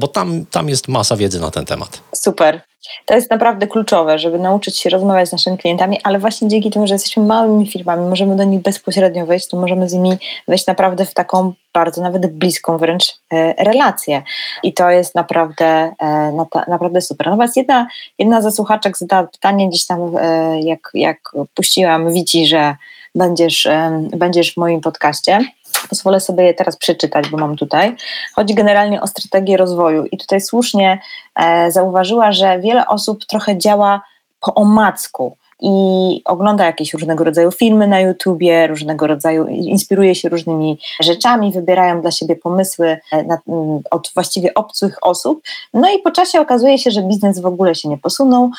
bo 0.00 0.08
tam, 0.08 0.46
tam 0.46 0.68
jest 0.68 0.88
masa 0.88 1.16
wiedzy 1.16 1.40
na 1.40 1.50
ten 1.50 1.64
temat. 1.64 2.00
Super. 2.14 2.67
To 3.06 3.14
jest 3.14 3.30
naprawdę 3.30 3.66
kluczowe, 3.66 4.18
żeby 4.18 4.38
nauczyć 4.38 4.78
się 4.78 4.90
rozmawiać 4.90 5.28
z 5.28 5.32
naszymi 5.32 5.58
klientami, 5.58 6.00
ale 6.04 6.18
właśnie 6.18 6.48
dzięki 6.48 6.70
temu, 6.70 6.86
że 6.86 6.94
jesteśmy 6.94 7.22
małymi 7.22 7.66
firmami, 7.66 8.08
możemy 8.08 8.36
do 8.36 8.44
nich 8.44 8.60
bezpośrednio 8.60 9.26
wejść, 9.26 9.48
to 9.48 9.56
możemy 9.56 9.88
z 9.88 9.92
nimi 9.92 10.16
wejść 10.48 10.66
naprawdę 10.66 11.06
w 11.06 11.14
taką 11.14 11.52
bardzo 11.74 12.02
nawet 12.02 12.26
bliską 12.26 12.78
wręcz 12.78 13.14
e, 13.32 13.64
relację. 13.64 14.22
I 14.62 14.74
to 14.74 14.90
jest 14.90 15.14
naprawdę, 15.14 15.94
e, 16.02 16.44
naprawdę 16.68 17.00
super. 17.00 17.26
Natomiast 17.26 17.56
jedna, 17.56 17.86
jedna 18.18 18.42
ze 18.42 18.52
słuchaczek 18.52 18.98
zadała 18.98 19.26
pytanie 19.26 19.68
gdzieś 19.68 19.86
tam, 19.86 20.16
e, 20.16 20.60
jak, 20.60 20.90
jak 20.94 21.18
puściłam, 21.54 22.12
widzi, 22.12 22.46
że 22.46 22.76
będziesz, 23.14 23.68
będziesz 24.00 24.54
w 24.54 24.56
moim 24.56 24.80
podcaście. 24.80 25.40
Pozwolę 25.88 26.20
sobie 26.20 26.44
je 26.44 26.54
teraz 26.54 26.76
przeczytać, 26.76 27.28
bo 27.28 27.38
mam 27.38 27.56
tutaj. 27.56 27.96
Chodzi 28.34 28.54
generalnie 28.54 29.00
o 29.00 29.06
strategię 29.06 29.56
rozwoju 29.56 30.04
i 30.04 30.18
tutaj 30.18 30.40
słusznie 30.40 30.98
e, 31.34 31.72
zauważyła, 31.72 32.32
że 32.32 32.60
wiele 32.60 32.86
osób 32.86 33.24
trochę 33.24 33.58
działa 33.58 34.02
po 34.40 34.54
omacku 34.54 35.36
i 35.60 36.22
ogląda 36.24 36.64
jakieś 36.64 36.94
różnego 36.94 37.24
rodzaju 37.24 37.52
filmy 37.52 37.86
na 37.86 38.00
YouTubie, 38.00 38.66
różnego 38.66 39.06
rodzaju, 39.06 39.46
inspiruje 39.46 40.14
się 40.14 40.28
różnymi 40.28 40.78
rzeczami, 41.00 41.52
wybierają 41.52 42.00
dla 42.00 42.10
siebie 42.10 42.36
pomysły 42.36 42.98
e, 43.12 43.22
na, 43.22 43.38
mm, 43.48 43.80
od 43.90 44.10
właściwie 44.14 44.54
obcych 44.54 44.96
osób. 45.02 45.42
No 45.74 45.90
i 45.92 45.98
po 45.98 46.10
czasie 46.10 46.40
okazuje 46.40 46.78
się, 46.78 46.90
że 46.90 47.02
biznes 47.02 47.40
w 47.40 47.46
ogóle 47.46 47.74
się 47.74 47.88
nie 47.88 47.98
posunął 47.98 48.50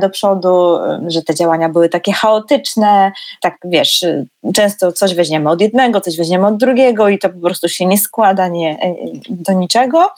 do 0.00 0.10
przodu, 0.10 0.76
e, 0.76 1.00
że 1.06 1.22
te 1.22 1.34
działania 1.34 1.68
były 1.68 1.88
takie 1.88 2.12
chaotyczne, 2.12 3.12
tak 3.40 3.56
wiesz, 3.64 4.02
e, 4.02 4.24
często 4.54 4.92
coś 4.92 5.14
weźmiemy 5.14 5.50
od 5.50 5.60
jednego, 5.60 6.00
coś 6.00 6.16
weźmiemy 6.16 6.46
od 6.46 6.56
drugiego 6.56 7.08
i 7.08 7.18
to 7.18 7.28
po 7.28 7.40
prostu 7.40 7.68
się 7.68 7.86
nie 7.86 7.98
składa 7.98 8.48
nie, 8.48 8.78
do 9.30 9.52
niczego. 9.52 10.10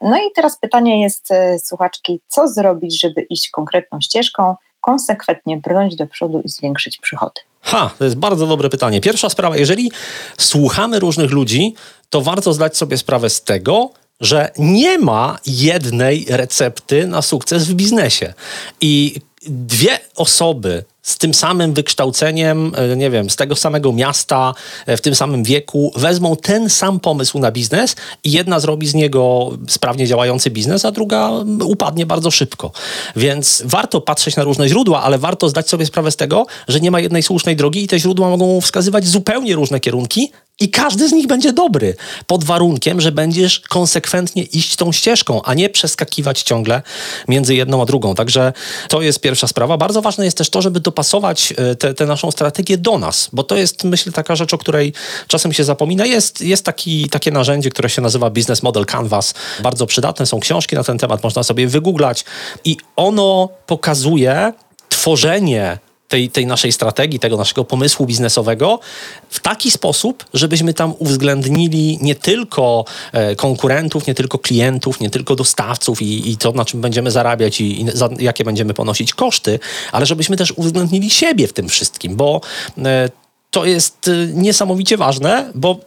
No 0.00 0.16
i 0.16 0.32
teraz 0.34 0.58
pytanie 0.58 1.02
jest 1.02 1.28
słuchaczki, 1.64 2.20
co 2.28 2.48
zrobić, 2.48 3.00
żeby 3.00 3.22
iść 3.22 3.50
konkretną 3.50 4.00
ścieżką, 4.00 4.54
konsekwentnie 4.86 5.56
brnąć 5.56 5.96
do 5.96 6.06
przodu 6.06 6.42
i 6.44 6.48
zwiększyć 6.48 6.98
przychody? 6.98 7.40
Ha, 7.60 7.90
to 7.98 8.04
jest 8.04 8.16
bardzo 8.16 8.46
dobre 8.46 8.70
pytanie. 8.70 9.00
Pierwsza 9.00 9.28
sprawa, 9.28 9.56
jeżeli 9.56 9.90
słuchamy 10.38 11.00
różnych 11.00 11.30
ludzi, 11.30 11.74
to 12.10 12.20
warto 12.22 12.52
zdać 12.52 12.76
sobie 12.76 12.96
sprawę 12.96 13.30
z 13.30 13.42
tego, 13.42 13.90
że 14.20 14.50
nie 14.58 14.98
ma 14.98 15.38
jednej 15.46 16.26
recepty 16.28 17.06
na 17.06 17.22
sukces 17.22 17.68
w 17.68 17.74
biznesie. 17.74 18.34
I 18.80 19.20
dwie 19.46 19.98
osoby 20.16 20.84
z 21.06 21.18
tym 21.18 21.34
samym 21.34 21.74
wykształceniem, 21.74 22.72
e, 22.76 22.96
nie 22.96 23.10
wiem, 23.10 23.30
z 23.30 23.36
tego 23.36 23.56
samego 23.56 23.92
miasta, 23.92 24.54
e, 24.86 24.96
w 24.96 25.00
tym 25.00 25.14
samym 25.14 25.44
wieku, 25.44 25.92
wezmą 25.96 26.36
ten 26.36 26.70
sam 26.70 27.00
pomysł 27.00 27.38
na 27.38 27.52
biznes 27.52 27.96
i 28.24 28.32
jedna 28.32 28.60
zrobi 28.60 28.86
z 28.86 28.94
niego 28.94 29.50
sprawnie 29.68 30.06
działający 30.06 30.50
biznes, 30.50 30.84
a 30.84 30.92
druga 30.92 31.30
upadnie 31.64 32.06
bardzo 32.06 32.30
szybko. 32.30 32.72
Więc 33.16 33.62
warto 33.66 34.00
patrzeć 34.00 34.36
na 34.36 34.44
różne 34.44 34.68
źródła, 34.68 35.02
ale 35.02 35.18
warto 35.18 35.48
zdać 35.48 35.68
sobie 35.68 35.86
sprawę 35.86 36.10
z 36.10 36.16
tego, 36.16 36.46
że 36.68 36.80
nie 36.80 36.90
ma 36.90 37.00
jednej 37.00 37.22
słusznej 37.22 37.56
drogi 37.56 37.84
i 37.84 37.88
te 37.88 37.98
źródła 37.98 38.28
mogą 38.28 38.60
wskazywać 38.60 39.06
zupełnie 39.06 39.54
różne 39.54 39.80
kierunki, 39.80 40.32
I 40.60 40.70
każdy 40.70 41.08
z 41.08 41.12
nich 41.12 41.26
będzie 41.26 41.52
dobry, 41.52 41.96
pod 42.26 42.44
warunkiem, 42.44 43.00
że 43.00 43.12
będziesz 43.12 43.60
konsekwentnie 43.60 44.42
iść 44.42 44.76
tą 44.76 44.92
ścieżką, 44.92 45.42
a 45.42 45.54
nie 45.54 45.68
przeskakiwać 45.68 46.42
ciągle 46.42 46.82
między 47.28 47.54
jedną 47.54 47.82
a 47.82 47.86
drugą. 47.86 48.14
Także 48.14 48.52
to 48.88 49.02
jest 49.02 49.20
pierwsza 49.20 49.46
sprawa. 49.46 49.76
Bardzo 49.76 50.02
ważne 50.02 50.24
jest 50.24 50.38
też 50.38 50.50
to, 50.50 50.62
żeby 50.62 50.80
dopasować 50.80 51.54
e, 51.56 51.94
tę 51.94 52.06
naszą 52.06 52.30
strategię 52.30 52.78
do 52.78 52.98
nas, 52.98 53.28
bo 53.32 53.42
to 53.42 53.56
jest, 53.56 53.84
myślę, 53.84 54.12
taka 54.12 54.36
rzecz, 54.36 54.54
o 54.54 54.58
której 54.58 54.92
czasem 55.26 55.52
się 55.52 55.64
zapomina. 55.64 56.06
Jest, 56.06 56.40
jest 56.40 56.64
taki, 56.64 57.08
takie 57.08 57.30
narzędzie, 57.30 57.70
które 57.70 57.90
się 57.90 58.02
nazywa 58.02 58.30
Business 58.30 58.62
Model 58.62 58.86
Canvas. 58.86 59.34
Bardzo 59.62 59.86
przydatne 59.86 60.26
są 60.26 60.40
książki 60.40 60.76
na 60.76 60.84
ten 60.84 60.98
temat, 60.98 61.22
można 61.22 61.42
sobie 61.42 61.68
wygooglać 61.68 62.24
i 62.64 62.76
ono 62.96 63.48
pokazuje 63.66 64.52
tworzenie 64.88 65.78
tej, 66.08 66.30
tej 66.30 66.46
naszej 66.46 66.72
strategii, 66.72 67.18
tego 67.18 67.36
naszego 67.36 67.64
pomysłu 67.64 68.06
biznesowego 68.06 68.80
w 69.28 69.40
taki 69.40 69.70
sposób, 69.70 70.24
żebyśmy 70.34 70.74
tam 70.74 70.94
uwzględnili 70.98 71.98
nie 72.02 72.14
tylko 72.14 72.84
e, 73.12 73.36
konkurentów, 73.36 74.06
nie 74.06 74.14
tylko 74.14 74.38
klientów, 74.38 75.00
nie 75.00 75.10
tylko 75.10 75.36
dostawców 75.36 76.02
i, 76.02 76.30
i 76.30 76.36
to, 76.36 76.52
na 76.52 76.64
czym 76.64 76.80
będziemy 76.80 77.10
zarabiać 77.10 77.60
i, 77.60 77.82
i 77.82 77.86
za, 77.94 78.08
jakie 78.18 78.44
będziemy 78.44 78.74
ponosić 78.74 79.14
koszty, 79.14 79.58
ale 79.92 80.06
żebyśmy 80.06 80.36
też 80.36 80.52
uwzględnili 80.56 81.10
siebie 81.10 81.48
w 81.48 81.52
tym 81.52 81.68
wszystkim, 81.68 82.16
bo 82.16 82.40
e, 82.78 83.08
to 83.50 83.64
jest 83.64 84.08
e, 84.08 84.12
niesamowicie 84.34 84.96
ważne, 84.96 85.50
bo 85.54 85.80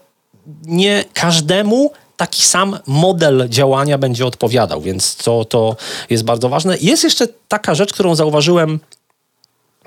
nie 0.65 1.05
każdemu 1.13 1.91
taki 2.17 2.43
sam 2.43 2.80
model 2.88 3.47
działania 3.49 3.97
będzie 3.97 4.26
odpowiadał, 4.26 4.82
więc 4.82 5.15
to, 5.15 5.45
to 5.45 5.76
jest 6.09 6.24
bardzo 6.24 6.49
ważne. 6.49 6.78
Jest 6.82 7.03
jeszcze 7.03 7.28
taka 7.47 7.76
rzecz, 7.76 7.93
którą 7.93 8.15
zauważyłem 8.15 8.80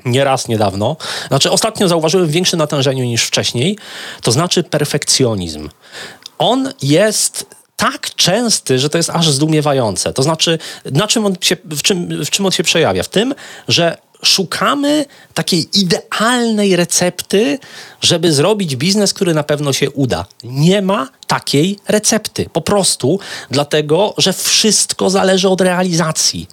nieraz 0.04 0.48
niedawno, 0.48 0.96
znaczy 1.28 1.50
ostatnio 1.50 1.88
zauważyłem 1.88 2.26
w 2.26 2.30
większym 2.30 2.58
natężeniu 2.58 3.04
niż 3.04 3.24
wcześniej, 3.24 3.78
to 4.22 4.32
znaczy 4.32 4.62
perfekcjonizm. 4.62 5.68
On 6.38 6.72
jest 6.82 7.46
tak 7.76 8.14
częsty, 8.14 8.78
że 8.78 8.90
to 8.90 8.98
jest 8.98 9.10
aż 9.10 9.30
zdumiewające. 9.30 10.12
To 10.12 10.22
znaczy, 10.22 10.58
na 10.84 11.06
czym 11.06 11.26
on 11.26 11.36
się, 11.40 11.56
w, 11.64 11.82
czym, 11.82 12.24
w 12.24 12.30
czym 12.30 12.46
on 12.46 12.52
się 12.52 12.62
przejawia? 12.62 13.02
W 13.02 13.08
tym, 13.08 13.34
że 13.68 13.96
szukamy 14.22 15.04
takiej 15.34 15.68
idealnej 15.80 16.76
recepty, 16.76 17.58
żeby 18.02 18.32
zrobić 18.32 18.76
biznes, 18.76 19.14
który 19.14 19.34
na 19.34 19.42
pewno 19.42 19.72
się 19.72 19.90
uda. 19.90 20.26
Nie 20.44 20.82
ma 20.82 21.08
takiej 21.26 21.78
recepty. 21.88 22.46
Po 22.52 22.60
prostu 22.60 23.20
dlatego, 23.50 24.14
że 24.18 24.32
wszystko 24.32 25.10
zależy 25.10 25.48
od 25.48 25.60
realizacji. 25.60 26.48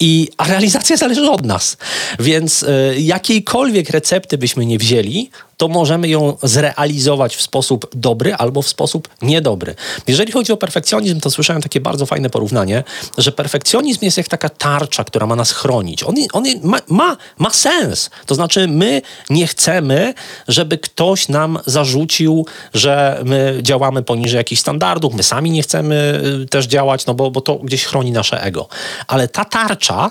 I, 0.00 0.28
a 0.36 0.46
realizacja 0.46 0.96
zależy 0.96 1.30
od 1.30 1.44
nas. 1.46 1.76
Więc 2.18 2.62
y, 2.62 2.96
jakiejkolwiek 2.98 3.90
recepty 3.90 4.38
byśmy 4.38 4.66
nie 4.66 4.78
wzięli, 4.78 5.30
to 5.60 5.68
możemy 5.68 6.08
ją 6.08 6.36
zrealizować 6.42 7.36
w 7.36 7.42
sposób 7.42 7.90
dobry 7.94 8.34
albo 8.34 8.62
w 8.62 8.68
sposób 8.68 9.08
niedobry. 9.22 9.74
Jeżeli 10.06 10.32
chodzi 10.32 10.52
o 10.52 10.56
perfekcjonizm, 10.56 11.20
to 11.20 11.30
słyszałem 11.30 11.62
takie 11.62 11.80
bardzo 11.80 12.06
fajne 12.06 12.30
porównanie, 12.30 12.84
że 13.18 13.32
perfekcjonizm 13.32 14.04
jest 14.04 14.16
jak 14.16 14.28
taka 14.28 14.48
tarcza, 14.48 15.04
która 15.04 15.26
ma 15.26 15.36
nas 15.36 15.52
chronić. 15.52 16.02
On, 16.02 16.14
on 16.32 16.44
ma, 16.62 16.78
ma, 16.88 17.16
ma 17.38 17.50
sens. 17.50 18.10
To 18.26 18.34
znaczy, 18.34 18.68
my 18.68 19.02
nie 19.30 19.46
chcemy, 19.46 20.14
żeby 20.48 20.78
ktoś 20.78 20.89
nam 21.28 21.58
zarzucił, 21.66 22.46
że 22.74 23.20
my 23.24 23.58
działamy 23.62 24.02
poniżej 24.02 24.38
jakichś 24.38 24.60
standardów, 24.60 25.14
my 25.14 25.22
sami 25.22 25.50
nie 25.50 25.62
chcemy 25.62 26.22
y, 26.42 26.46
też 26.46 26.66
działać, 26.66 27.06
no 27.06 27.14
bo, 27.14 27.30
bo 27.30 27.40
to 27.40 27.56
gdzieś 27.56 27.84
chroni 27.84 28.12
nasze 28.12 28.42
ego. 28.42 28.68
Ale 29.06 29.28
ta 29.28 29.44
tarcza 29.44 30.10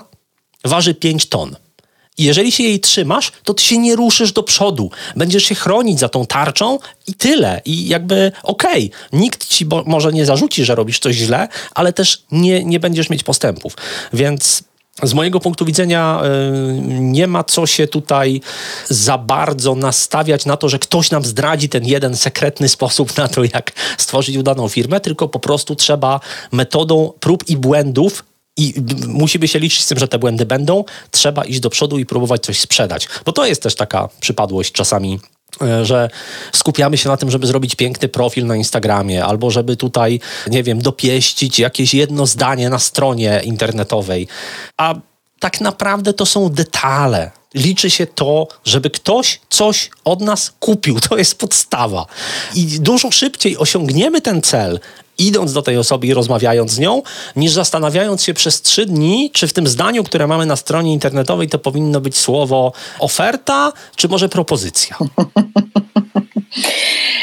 waży 0.64 0.94
5 0.94 1.28
ton. 1.28 1.56
I 2.18 2.24
jeżeli 2.24 2.52
się 2.52 2.62
jej 2.62 2.80
trzymasz, 2.80 3.32
to 3.44 3.54
ty 3.54 3.62
się 3.62 3.78
nie 3.78 3.96
ruszysz 3.96 4.32
do 4.32 4.42
przodu. 4.42 4.90
Będziesz 5.16 5.44
się 5.44 5.54
chronić 5.54 6.00
za 6.00 6.08
tą 6.08 6.26
tarczą 6.26 6.78
i 7.06 7.14
tyle. 7.14 7.62
I 7.64 7.88
jakby 7.88 8.32
okej, 8.42 8.90
okay, 8.90 9.20
nikt 9.20 9.46
ci 9.46 9.66
może 9.86 10.12
nie 10.12 10.26
zarzuci, 10.26 10.64
że 10.64 10.74
robisz 10.74 10.98
coś 10.98 11.16
źle, 11.16 11.48
ale 11.74 11.92
też 11.92 12.22
nie, 12.32 12.64
nie 12.64 12.80
będziesz 12.80 13.10
mieć 13.10 13.22
postępów. 13.22 13.76
Więc 14.12 14.62
z 15.02 15.14
mojego 15.14 15.40
punktu 15.40 15.64
widzenia 15.64 16.22
y, 16.24 16.80
nie 17.00 17.26
ma 17.26 17.44
co 17.44 17.66
się 17.66 17.86
tutaj 17.86 18.40
za 18.88 19.18
bardzo 19.18 19.74
nastawiać 19.74 20.46
na 20.46 20.56
to, 20.56 20.68
że 20.68 20.78
ktoś 20.78 21.10
nam 21.10 21.24
zdradzi 21.24 21.68
ten 21.68 21.86
jeden 21.86 22.16
sekretny 22.16 22.68
sposób 22.78 23.16
na 23.16 23.28
to, 23.28 23.44
jak 23.44 23.72
stworzyć 23.98 24.36
udaną 24.36 24.68
firmę, 24.68 25.00
tylko 25.00 25.28
po 25.28 25.40
prostu 25.40 25.76
trzeba 25.76 26.20
metodą 26.52 27.12
prób 27.20 27.48
i 27.48 27.56
błędów 27.56 28.24
i 28.56 28.74
musimy 29.06 29.48
się 29.48 29.58
liczyć 29.58 29.82
z 29.82 29.86
tym, 29.86 29.98
że 29.98 30.08
te 30.08 30.18
błędy 30.18 30.46
będą. 30.46 30.84
Trzeba 31.10 31.44
iść 31.44 31.60
do 31.60 31.70
przodu 31.70 31.98
i 31.98 32.06
próbować 32.06 32.42
coś 32.42 32.60
sprzedać. 32.60 33.08
Bo 33.24 33.32
to 33.32 33.46
jest 33.46 33.62
też 33.62 33.74
taka 33.74 34.08
przypadłość 34.20 34.72
czasami 34.72 35.20
że 35.82 36.10
skupiamy 36.52 36.96
się 36.96 37.08
na 37.08 37.16
tym, 37.16 37.30
żeby 37.30 37.46
zrobić 37.46 37.74
piękny 37.74 38.08
profil 38.08 38.46
na 38.46 38.56
Instagramie, 38.56 39.24
albo 39.24 39.50
żeby 39.50 39.76
tutaj, 39.76 40.20
nie 40.50 40.62
wiem, 40.62 40.82
dopieścić 40.82 41.58
jakieś 41.58 41.94
jedno 41.94 42.26
zdanie 42.26 42.70
na 42.70 42.78
stronie 42.78 43.40
internetowej. 43.44 44.28
A 44.76 44.94
tak 45.40 45.60
naprawdę 45.60 46.12
to 46.12 46.26
są 46.26 46.48
detale. 46.48 47.30
Liczy 47.54 47.90
się 47.90 48.06
to, 48.06 48.48
żeby 48.64 48.90
ktoś 48.90 49.40
coś 49.50 49.90
od 50.04 50.20
nas 50.20 50.52
kupił. 50.58 51.00
To 51.08 51.16
jest 51.16 51.38
podstawa. 51.38 52.06
I 52.54 52.66
dużo 52.80 53.10
szybciej 53.10 53.56
osiągniemy 53.58 54.20
ten 54.20 54.42
cel, 54.42 54.80
idąc 55.26 55.52
do 55.52 55.62
tej 55.62 55.76
osoby 55.76 56.06
i 56.06 56.14
rozmawiając 56.14 56.70
z 56.70 56.78
nią, 56.78 57.02
niż 57.36 57.52
zastanawiając 57.52 58.22
się 58.22 58.34
przez 58.34 58.62
trzy 58.62 58.86
dni, 58.86 59.30
czy 59.32 59.48
w 59.48 59.52
tym 59.52 59.66
zdaniu, 59.66 60.04
które 60.04 60.26
mamy 60.26 60.46
na 60.46 60.56
stronie 60.56 60.92
internetowej, 60.92 61.48
to 61.48 61.58
powinno 61.58 62.00
być 62.00 62.16
słowo 62.16 62.72
oferta, 62.98 63.72
czy 63.96 64.08
może 64.08 64.28
propozycja. 64.28 64.96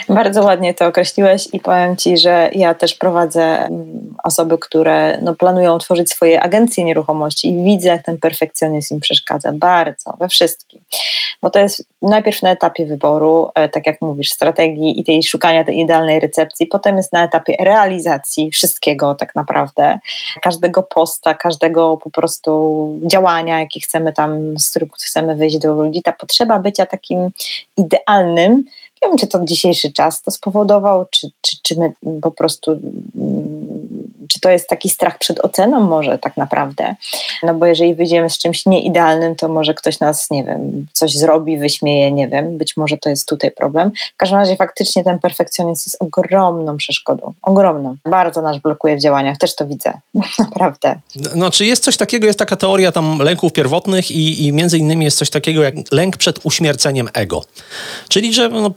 Bardzo 0.09 0.43
ładnie 0.43 0.73
to 0.73 0.85
określiłeś 0.85 1.47
i 1.53 1.59
powiem 1.59 1.95
Ci, 1.95 2.17
że 2.17 2.49
ja 2.53 2.73
też 2.73 2.95
prowadzę 2.95 3.41
mm, 3.41 4.15
osoby, 4.23 4.57
które 4.57 5.17
no, 5.21 5.35
planują 5.35 5.77
tworzyć 5.77 6.11
swoje 6.11 6.41
agencje 6.41 6.83
nieruchomości 6.83 7.49
i 7.49 7.63
widzę, 7.63 7.89
jak 7.89 8.03
ten 8.03 8.17
perfekcjonizm 8.17 8.93
im 8.93 8.99
przeszkadza 8.99 9.51
bardzo, 9.51 10.13
we 10.19 10.27
wszystkim. 10.27 10.81
Bo 11.41 11.49
to 11.49 11.59
jest 11.59 11.85
najpierw 12.01 12.41
na 12.41 12.51
etapie 12.51 12.85
wyboru, 12.85 13.49
e, 13.55 13.69
tak 13.69 13.87
jak 13.87 14.01
mówisz, 14.01 14.29
strategii 14.29 14.99
i 14.99 15.03
tej 15.03 15.23
szukania 15.23 15.63
tej 15.63 15.79
idealnej 15.79 16.19
recepcji, 16.19 16.67
potem 16.67 16.97
jest 16.97 17.13
na 17.13 17.23
etapie 17.23 17.55
realizacji 17.59 18.51
wszystkiego 18.51 19.15
tak 19.15 19.35
naprawdę, 19.35 19.99
każdego 20.41 20.83
posta, 20.83 21.33
każdego 21.33 21.97
po 21.97 22.09
prostu 22.09 22.99
działania, 23.05 23.59
jaki 23.59 23.81
chcemy 23.81 24.13
tam, 24.13 24.59
z 24.59 24.69
którym 24.69 24.89
chcemy 24.89 25.35
wyjść 25.35 25.57
do 25.57 25.73
ludzi, 25.73 26.01
ta 26.01 26.11
potrzeba 26.11 26.59
bycia 26.59 26.85
takim 26.85 27.29
idealnym, 27.77 28.63
nie 29.03 29.09
wiem, 29.09 29.17
czy 29.17 29.27
to 29.27 29.45
dzisiejszy 29.45 29.91
czas 29.91 30.21
to 30.21 30.31
spowodował, 30.31 31.05
czy, 31.11 31.27
czy, 31.41 31.57
czy 31.63 31.79
my 31.79 31.93
po 32.21 32.31
prostu 32.31 32.71
mm, 32.71 33.76
czy 34.27 34.39
to 34.39 34.49
jest 34.49 34.67
taki 34.67 34.89
strach 34.89 35.17
przed 35.17 35.39
oceną 35.39 35.79
może 35.79 36.17
tak 36.17 36.37
naprawdę, 36.37 36.95
no 37.43 37.53
bo 37.53 37.65
jeżeli 37.65 37.95
wyjdziemy 37.95 38.29
z 38.29 38.37
czymś 38.37 38.65
nieidealnym, 38.65 39.35
to 39.35 39.47
może 39.47 39.73
ktoś 39.73 39.99
nas, 39.99 40.29
nie 40.31 40.43
wiem, 40.43 40.87
coś 40.93 41.17
zrobi, 41.17 41.57
wyśmieje, 41.57 42.11
nie 42.11 42.27
wiem, 42.27 42.57
być 42.57 42.77
może 42.77 42.97
to 42.97 43.09
jest 43.09 43.27
tutaj 43.27 43.51
problem. 43.51 43.91
W 44.13 44.17
każdym 44.17 44.39
razie 44.39 44.55
faktycznie 44.55 45.03
ten 45.03 45.19
perfekcjonizm 45.19 45.83
jest 45.87 45.97
ogromną 45.99 46.77
przeszkodą, 46.77 47.33
ogromną. 47.41 47.95
Bardzo 48.05 48.41
nas 48.41 48.57
blokuje 48.57 48.97
w 48.97 49.01
działaniach, 49.01 49.37
też 49.37 49.55
to 49.55 49.67
widzę, 49.67 49.93
naprawdę. 50.39 50.95
No, 51.35 51.51
czy 51.51 51.65
jest 51.65 51.83
coś 51.83 51.97
takiego, 51.97 52.27
jest 52.27 52.39
taka 52.39 52.55
teoria 52.55 52.91
tam 52.91 53.19
lęków 53.19 53.53
pierwotnych 53.53 54.11
i, 54.11 54.45
i 54.45 54.53
między 54.53 54.77
innymi 54.77 55.05
jest 55.05 55.17
coś 55.17 55.29
takiego 55.29 55.63
jak 55.63 55.75
lęk 55.91 56.17
przed 56.17 56.45
uśmierceniem 56.45 57.09
ego. 57.13 57.43
Czyli, 58.09 58.33
że 58.33 58.49
no, 58.49 58.71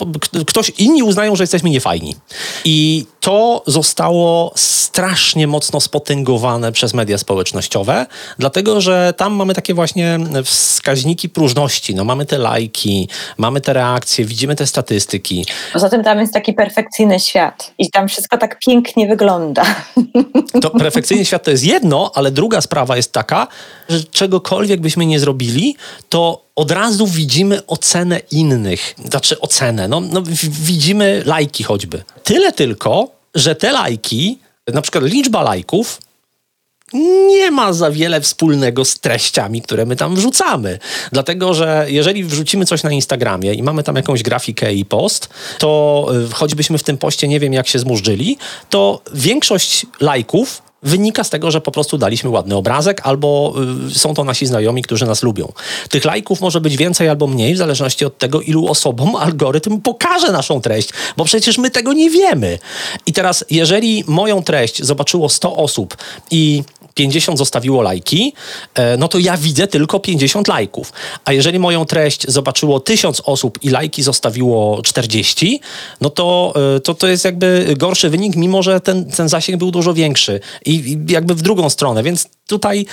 ktoś, 0.47 0.71
inni 0.71 1.03
uznają, 1.03 1.37
że 1.37 1.43
jesteśmy 1.43 1.71
niefajni. 1.71 2.17
I 2.65 3.07
to 3.21 3.63
zostało 3.67 4.53
strasznie 4.57 5.47
mocno 5.47 5.81
spotęgowane 5.81 6.73
przez 6.73 6.95
media 6.95 7.19
społecznościowe, 7.19 8.07
dlatego 8.39 8.81
że 8.81 9.15
tam 9.17 9.35
mamy 9.35 9.55
takie 9.55 9.75
właśnie 9.75 10.19
wskaźniki 10.45 11.29
próżności. 11.29 11.95
No, 11.95 12.05
mamy 12.05 12.27
te 12.27 12.39
lajki, 12.39 13.09
mamy 13.39 13.61
te 13.61 13.73
reakcje, 13.73 14.25
widzimy 14.25 14.57
te 14.57 14.67
statystyki. 14.67 15.47
Poza 15.73 15.89
tym 15.89 16.05
tam 16.05 16.21
jest 16.21 16.33
taki 16.33 16.53
perfekcyjny 16.53 17.21
świat 17.21 17.73
i 17.79 17.91
tam 17.91 18.09
wszystko 18.09 18.39
tak 18.39 18.59
pięknie 18.59 19.07
wygląda. 19.07 19.63
To 20.63 20.71
perfekcyjny 20.71 21.25
świat 21.25 21.45
to 21.45 21.51
jest 21.51 21.65
jedno, 21.65 22.11
ale 22.15 22.31
druga 22.31 22.61
sprawa 22.61 22.97
jest 22.97 23.13
taka, 23.13 23.47
że 23.89 24.05
czegokolwiek 24.05 24.81
byśmy 24.81 25.07
nie 25.07 25.21
zrobili, 25.21 25.77
to 26.09 26.43
od 26.57 26.71
razu 26.71 27.07
widzimy 27.07 27.67
ocenę 27.67 28.21
innych. 28.31 28.95
Znaczy 29.05 29.41
ocenę, 29.41 29.89
no, 29.89 30.01
no 30.01 30.23
widzimy 30.43 31.23
lajki 31.27 31.65
choćby. 31.65 32.03
Tyle 32.25 32.53
tylko, 32.53 33.20
że 33.35 33.55
te 33.55 33.73
lajki, 33.73 34.39
na 34.75 34.83
przykład 34.83 35.05
liczba 35.05 35.43
lajków, 35.43 36.01
nie 37.29 37.51
ma 37.51 37.73
za 37.73 37.91
wiele 37.91 38.21
wspólnego 38.21 38.85
z 38.85 38.99
treściami, 38.99 39.63
które 39.63 39.87
my 39.87 39.97
tam 39.97 40.17
wrzucamy. 40.17 40.79
Dlatego, 41.13 41.55
że 41.55 41.87
jeżeli 41.89 42.25
wrzucimy 42.25 42.67
coś 42.67 42.83
na 42.83 42.93
Instagramie 42.93 43.55
i 43.55 43.63
mamy 43.63 43.83
tam 43.83 43.97
jakąś 43.97 44.23
grafikę 44.23 44.75
i 44.75 44.85
post, 44.85 45.29
to 45.59 46.07
y, 46.31 46.33
choćbyśmy 46.33 46.79
w 46.79 46.83
tym 46.83 46.99
poście 46.99 47.29
nie 47.29 47.41
wiem 47.41 47.53
jak 47.53 47.69
się 47.69 47.79
zmurzyli, 47.79 48.39
to 48.71 49.03
większość 49.15 49.87
lajków 50.01 50.63
wynika 50.83 51.25
z 51.25 51.31
tego, 51.31 51.51
że 51.51 51.61
po 51.61 51.71
prostu 51.71 51.99
daliśmy 51.99 52.31
ładny 52.31 52.57
obrazek, 52.57 53.01
albo 53.05 53.55
y, 53.91 53.99
są 53.99 54.15
to 54.15 54.25
nasi 54.25 54.47
znajomi, 54.47 54.83
którzy 54.83 55.07
nas 55.07 55.23
lubią. 55.23 55.53
Tych 55.89 56.05
lajków 56.05 56.41
może 56.41 56.61
być 56.61 56.77
więcej 56.77 57.09
albo 57.09 57.27
mniej, 57.27 57.55
w 57.55 57.59
zależności 57.59 58.05
od 58.05 58.19
tego, 58.19 58.41
ilu 58.41 58.69
osobom 58.69 59.17
algorytm 59.27 59.81
pokaże 59.81 60.33
naszą 60.33 60.61
treść, 60.61 60.91
bo 61.17 61.25
przecież 61.25 61.59
my 61.59 61.71
tego 61.71 61.93
nie 61.93 62.11
wiemy. 62.11 62.59
I 63.07 63.13
teraz, 63.13 63.45
jeżeli 63.51 64.05
moją 64.07 64.43
treść 64.43 64.85
zobaczyło 64.85 65.29
100 65.29 65.57
osób 65.57 65.97
i 66.31 66.63
50 67.01 67.39
zostawiło 67.39 67.83
lajki, 67.83 68.33
e, 68.75 68.97
no 68.97 69.09
to 69.09 69.19
ja 69.19 69.37
widzę 69.37 69.67
tylko 69.67 70.01
50 70.01 70.49
lajków. 70.49 70.93
A 71.25 71.33
jeżeli 71.33 71.59
moją 71.59 71.85
treść 71.85 72.29
zobaczyło 72.29 72.81
1000 72.81 73.23
osób 73.25 73.59
i 73.63 73.71
lajki 73.71 74.03
zostawiło 74.03 74.83
40, 74.83 75.61
no 76.01 76.11
to 76.11 76.55
e, 76.77 76.81
to, 76.81 76.95
to 76.95 77.09
jest 77.09 77.25
jakby 77.25 77.75
gorszy 77.79 78.11
wynik, 78.11 78.37
mimo 78.37 78.63
że 78.63 78.81
ten, 78.81 79.11
ten 79.11 79.29
zasięg 79.29 79.59
był 79.59 79.71
dużo 79.71 79.95
większy. 79.95 80.41
I, 80.67 80.75
I 80.75 81.13
jakby 81.13 81.35
w 81.35 81.43
drugą 81.43 81.71
stronę, 81.71 82.03
więc 82.03 82.29
tutaj 82.47 82.87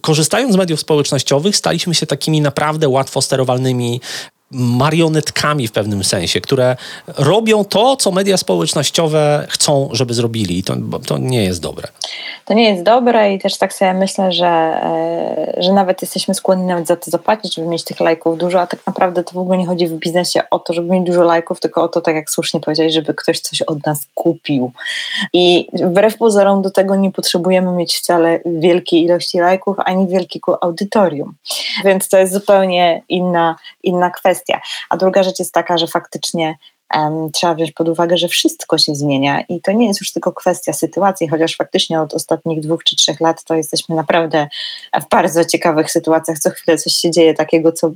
korzystając 0.00 0.52
z 0.52 0.56
mediów 0.56 0.80
społecznościowych 0.80 1.56
staliśmy 1.56 1.94
się 1.94 2.06
takimi 2.06 2.40
naprawdę 2.40 2.88
łatwo 2.88 3.22
sterowalnymi 3.22 4.00
marionetkami 4.50 5.68
w 5.68 5.72
pewnym 5.72 6.04
sensie, 6.04 6.40
które 6.40 6.76
robią 7.06 7.64
to, 7.64 7.96
co 7.96 8.10
media 8.10 8.36
społecznościowe 8.36 9.46
chcą, 9.50 9.88
żeby 9.92 10.14
zrobili. 10.14 10.62
To, 10.62 10.74
to 11.06 11.18
nie 11.18 11.44
jest 11.44 11.60
dobre. 11.60 11.88
To 12.44 12.54
nie 12.54 12.70
jest 12.70 12.82
dobre 12.82 13.34
i 13.34 13.38
też 13.38 13.58
tak 13.58 13.74
sobie 13.74 13.94
myślę, 13.94 14.32
że, 14.32 14.46
e, 14.46 15.54
że 15.62 15.72
nawet 15.72 16.02
jesteśmy 16.02 16.34
skłonni 16.34 16.66
nawet 16.66 16.86
za 16.86 16.96
to 16.96 17.10
zapłacić, 17.10 17.54
żeby 17.54 17.68
mieć 17.68 17.84
tych 17.84 18.00
lajków 18.00 18.38
dużo, 18.38 18.60
a 18.60 18.66
tak 18.66 18.80
naprawdę 18.86 19.24
to 19.24 19.32
w 19.32 19.38
ogóle 19.38 19.58
nie 19.58 19.66
chodzi 19.66 19.86
w 19.86 19.92
biznesie 19.92 20.40
o 20.50 20.58
to, 20.58 20.72
żeby 20.72 20.88
mieć 20.88 21.06
dużo 21.06 21.22
lajków, 21.22 21.60
tylko 21.60 21.82
o 21.82 21.88
to, 21.88 22.00
tak 22.00 22.14
jak 22.14 22.30
słusznie 22.30 22.60
powiedziałeś, 22.60 22.94
żeby 22.94 23.14
ktoś 23.14 23.40
coś 23.40 23.62
od 23.62 23.86
nas 23.86 24.06
kupił. 24.14 24.72
I 25.32 25.68
wbrew 25.72 26.16
pozorom 26.16 26.62
do 26.62 26.70
tego 26.70 26.96
nie 26.96 27.12
potrzebujemy 27.12 27.72
mieć 27.72 27.96
wcale 27.96 28.40
wielkiej 28.46 29.02
ilości 29.02 29.38
lajków, 29.38 29.76
ani 29.84 30.08
wielkiego 30.08 30.64
audytorium. 30.64 31.34
Więc 31.84 32.08
to 32.08 32.18
jest 32.18 32.32
zupełnie 32.32 33.02
inna, 33.08 33.56
inna 33.82 34.10
kwestia 34.10 34.35
kwestia. 34.36 34.60
A 34.90 34.96
druga 34.96 35.22
rzecz 35.22 35.38
jest 35.38 35.52
taka, 35.52 35.78
że 35.78 35.86
faktycznie 35.86 36.54
um, 36.94 37.32
trzeba 37.32 37.54
wziąć 37.54 37.72
pod 37.72 37.88
uwagę, 37.88 38.16
że 38.16 38.28
wszystko 38.28 38.78
się 38.78 38.94
zmienia 38.94 39.40
i 39.40 39.60
to 39.60 39.72
nie 39.72 39.86
jest 39.86 40.00
już 40.00 40.12
tylko 40.12 40.32
kwestia 40.32 40.72
sytuacji, 40.72 41.28
chociaż 41.28 41.56
faktycznie 41.56 42.00
od 42.00 42.14
ostatnich 42.14 42.60
dwóch 42.60 42.84
czy 42.84 42.96
trzech 42.96 43.20
lat 43.20 43.44
to 43.44 43.54
jesteśmy 43.54 43.94
naprawdę 43.94 44.48
w 45.00 45.08
bardzo 45.08 45.44
ciekawych 45.44 45.90
sytuacjach. 45.90 46.38
Co 46.38 46.50
chwilę 46.50 46.78
coś 46.78 46.92
się 46.92 47.10
dzieje 47.10 47.34
takiego, 47.34 47.72
co, 47.72 47.90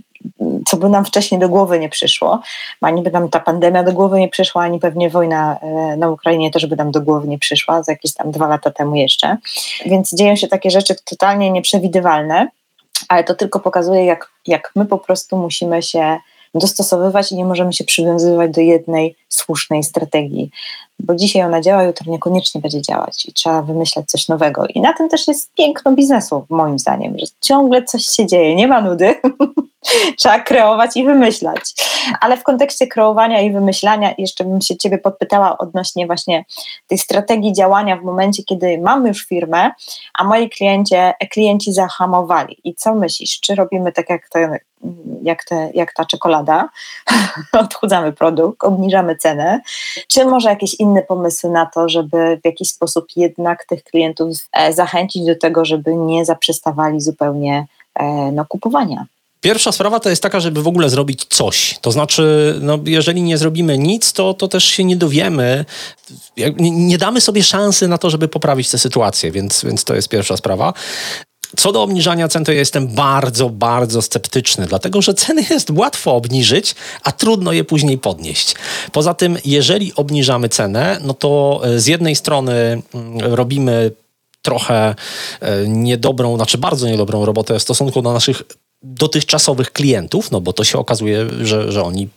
co 0.67 0.77
by 0.77 0.89
nam 0.89 1.05
wcześniej 1.05 1.41
do 1.41 1.49
głowy 1.49 1.79
nie 1.79 1.89
przyszło. 1.89 2.41
Ani 2.81 3.03
by 3.03 3.11
nam 3.11 3.29
ta 3.29 3.41
pandemia 3.41 3.83
do 3.83 3.93
głowy 3.93 4.21
nie 4.21 4.29
przyszła, 4.29 4.63
ani 4.63 4.79
pewnie 4.79 5.11
wojna 5.11 5.59
e, 5.63 5.97
na 5.97 6.11
Ukrainie 6.11 6.51
też 6.51 6.67
by 6.67 6.77
nam 6.77 6.91
do 6.91 7.01
głowy 7.01 7.29
nie 7.29 7.39
przyszła, 7.39 7.83
za 7.83 7.93
jakieś 7.93 8.15
tam 8.15 8.31
dwa 8.31 8.49
lata 8.49 8.71
temu 8.71 8.95
jeszcze. 8.95 9.37
Więc 9.87 10.15
dzieją 10.15 10.37
się 10.37 10.49
takie 10.49 10.71
rzeczy 10.71 10.95
totalnie 11.05 11.51
nieprzewidywalne 11.51 12.49
ale 13.11 13.25
to 13.25 13.35
tylko 13.35 13.61
pokazuje, 13.61 14.05
jak, 14.05 14.31
jak 14.47 14.73
my 14.77 14.87
po 14.87 14.99
prostu 14.99 15.37
musimy 15.37 15.83
się 15.83 16.19
dostosowywać 16.55 17.33
i 17.33 17.37
nie 17.37 17.45
możemy 17.45 17.73
się 17.73 17.85
przywiązywać 17.85 18.51
do 18.51 18.61
jednej 18.61 19.17
słusznej 19.29 19.83
strategii, 19.83 20.51
bo 21.03 21.15
dzisiaj 21.15 21.43
ona 21.43 21.61
działa, 21.61 21.83
jutro 21.83 22.13
niekoniecznie 22.13 22.61
będzie 22.61 22.83
działać 22.83 23.27
i 23.27 23.33
trzeba 23.33 23.63
wymyślać 23.63 24.07
coś 24.07 24.29
nowego. 24.29 24.67
I 24.67 24.81
na 24.81 24.93
tym 24.93 25.09
też 25.09 25.29
jest 25.29 25.55
piękno 25.55 25.93
biznesu, 25.93 26.47
moim 26.49 26.79
zdaniem, 26.79 27.19
że 27.19 27.27
ciągle 27.41 27.85
coś 27.85 28.03
się 28.07 28.27
dzieje, 28.27 28.57
nie 28.57 28.69
ma 28.69 28.81
nudy. 28.81 29.15
trzeba 30.17 30.41
kreować 30.41 30.97
i 30.97 31.05
wymyślać. 31.05 31.61
Ale 32.21 32.37
w 32.37 32.43
kontekście 32.43 32.87
kreowania 32.87 33.41
i 33.41 33.53
wymyślania, 33.53 34.15
jeszcze 34.19 34.45
bym 34.45 34.61
się 34.61 34.77
Ciebie 34.77 34.99
podpytała 34.99 35.59
odnośnie 35.59 36.07
właśnie 36.07 36.45
tej 36.87 36.99
strategii 36.99 37.53
działania 37.53 37.97
w 37.97 38.03
momencie, 38.03 38.43
kiedy 38.43 38.79
mamy 38.79 39.09
już 39.09 39.27
firmę, 39.27 39.71
a 40.15 40.25
moi 40.25 40.51
kliencie, 40.51 41.15
klienci 41.31 41.73
zahamowali. 41.73 42.57
I 42.65 42.75
co 42.75 42.95
myślisz? 42.95 43.41
Czy 43.41 43.55
robimy 43.55 43.93
tak 43.93 44.11
jak, 44.11 44.29
te, 44.29 44.59
jak, 45.23 45.45
te, 45.45 45.71
jak 45.75 45.95
ta 45.95 46.05
czekolada, 46.05 46.69
odchudzamy 47.53 48.13
produkt, 48.13 48.65
obniżamy 48.65 49.17
cenę, 49.17 49.61
czy 50.09 50.25
może 50.25 50.49
jakieś 50.49 50.75
inne 50.75 50.90
pomysły 51.09 51.51
na 51.51 51.67
to, 51.67 51.89
żeby 51.89 52.39
w 52.43 52.47
jakiś 52.47 52.69
sposób 52.69 53.07
jednak 53.17 53.67
tych 53.67 53.85
klientów 53.85 54.37
e, 54.53 54.73
zachęcić 54.73 55.27
do 55.27 55.37
tego, 55.37 55.65
żeby 55.65 55.95
nie 55.95 56.25
zaprzestawali 56.25 57.01
zupełnie 57.01 57.67
e, 57.95 58.33
no, 58.33 58.45
kupowania? 58.49 59.07
Pierwsza 59.41 59.73
sprawa 59.73 60.01
to 60.01 60.11
jest 60.11 60.23
taka, 60.23 60.41
żeby 60.41 60.63
w 60.63 60.69
ogóle 60.69 60.91
zrobić 60.91 61.25
coś. 61.25 61.79
To 61.81 61.91
znaczy, 61.91 62.55
no, 62.61 62.79
jeżeli 62.85 63.23
nie 63.23 63.39
zrobimy 63.39 63.79
nic, 63.79 64.13
to, 64.13 64.35
to 64.35 64.49
też 64.49 64.65
się 64.65 64.85
nie 64.85 64.97
dowiemy. 64.97 65.65
Nie 66.61 66.99
damy 66.99 67.21
sobie 67.21 67.43
szansy 67.43 67.89
na 67.89 67.99
to, 67.99 68.11
żeby 68.11 68.29
poprawić 68.29 68.71
tę 68.71 68.79
sytuację, 68.79 69.31
więc, 69.31 69.65
więc 69.65 69.85
to 69.85 69.95
jest 69.95 70.09
pierwsza 70.09 70.37
sprawa. 70.37 70.73
Co 71.57 71.73
do 71.73 71.83
obniżania 71.83 72.29
cen, 72.29 72.45
to 72.45 72.53
ja 72.53 72.59
jestem 72.59 72.89
bardzo, 72.89 73.51
bardzo 73.51 74.03
sceptyczny, 74.03 74.67
dlatego 74.67 75.03
że 75.03 75.15
ceny 75.15 75.43
jest 75.51 75.71
łatwo 75.71 76.15
obniżyć, 76.15 76.75
a 77.05 77.13
trudno 77.13 77.53
je 77.53 77.65
później 77.65 77.99
podnieść. 77.99 78.55
Poza 78.93 79.15
tym, 79.15 79.39
jeżeli 79.45 79.95
obniżamy 79.95 80.49
cenę, 80.49 80.99
no 81.03 81.15
to 81.15 81.61
e, 81.65 81.81
z 81.81 81.87
jednej 81.87 82.17
strony 82.17 82.83
mm, 82.95 83.35
robimy 83.35 83.91
trochę 84.43 84.95
e, 85.41 85.69
niedobrą, 85.69 86.37
znaczy 86.37 86.59
bardzo 86.59 86.89
niedobrą 86.89 87.25
robotę 87.25 87.59
w 87.59 87.63
stosunku 87.63 88.03
do 88.03 88.13
naszych 88.13 88.43
dotychczasowych 88.83 89.73
klientów, 89.73 90.31
no 90.31 90.41
bo 90.41 90.53
to 90.53 90.65
się 90.65 90.79
okazuje, 90.79 91.27
że, 91.43 91.73
że 91.73 91.83
oni 91.83 92.09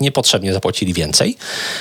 niepotrzebnie 0.00 0.52
zapłacili 0.52 0.92
więcej, 0.92 1.36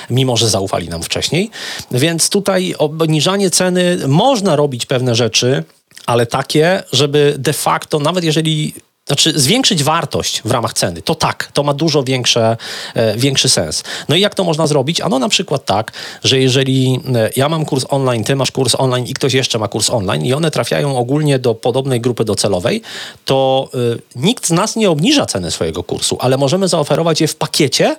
mimo 0.09 0.37
że 0.37 0.49
zaufali 0.49 0.89
nam 0.89 1.03
wcześniej. 1.03 1.49
Więc 1.91 2.29
tutaj 2.29 2.75
obniżanie 2.77 3.49
ceny 3.49 3.97
można 4.07 4.55
robić 4.55 4.85
pewne 4.85 5.15
rzeczy, 5.15 5.63
ale 6.05 6.25
takie, 6.25 6.83
żeby 6.91 7.35
de 7.37 7.53
facto, 7.53 7.99
nawet 7.99 8.23
jeżeli 8.23 8.73
znaczy 9.07 9.39
zwiększyć 9.39 9.83
wartość 9.83 10.41
w 10.45 10.51
ramach 10.51 10.73
ceny, 10.73 11.01
to 11.01 11.15
tak, 11.15 11.49
to 11.53 11.63
ma 11.63 11.73
dużo 11.73 12.03
większe, 12.03 12.57
e, 12.93 13.17
większy 13.17 13.49
sens. 13.49 13.83
No 14.09 14.15
i 14.15 14.21
jak 14.21 14.35
to 14.35 14.43
można 14.43 14.67
zrobić? 14.67 15.01
Ano 15.01 15.19
na 15.19 15.29
przykład 15.29 15.65
tak, 15.65 15.91
że 16.23 16.39
jeżeli 16.39 16.99
e, 17.15 17.29
ja 17.35 17.49
mam 17.49 17.65
kurs 17.65 17.85
online, 17.89 18.23
ty 18.23 18.35
masz 18.35 18.51
kurs 18.51 18.75
online 18.77 19.05
i 19.05 19.13
ktoś 19.13 19.33
jeszcze 19.33 19.59
ma 19.59 19.67
kurs 19.67 19.89
online 19.89 20.25
i 20.25 20.33
one 20.33 20.51
trafiają 20.51 20.97
ogólnie 20.97 21.39
do 21.39 21.55
podobnej 21.55 22.01
grupy 22.01 22.25
docelowej, 22.25 22.81
to 23.25 23.69
e, 23.73 23.77
nikt 24.15 24.47
z 24.47 24.51
nas 24.51 24.75
nie 24.75 24.89
obniża 24.89 25.25
ceny 25.25 25.51
swojego 25.51 25.83
kursu, 25.83 26.17
ale 26.19 26.37
możemy 26.37 26.67
zaoferować 26.67 27.21
je 27.21 27.27
w 27.27 27.35
pakiecie 27.35 27.95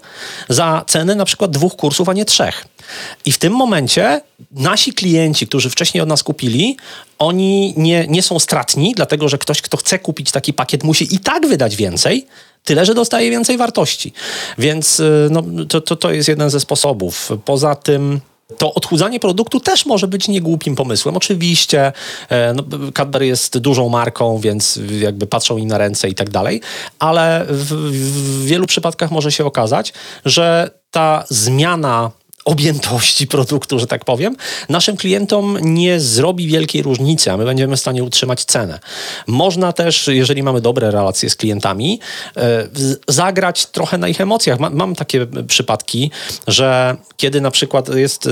za 0.49 0.85
cenę 0.87 1.15
na 1.15 1.25
przykład 1.25 1.51
dwóch 1.51 1.77
kursów, 1.77 2.09
a 2.09 2.13
nie 2.13 2.25
trzech. 2.25 2.67
I 3.25 3.33
w 3.33 3.39
tym 3.39 3.53
momencie 3.53 4.21
nasi 4.51 4.93
klienci, 4.93 5.47
którzy 5.47 5.71
wcześniej 5.71 6.01
od 6.01 6.09
nas 6.09 6.23
kupili, 6.23 6.77
oni 7.19 7.75
nie, 7.77 8.07
nie 8.07 8.23
są 8.23 8.39
stratni, 8.39 8.95
dlatego 8.97 9.29
że 9.29 9.39
ktoś, 9.39 9.63
kto 9.63 9.77
chce 9.77 9.99
kupić 9.99 10.31
taki 10.31 10.53
pakiet, 10.53 10.85
musi 10.85 11.15
i 11.15 11.19
tak 11.19 11.47
wydać 11.47 11.77
więcej, 11.77 12.27
tyle 12.65 12.87
że 12.87 12.95
dostaje 12.95 13.31
więcej 13.31 13.57
wartości. 13.57 14.13
Więc 14.59 15.01
y, 15.01 15.29
no, 15.31 15.43
to, 15.69 15.81
to, 15.81 15.97
to 15.97 16.11
jest 16.11 16.29
jeden 16.29 16.51
ze 16.51 16.61
sposobów. 16.61 17.31
Poza 17.45 17.75
tym 17.75 18.21
to 18.59 18.75
odchudzanie 18.75 19.21
produktu 19.21 19.61
też 19.61 19.87
może 19.87 20.09
być 20.09 20.29
niegłupim 20.29 20.77
pomysłem. 20.77 21.17
Oczywiście 21.17 21.93
e, 22.29 22.55
no, 22.55 22.63
Cadbury 22.95 23.27
jest 23.27 23.59
dużą 23.59 23.89
marką, 23.89 24.39
więc 24.39 24.81
jakby 25.01 25.27
patrzą 25.27 25.57
im 25.57 25.69
na 25.69 25.79
ręce 25.79 26.09
i 26.09 26.15
tak 26.15 26.31
dalej, 26.31 26.61
ale 26.99 27.47
w, 27.49 27.73
w 27.73 28.45
wielu 28.45 28.67
przypadkach 28.67 29.11
może 29.11 29.33
się 29.33 29.45
okazać, 29.45 29.93
że 30.25 30.71
ta 30.91 31.25
zmiana 31.29 32.11
objętości 32.45 33.27
produktu, 33.27 33.79
że 33.79 33.87
tak 33.87 34.05
powiem, 34.05 34.37
naszym 34.69 34.97
klientom 34.97 35.59
nie 35.63 36.01
zrobi 36.01 36.47
wielkiej 36.47 36.83
różnicy, 36.83 37.33
a 37.33 37.37
my 37.37 37.45
będziemy 37.45 37.77
w 37.77 37.81
stanie 37.81 38.05
utrzymać 38.05 38.45
cenę. 38.45 38.79
Można 39.27 39.73
też, 39.73 40.09
jeżeli 40.09 40.43
mamy 40.43 40.61
dobre 40.61 40.91
relacje 40.91 41.31
z 41.31 41.37
klientami, 41.37 42.01
e, 42.37 42.69
zagrać 43.09 43.67
trochę 43.67 43.99
na 43.99 44.09
ich 44.09 44.21
emocjach. 44.21 44.59
Mam 44.59 44.95
takie 44.95 45.27
przypadki, 45.47 46.11
że 46.47 46.97
kiedy 47.17 47.41
na 47.41 47.51
przykład 47.51 47.89
jest 47.95 48.27
e, 48.27 48.31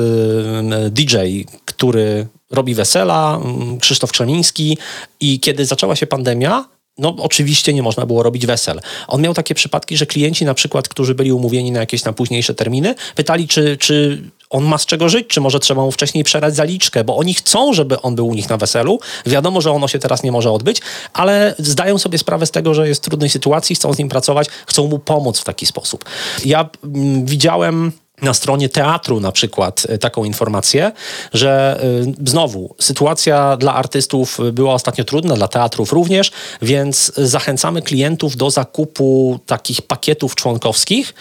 DJ, 0.91 1.17
który 1.65 2.27
robi 2.51 2.75
wesela, 2.75 3.41
Krzysztof 3.81 4.13
Krzemiński 4.13 4.79
i 5.21 5.41
kiedy 5.41 5.67
zaczęła 5.67 5.97
się 5.97 6.07
pandemia, 6.07 6.65
no 6.99 7.15
oczywiście 7.19 7.75
nie 7.75 7.83
można 7.83 8.07
było 8.07 8.23
robić 8.23 8.47
wesel. 8.47 8.81
On 9.09 9.23
miał 9.23 9.35
takie 9.35 9.55
przypadki, 9.55 9.97
że 9.97 10.07
klienci 10.07 10.45
na 10.45 10.55
przykład, 10.55 10.89
którzy 10.89 11.15
byli 11.15 11.33
umówieni 11.33 11.73
na 11.73 11.81
jakieś 11.81 12.05
na 12.05 12.13
późniejsze 12.13 12.55
terminy, 12.55 12.95
pytali, 13.15 13.49
czy, 13.49 13.77
czy 13.77 14.23
on 14.51 14.65
ma 14.65 14.79
z 14.79 14.87
czego 14.87 15.09
żyć, 15.09 15.27
czy 15.29 15.41
może 15.41 15.61
trzeba 15.61 15.83
mu 15.83 15.93
wcześniej 15.93 16.25
przerać 16.25 16.57
zaliczkę, 16.57 17.05
bo 17.05 17.17
oni 17.17 17.35
chcą, 17.35 17.73
żeby 17.73 18.01
on 18.01 18.15
był 18.15 18.29
u 18.29 18.35
nich 18.35 18.49
na 18.49 18.57
weselu. 18.57 19.01
Wiadomo, 19.27 19.61
że 19.61 19.73
ono 19.73 19.89
się 19.89 19.99
teraz 19.99 20.23
nie 20.23 20.33
może 20.33 20.51
odbyć, 20.51 20.81
ale 21.13 21.55
zdają 21.59 21.99
sobie 21.99 22.19
sprawę 22.19 22.47
z 22.47 22.51
tego, 22.51 22.75
że 22.75 22.89
jest 22.89 23.03
w 23.03 23.09
trudnej 23.09 23.31
sytuacji, 23.31 23.77
chcą 23.77 23.93
z 23.93 23.99
nim 23.99 24.09
pracować, 24.09 24.49
chcą 24.67 24.87
mu 24.87 24.99
pomóc 24.99 25.39
w 25.39 25.45
taki 25.45 25.67
sposób. 25.67 26.05
Ja 26.45 26.69
mm, 26.85 27.27
widziałem 27.27 27.93
na 28.23 28.35
stronie 28.35 28.69
teatru 28.69 29.21
na 29.21 29.33
przykład 29.33 29.87
e, 29.89 29.99
taką 29.99 30.25
informację, 30.25 30.93
że 31.33 31.81
e, 31.83 32.29
znowu 32.31 32.75
sytuacja 32.79 33.57
dla 33.57 33.75
artystów 33.75 34.39
była 34.53 34.75
ostatnio 34.75 35.05
trudna, 35.05 35.35
dla 35.35 35.49
teatrów 35.49 35.93
również, 35.93 36.31
więc 36.63 37.13
zachęcamy 37.17 37.83
klientów 37.83 38.37
do 38.37 38.51
zakupu 38.51 39.39
takich 39.47 39.83
pakietów 39.83 40.35
członkowskich 40.35 41.15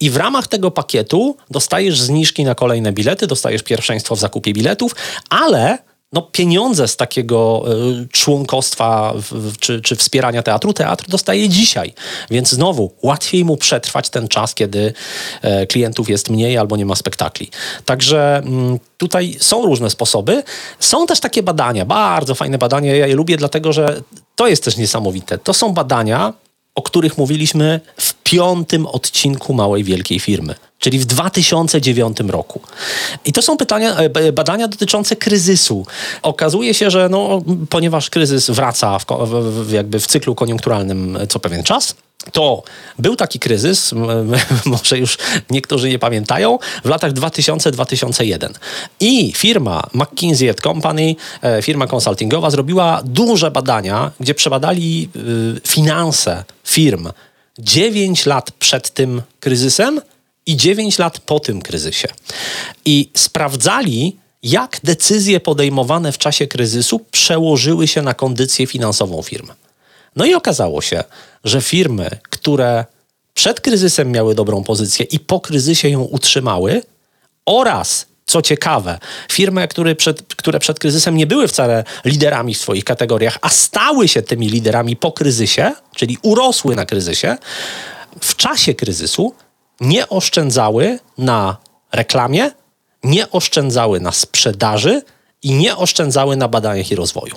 i 0.00 0.10
w 0.10 0.16
ramach 0.16 0.46
tego 0.46 0.70
pakietu 0.70 1.36
dostajesz 1.50 2.00
zniżki 2.00 2.44
na 2.44 2.54
kolejne 2.54 2.92
bilety, 2.92 3.26
dostajesz 3.26 3.62
pierwszeństwo 3.62 4.16
w 4.16 4.18
zakupie 4.18 4.52
biletów, 4.52 4.94
ale 5.30 5.87
no, 6.12 6.22
pieniądze 6.22 6.88
z 6.88 6.96
takiego 6.96 7.64
y, 8.02 8.08
członkostwa 8.12 9.14
w, 9.30 9.58
czy, 9.58 9.80
czy 9.80 9.96
wspierania 9.96 10.42
teatru, 10.42 10.72
teatr 10.72 11.04
dostaje 11.08 11.48
dzisiaj. 11.48 11.94
Więc 12.30 12.50
znowu 12.50 12.92
łatwiej 13.02 13.44
mu 13.44 13.56
przetrwać 13.56 14.10
ten 14.10 14.28
czas, 14.28 14.54
kiedy 14.54 14.92
e, 15.42 15.66
klientów 15.66 16.10
jest 16.10 16.30
mniej 16.30 16.58
albo 16.58 16.76
nie 16.76 16.86
ma 16.86 16.94
spektakli. 16.94 17.50
Także 17.84 18.36
mm, 18.44 18.78
tutaj 18.98 19.36
są 19.40 19.66
różne 19.66 19.90
sposoby. 19.90 20.42
Są 20.80 21.06
też 21.06 21.20
takie 21.20 21.42
badania, 21.42 21.84
bardzo 21.84 22.34
fajne 22.34 22.58
badania. 22.58 22.96
Ja 22.96 23.06
je 23.06 23.14
lubię, 23.14 23.36
dlatego 23.36 23.72
że 23.72 24.00
to 24.36 24.48
jest 24.48 24.64
też 24.64 24.76
niesamowite. 24.76 25.38
To 25.38 25.54
są 25.54 25.72
badania, 25.72 26.32
o 26.78 26.82
których 26.82 27.18
mówiliśmy 27.18 27.80
w 27.96 28.14
piątym 28.14 28.86
odcinku 28.86 29.54
Małej 29.54 29.84
Wielkiej 29.84 30.20
Firmy 30.20 30.54
czyli 30.78 30.98
w 30.98 31.04
2009 31.04 32.18
roku. 32.20 32.60
I 33.24 33.32
to 33.32 33.42
są 33.42 33.56
pytania, 33.56 33.96
e, 33.96 34.32
badania 34.32 34.68
dotyczące 34.68 35.16
kryzysu. 35.16 35.86
Okazuje 36.22 36.74
się, 36.74 36.90
że 36.90 37.08
no, 37.08 37.42
ponieważ 37.70 38.10
kryzys 38.10 38.50
wraca 38.50 38.98
w, 38.98 39.04
w, 39.66 39.72
jakby 39.72 40.00
w 40.00 40.06
cyklu 40.06 40.34
koniunkturalnym 40.34 41.18
co 41.28 41.40
pewien 41.40 41.62
czas, 41.62 41.96
to 42.32 42.62
był 42.98 43.16
taki 43.16 43.38
kryzys, 43.38 43.94
może 44.64 44.98
już 44.98 45.18
niektórzy 45.50 45.88
nie 45.88 45.98
pamiętają, 45.98 46.58
w 46.84 46.88
latach 46.88 47.12
2000-2001. 47.12 48.50
I 49.00 49.32
firma 49.32 49.86
McKinsey 49.92 50.54
Company, 50.54 51.16
e, 51.42 51.62
firma 51.62 51.86
konsultingowa, 51.86 52.50
zrobiła 52.50 53.02
duże 53.04 53.50
badania, 53.50 54.10
gdzie 54.20 54.34
przebadali 54.34 55.08
y, 55.16 55.68
finanse 55.68 56.44
firm 56.64 57.08
9 57.58 58.26
lat 58.26 58.50
przed 58.50 58.90
tym 58.90 59.22
kryzysem 59.40 60.00
i 60.46 60.56
9 60.56 60.98
lat 60.98 61.18
po 61.20 61.40
tym 61.40 61.62
kryzysie. 61.62 62.08
I 62.84 63.10
sprawdzali, 63.14 64.16
jak 64.42 64.80
decyzje 64.84 65.40
podejmowane 65.40 66.12
w 66.12 66.18
czasie 66.18 66.46
kryzysu 66.46 67.00
przełożyły 67.10 67.88
się 67.88 68.02
na 68.02 68.14
kondycję 68.14 68.66
finansową 68.66 69.22
firm. 69.22 69.48
No 70.16 70.24
i 70.24 70.34
okazało 70.34 70.80
się, 70.82 71.04
że 71.44 71.60
firmy, 71.62 72.10
które 72.30 72.84
przed 73.34 73.60
kryzysem 73.60 74.10
miały 74.12 74.34
dobrą 74.34 74.64
pozycję 74.64 75.06
i 75.10 75.20
po 75.20 75.40
kryzysie 75.40 75.88
ją 75.88 76.02
utrzymały, 76.02 76.82
oraz 77.46 78.06
co 78.26 78.42
ciekawe, 78.42 78.98
firmy, 79.32 79.68
które 79.68 79.94
przed, 79.94 80.34
które 80.34 80.58
przed 80.58 80.78
kryzysem 80.78 81.16
nie 81.16 81.26
były 81.26 81.48
wcale 81.48 81.84
liderami 82.04 82.54
w 82.54 82.58
swoich 82.58 82.84
kategoriach, 82.84 83.38
a 83.40 83.48
stały 83.48 84.08
się 84.08 84.22
tymi 84.22 84.48
liderami 84.48 84.96
po 84.96 85.12
kryzysie, 85.12 85.72
czyli 85.96 86.18
urosły 86.22 86.76
na 86.76 86.86
kryzysie, 86.86 87.36
w 88.20 88.36
czasie 88.36 88.74
kryzysu 88.74 89.34
nie 89.80 90.08
oszczędzały 90.08 90.98
na 91.18 91.56
reklamie, 91.92 92.50
nie 93.04 93.30
oszczędzały 93.30 94.00
na 94.00 94.12
sprzedaży 94.12 95.02
i 95.42 95.54
nie 95.54 95.76
oszczędzały 95.76 96.36
na 96.36 96.48
badaniach 96.48 96.90
i 96.90 96.94
rozwoju. 96.94 97.36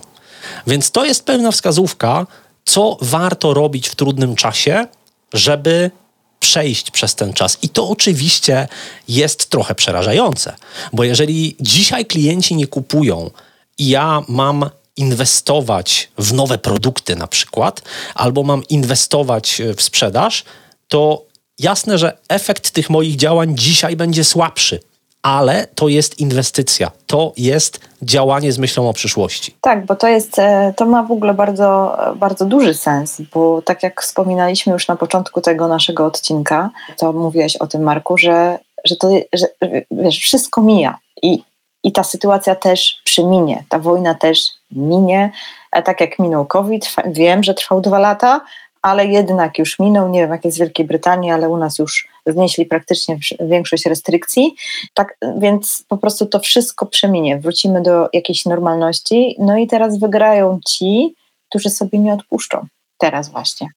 Więc 0.67 0.91
to 0.91 1.05
jest 1.05 1.25
pewna 1.25 1.51
wskazówka, 1.51 2.27
co 2.65 2.97
warto 3.01 3.53
robić 3.53 3.89
w 3.89 3.95
trudnym 3.95 4.35
czasie, 4.35 4.87
żeby 5.33 5.91
przejść 6.39 6.91
przez 6.91 7.15
ten 7.15 7.33
czas. 7.33 7.57
I 7.61 7.69
to 7.69 7.89
oczywiście 7.89 8.67
jest 9.07 9.49
trochę 9.49 9.75
przerażające, 9.75 10.55
bo 10.93 11.03
jeżeli 11.03 11.55
dzisiaj 11.59 12.05
klienci 12.05 12.55
nie 12.55 12.67
kupują 12.67 13.31
i 13.77 13.89
ja 13.89 14.23
mam 14.27 14.69
inwestować 14.97 16.11
w 16.17 16.33
nowe 16.33 16.57
produkty 16.57 17.15
na 17.15 17.27
przykład, 17.27 17.81
albo 18.15 18.43
mam 18.43 18.63
inwestować 18.69 19.61
w 19.77 19.81
sprzedaż, 19.81 20.43
to 20.87 21.25
jasne, 21.59 21.97
że 21.97 22.17
efekt 22.29 22.71
tych 22.71 22.89
moich 22.89 23.15
działań 23.15 23.57
dzisiaj 23.57 23.95
będzie 23.95 24.23
słabszy, 24.23 24.79
ale 25.23 25.67
to 25.75 25.87
jest 25.87 26.19
inwestycja, 26.19 26.91
to 27.07 27.33
jest 27.37 27.79
działanie 28.01 28.51
z 28.51 28.57
myślą 28.57 28.89
o 28.89 28.93
przyszłości. 28.93 29.55
Tak, 29.61 29.85
bo 29.85 29.95
to 29.95 30.07
jest, 30.07 30.39
e, 30.39 30.73
to 30.77 30.85
ma 30.85 31.03
w 31.03 31.11
ogóle 31.11 31.33
bardzo, 31.33 31.97
bardzo 32.15 32.45
duży 32.45 32.73
sens, 32.73 33.21
bo 33.33 33.61
tak 33.61 33.83
jak 33.83 34.01
wspominaliśmy 34.01 34.73
już 34.73 34.87
na 34.87 34.95
początku 34.95 35.41
tego 35.41 35.67
naszego 35.67 36.05
odcinka, 36.05 36.69
to 36.97 37.13
mówiłeś 37.13 37.55
o 37.55 37.67
tym, 37.67 37.83
Marku, 37.83 38.17
że, 38.17 38.59
że 38.85 38.95
to 38.95 39.09
że, 39.33 39.47
wiesz, 39.91 40.19
wszystko 40.19 40.61
mija 40.61 40.97
i, 41.23 41.43
i 41.83 41.91
ta 41.91 42.03
sytuacja 42.03 42.55
też 42.55 43.01
przeminie, 43.03 43.63
ta 43.69 43.79
wojna 43.79 44.15
też 44.15 44.45
minie, 44.71 45.31
e, 45.71 45.83
tak 45.83 46.01
jak 46.01 46.19
minął 46.19 46.45
COVID, 46.45 46.95
wiem, 47.05 47.43
że 47.43 47.53
trwał 47.53 47.81
dwa 47.81 47.99
lata, 47.99 48.41
ale 48.81 49.05
jednak 49.05 49.57
już 49.57 49.79
minął, 49.79 50.09
nie 50.09 50.21
wiem 50.21 50.31
jak 50.31 50.45
jest 50.45 50.57
w 50.57 50.59
Wielkiej 50.59 50.85
Brytanii, 50.85 51.31
ale 51.31 51.49
u 51.49 51.57
nas 51.57 51.79
już 51.79 52.07
znieśli 52.25 52.65
praktycznie 52.65 53.17
większość 53.39 53.85
restrykcji, 53.85 54.55
tak 54.93 55.17
więc 55.37 55.85
po 55.87 55.97
prostu 55.97 56.25
to 56.25 56.39
wszystko 56.39 56.85
przeminie, 56.85 57.39
wrócimy 57.39 57.81
do 57.81 58.09
jakiejś 58.13 58.45
normalności, 58.45 59.35
no 59.39 59.57
i 59.57 59.67
teraz 59.67 59.99
wygrają 59.99 60.59
ci, 60.67 61.15
którzy 61.49 61.69
sobie 61.69 61.99
nie 61.99 62.13
odpuszczą, 62.13 62.65
teraz 62.97 63.29
właśnie. 63.29 63.67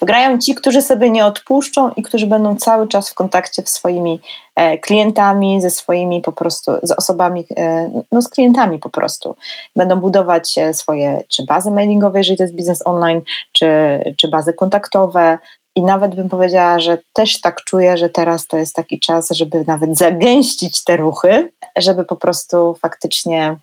Wygrają 0.00 0.38
ci, 0.38 0.54
którzy 0.54 0.82
sobie 0.82 1.10
nie 1.10 1.26
odpuszczą 1.26 1.90
i 1.90 2.02
którzy 2.02 2.26
będą 2.26 2.56
cały 2.56 2.88
czas 2.88 3.10
w 3.10 3.14
kontakcie 3.14 3.62
z 3.62 3.68
swoimi 3.68 4.20
e, 4.56 4.78
klientami, 4.78 5.60
ze 5.60 5.70
swoimi 5.70 6.20
po 6.20 6.32
prostu, 6.32 6.72
z 6.82 6.92
osobami, 6.92 7.44
e, 7.56 7.90
no 8.12 8.22
z 8.22 8.28
klientami 8.28 8.78
po 8.78 8.90
prostu. 8.90 9.36
Będą 9.76 9.96
budować 9.96 10.58
e, 10.58 10.74
swoje 10.74 11.22
czy 11.28 11.44
bazy 11.44 11.70
mailingowe, 11.70 12.18
jeżeli 12.18 12.36
to 12.36 12.44
jest 12.44 12.54
biznes 12.54 12.86
online, 12.86 13.20
czy, 13.52 13.68
czy 14.16 14.28
bazy 14.28 14.52
kontaktowe. 14.52 15.38
I 15.76 15.82
nawet 15.82 16.14
bym 16.14 16.28
powiedziała, 16.28 16.80
że 16.80 16.98
też 17.12 17.40
tak 17.40 17.64
czuję, 17.64 17.96
że 17.96 18.08
teraz 18.08 18.46
to 18.46 18.56
jest 18.56 18.74
taki 18.74 19.00
czas, 19.00 19.30
żeby 19.30 19.64
nawet 19.66 19.98
zagęścić 19.98 20.84
te 20.84 20.96
ruchy, 20.96 21.52
żeby 21.76 22.04
po 22.04 22.16
prostu 22.16 22.74
faktycznie 22.74 23.56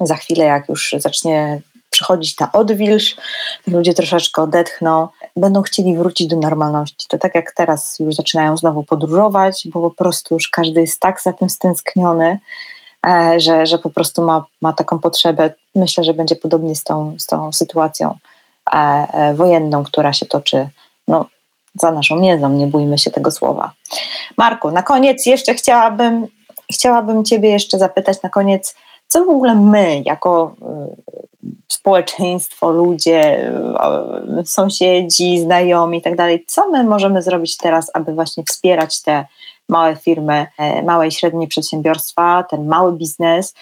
za 0.00 0.16
chwilę, 0.16 0.44
jak 0.44 0.68
już 0.68 0.94
zacznie 0.98 1.60
przychodzić 1.90 2.36
ta 2.36 2.52
odwilż, 2.52 3.16
ludzie 3.66 3.94
troszeczkę 3.94 4.42
odetchną, 4.42 5.08
będą 5.36 5.62
chcieli 5.62 5.96
wrócić 5.96 6.26
do 6.26 6.36
normalności. 6.36 7.06
To 7.08 7.18
tak 7.18 7.34
jak 7.34 7.52
teraz 7.52 7.98
już 7.98 8.14
zaczynają 8.14 8.56
znowu 8.56 8.82
podróżować, 8.82 9.68
bo 9.72 9.80
po 9.80 9.90
prostu 9.90 10.34
już 10.34 10.48
każdy 10.48 10.80
jest 10.80 11.00
tak 11.00 11.22
za 11.22 11.32
tym 11.32 11.50
stęskniony, 11.50 12.38
e, 13.06 13.40
że, 13.40 13.66
że 13.66 13.78
po 13.78 13.90
prostu 13.90 14.22
ma, 14.22 14.44
ma 14.60 14.72
taką 14.72 14.98
potrzebę. 14.98 15.54
Myślę, 15.74 16.04
że 16.04 16.14
będzie 16.14 16.36
podobnie 16.36 16.74
z 16.74 16.84
tą, 16.84 17.14
z 17.18 17.26
tą 17.26 17.52
sytuacją 17.52 18.18
e, 18.72 18.76
e, 18.76 19.34
wojenną, 19.34 19.84
która 19.84 20.12
się 20.12 20.26
toczy 20.26 20.68
no, 21.08 21.26
za 21.74 21.92
naszą 21.92 22.16
miedzą, 22.16 22.48
nie 22.48 22.66
bójmy 22.66 22.98
się 22.98 23.10
tego 23.10 23.30
słowa. 23.30 23.72
Marku, 24.36 24.70
na 24.70 24.82
koniec 24.82 25.26
jeszcze 25.26 25.54
chciałabym, 25.54 26.26
chciałabym 26.72 27.24
Ciebie 27.24 27.50
jeszcze 27.50 27.78
zapytać 27.78 28.22
na 28.22 28.28
koniec, 28.28 28.74
co 29.10 29.24
w 29.24 29.28
ogóle 29.28 29.54
my, 29.54 30.02
jako 30.04 30.54
y, 30.62 31.52
społeczeństwo, 31.68 32.70
ludzie, 32.70 33.52
y, 34.40 34.46
sąsiedzi, 34.46 35.40
znajomi 35.40 35.98
i 35.98 36.02
tak 36.02 36.14
co 36.46 36.68
my 36.68 36.84
możemy 36.84 37.22
zrobić 37.22 37.56
teraz, 37.56 37.90
aby 37.94 38.14
właśnie 38.14 38.44
wspierać 38.44 39.02
te 39.02 39.26
małe 39.68 39.96
firmy, 39.96 40.46
e, 40.58 40.82
małe 40.82 41.08
i 41.08 41.12
średnie 41.12 41.48
przedsiębiorstwa, 41.48 42.44
ten 42.50 42.68
mały 42.68 42.92
biznes, 42.92 43.54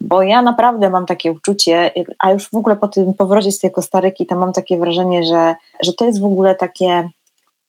bo 0.00 0.22
ja 0.22 0.42
naprawdę 0.42 0.90
mam 0.90 1.06
takie 1.06 1.32
uczucie, 1.32 1.90
a 2.18 2.32
już 2.32 2.48
w 2.50 2.54
ogóle 2.54 2.76
po 2.76 2.88
tym 2.88 3.14
powrocie 3.14 3.52
z 3.52 3.58
tej 3.58 3.70
Kostaryki, 3.70 4.26
to 4.26 4.36
mam 4.36 4.52
takie 4.52 4.78
wrażenie, 4.78 5.24
że, 5.24 5.54
że 5.82 5.92
to 5.92 6.04
jest 6.04 6.20
w 6.20 6.24
ogóle 6.24 6.54
takie 6.54 7.08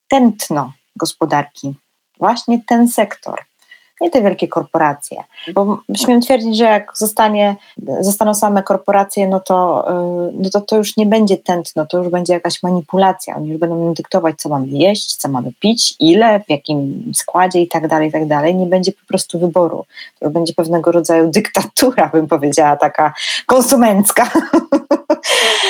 tętno 0.08 0.72
gospodarki, 0.96 1.76
właśnie 2.20 2.62
ten 2.68 2.88
sektor 2.88 3.42
nie 4.02 4.10
te 4.10 4.22
wielkie 4.22 4.48
korporacje. 4.48 5.24
Bo 5.54 5.80
śmiem 5.98 6.22
twierdzić, 6.22 6.58
że 6.58 6.64
jak 6.64 6.92
zostanie, 6.96 7.56
zostaną 8.00 8.34
same 8.34 8.64
korporacje, 8.64 9.28
no 9.28 9.40
to, 9.40 9.88
y, 10.30 10.34
no 10.34 10.50
to 10.50 10.62
to 10.62 10.78
już 10.78 10.98
nie 10.98 11.06
będzie 11.06 11.38
tętno, 11.38 11.86
to 11.86 11.98
już 11.98 12.10
będzie 12.10 12.34
jakaś 12.34 12.64
manipulacja. 12.64 13.36
Oni 13.36 13.50
już 13.50 13.60
będą 13.60 13.94
dyktować, 13.94 14.36
co 14.38 14.50
mamy 14.50 14.68
jeść, 14.68 15.16
co 15.16 15.30
mamy 15.30 15.52
pić, 15.60 15.96
ile, 16.00 16.40
w 16.40 16.50
jakim 16.50 17.12
składzie 17.16 17.62
i 17.62 17.68
tak 17.68 17.88
dalej, 17.88 18.10
i 18.10 18.12
tak 18.12 18.28
dalej. 18.28 18.56
Nie 18.56 18.66
będzie 18.66 18.92
po 18.92 19.08
prostu 19.08 19.40
wyboru. 19.40 19.86
To 20.20 20.30
będzie 20.30 20.54
pewnego 20.54 20.92
rodzaju 20.92 21.32
dyktatura, 21.32 22.10
bym 22.14 22.28
powiedziała, 22.28 22.76
taka 22.76 23.14
konsumencka. 23.46 24.32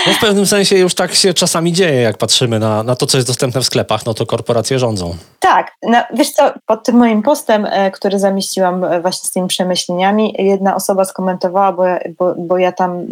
No 0.07 0.13
w 0.13 0.19
pewnym 0.19 0.45
sensie 0.45 0.77
już 0.77 0.95
tak 0.95 1.13
się 1.13 1.33
czasami 1.33 1.73
dzieje, 1.73 2.01
jak 2.01 2.17
patrzymy 2.17 2.59
na, 2.59 2.83
na 2.83 2.95
to, 2.95 3.05
co 3.05 3.17
jest 3.17 3.27
dostępne 3.27 3.61
w 3.61 3.65
sklepach, 3.65 4.05
no 4.05 4.13
to 4.13 4.25
korporacje 4.25 4.79
rządzą. 4.79 5.15
Tak, 5.39 5.71
no, 5.83 5.97
wiesz 6.13 6.31
co, 6.31 6.53
pod 6.65 6.83
tym 6.83 6.95
moim 6.95 7.21
postem, 7.21 7.65
e, 7.65 7.91
który 8.17 8.19
zamieściłam 8.19 8.83
e, 8.83 9.01
właśnie 9.01 9.29
z 9.29 9.31
tymi 9.31 9.47
przemyśleniami, 9.47 10.35
jedna 10.39 10.75
osoba 10.75 11.05
skomentowała, 11.05 11.71
bo, 11.71 11.83
bo, 12.17 12.35
bo 12.37 12.57
ja 12.57 12.71
tam 12.71 13.05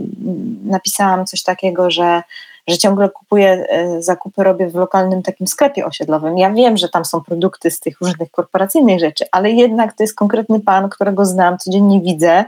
napisałam 0.64 1.26
coś 1.26 1.44
takiego, 1.44 1.92
że 1.92 2.24
że 2.68 2.78
ciągle 2.78 3.10
kupuję, 3.10 3.66
e, 3.70 4.02
zakupy 4.02 4.44
robię 4.44 4.68
w 4.70 4.76
lokalnym 4.76 5.24
takim 5.24 5.48
sklepie 5.48 5.86
osiedlowym. 5.86 6.38
Ja 6.38 6.52
wiem, 6.52 6.78
że 6.78 6.90
tam 6.90 7.06
są 7.06 7.22
produkty 7.22 7.72
z 7.72 7.80
tych 7.80 8.02
różnych 8.02 8.32
korporacyjnych 8.32 9.00
rzeczy, 9.00 9.26
ale 9.32 9.52
jednak 9.52 9.94
to 9.94 10.04
jest 10.04 10.16
konkretny 10.16 10.60
pan, 10.60 10.90
którego 10.90 11.26
znam, 11.26 11.58
codziennie 11.58 12.02
widzę 12.02 12.46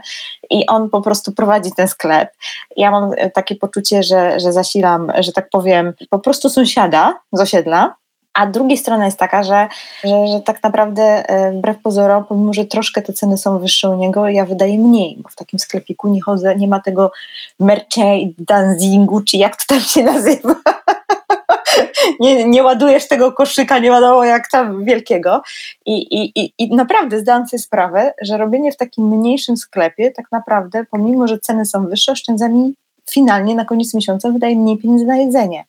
i 0.50 0.66
on 0.66 0.90
po 0.90 1.00
prostu 1.02 1.32
prowadzi 1.32 1.70
ten 1.76 1.88
sklep. 1.88 2.30
Ja 2.76 2.90
mam 2.90 3.10
takie 3.34 3.56
poczucie, 3.56 4.02
że, 4.02 4.40
że 4.40 4.52
zasilam, 4.52 5.12
że 5.18 5.32
tak 5.32 5.50
powiem, 5.50 5.92
po 6.10 6.18
prostu 6.18 6.50
sąsiada 6.50 7.20
z 7.32 7.40
osiedla, 7.40 7.94
A 8.38 8.46
druga 8.46 8.76
strona 8.76 9.04
jest 9.04 9.18
taka, 9.18 9.42
że, 9.42 9.68
że, 10.04 10.26
że 10.26 10.40
tak 10.40 10.62
naprawdę 10.62 11.02
e, 11.28 11.52
wbrew 11.52 11.78
pozorom, 11.82 12.24
pomimo 12.24 12.52
że 12.52 12.64
troszkę 12.64 13.02
te 13.02 13.12
ceny 13.12 13.38
są 13.38 13.58
wyższe 13.58 13.90
u 13.90 13.96
niego, 13.96 14.28
ja 14.28 14.44
wydaję 14.44 14.78
mniej, 14.78 15.18
bo 15.22 15.28
w 15.28 15.34
takim 15.34 15.58
sklepiku 15.58 16.08
nie 16.08 16.22
chodzę, 16.22 16.56
nie 16.56 16.68
ma 16.68 16.80
tego 16.80 17.10
merchandisingu, 17.60 19.20
czy 19.20 19.36
jak 19.36 19.56
to 19.56 19.64
tam 19.68 19.80
się 19.80 20.02
nazywa. 20.02 20.54
nie, 22.20 22.44
nie 22.44 22.62
ładujesz 22.62 23.08
tego 23.08 23.32
koszyka, 23.32 23.78
nie 23.78 23.90
wiadomo 23.90 24.24
jak 24.24 24.50
tam 24.50 24.84
wielkiego. 24.84 25.42
I, 25.86 26.22
i, 26.22 26.40
i, 26.40 26.52
I 26.58 26.74
naprawdę 26.74 27.20
zdałam 27.20 27.48
sobie 27.48 27.60
sprawę, 27.62 28.14
że 28.22 28.36
robienie 28.36 28.72
w 28.72 28.76
takim 28.76 29.08
mniejszym 29.08 29.56
sklepie 29.56 30.10
tak 30.10 30.26
naprawdę, 30.32 30.84
pomimo 30.90 31.28
że 31.28 31.38
ceny 31.38 31.64
są 31.66 31.86
wyższe, 31.86 32.12
oszczędza 32.12 32.48
mi 32.48 32.74
finalnie 33.10 33.54
na 33.54 33.64
koniec 33.64 33.94
miesiąca 33.94 34.30
wydaje 34.30 34.56
mniej 34.56 34.78
pieniędzy 34.78 35.04
na 35.04 35.16
jedzenie. 35.16 35.64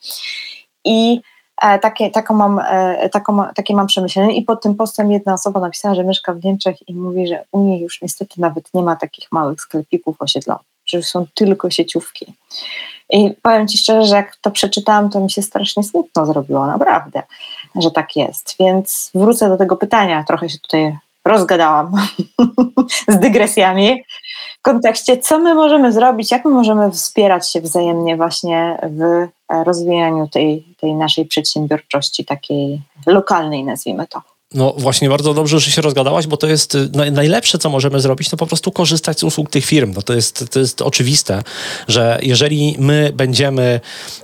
I 0.85 1.21
takie, 1.59 2.11
taką 2.11 2.33
mam, 2.33 2.59
e, 2.59 3.09
taką, 3.09 3.43
takie 3.55 3.75
mam 3.75 3.87
przemyślenie 3.87 4.35
i 4.35 4.41
pod 4.41 4.61
tym 4.61 4.75
postem 4.75 5.11
jedna 5.11 5.33
osoba 5.33 5.59
napisała, 5.59 5.95
że 5.95 6.03
mieszka 6.03 6.33
w 6.33 6.43
Niemczech 6.43 6.89
i 6.89 6.95
mówi, 6.95 7.27
że 7.27 7.45
u 7.51 7.63
niej 7.63 7.81
już 7.81 8.01
niestety 8.01 8.41
nawet 8.41 8.73
nie 8.73 8.83
ma 8.83 8.95
takich 8.95 9.31
małych 9.31 9.61
sklepików 9.61 10.15
osiedlowych, 10.19 10.65
że 10.85 11.03
są 11.03 11.25
tylko 11.35 11.69
sieciówki. 11.69 12.33
I 13.09 13.31
powiem 13.41 13.67
Ci 13.67 13.77
szczerze, 13.77 14.07
że 14.07 14.15
jak 14.15 14.35
to 14.35 14.51
przeczytałam, 14.51 15.09
to 15.09 15.19
mi 15.19 15.31
się 15.31 15.41
strasznie 15.41 15.83
smutno 15.83 16.25
zrobiło, 16.25 16.67
naprawdę, 16.67 17.23
że 17.75 17.91
tak 17.91 18.15
jest. 18.15 18.55
Więc 18.59 19.11
wrócę 19.15 19.49
do 19.49 19.57
tego 19.57 19.75
pytania, 19.75 20.23
trochę 20.27 20.49
się 20.49 20.59
tutaj 20.59 20.97
rozgadałam 21.25 21.91
z 23.07 23.19
dygresjami 23.19 24.03
w 24.59 24.61
kontekście, 24.61 25.17
co 25.17 25.39
my 25.39 25.55
możemy 25.55 25.91
zrobić, 25.91 26.31
jak 26.31 26.45
my 26.45 26.51
możemy 26.51 26.91
wspierać 26.91 27.51
się 27.51 27.61
wzajemnie 27.61 28.17
właśnie 28.17 28.79
w 28.83 29.27
rozwijaniu 29.65 30.27
tej, 30.27 30.75
tej 30.81 30.93
naszej 30.93 31.25
przedsiębiorczości 31.25 32.25
takiej 32.25 32.81
lokalnej, 33.05 33.63
nazwijmy 33.63 34.07
to. 34.07 34.21
No 34.53 34.73
właśnie, 34.77 35.09
bardzo 35.09 35.33
dobrze, 35.33 35.59
że 35.59 35.71
się 35.71 35.81
rozgadałaś, 35.81 36.27
bo 36.27 36.37
to 36.37 36.47
jest 36.47 36.75
y, 36.75 36.89
najlepsze, 37.11 37.57
co 37.57 37.69
możemy 37.69 37.99
zrobić, 37.99 38.29
to 38.29 38.37
po 38.37 38.47
prostu 38.47 38.71
korzystać 38.71 39.19
z 39.19 39.23
usług 39.23 39.49
tych 39.49 39.65
firm. 39.65 39.93
No 39.95 40.01
to, 40.01 40.13
jest, 40.13 40.45
to 40.51 40.59
jest 40.59 40.81
oczywiste, 40.81 41.43
że 41.87 42.19
jeżeli 42.21 42.75
my 42.79 43.11
będziemy 43.13 43.79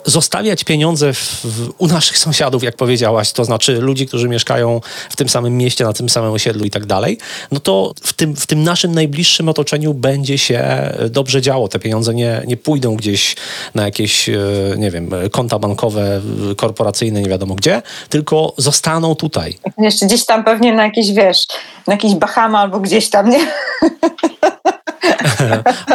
zostawiać 0.05 0.63
pieniądze 0.63 1.13
w, 1.13 1.45
w, 1.45 1.73
u 1.78 1.88
naszych 1.88 2.17
sąsiadów, 2.17 2.63
jak 2.63 2.76
powiedziałaś, 2.76 3.32
to 3.32 3.45
znaczy 3.45 3.82
ludzi, 3.82 4.07
którzy 4.07 4.30
mieszkają 4.30 4.82
w 5.09 5.15
tym 5.15 5.30
samym 5.30 5.57
mieście, 5.57 5.84
na 5.84 5.93
tym 5.93 6.09
samym 6.09 6.32
osiedlu 6.32 6.65
i 6.65 6.69
tak 6.69 6.86
dalej, 6.86 7.17
no 7.51 7.59
to 7.59 7.93
w 8.01 8.13
tym, 8.13 8.36
w 8.36 8.47
tym 8.47 8.63
naszym 8.63 8.95
najbliższym 8.95 9.49
otoczeniu 9.49 9.93
będzie 9.93 10.38
się 10.38 10.91
dobrze 11.09 11.41
działo. 11.41 11.67
Te 11.67 11.80
pieniądze 11.80 12.13
nie, 12.13 12.41
nie 12.47 12.57
pójdą 12.57 12.95
gdzieś 12.95 13.36
na 13.76 13.84
jakieś, 13.84 14.30
y, 14.30 14.76
nie 14.78 14.91
wiem, 14.91 15.09
konta 15.32 15.59
bankowe, 15.59 16.21
korporacyjne, 16.57 17.21
nie 17.21 17.30
wiadomo 17.30 17.55
gdzie, 17.55 17.82
tylko 18.09 18.53
zostaną 18.57 19.15
tutaj. 19.15 19.57
Jeszcze 19.78 20.14
gdzieś 20.16 20.26
tam 20.26 20.43
pewnie 20.43 20.74
na 20.74 20.84
jakieś, 20.84 21.11
wiesz, 21.11 21.47
na 21.88 21.93
jakiś 21.93 22.16
Bahama 22.16 22.59
albo 22.59 22.80
gdzieś 22.80 23.09
tam, 23.09 23.30
nie? 23.30 23.39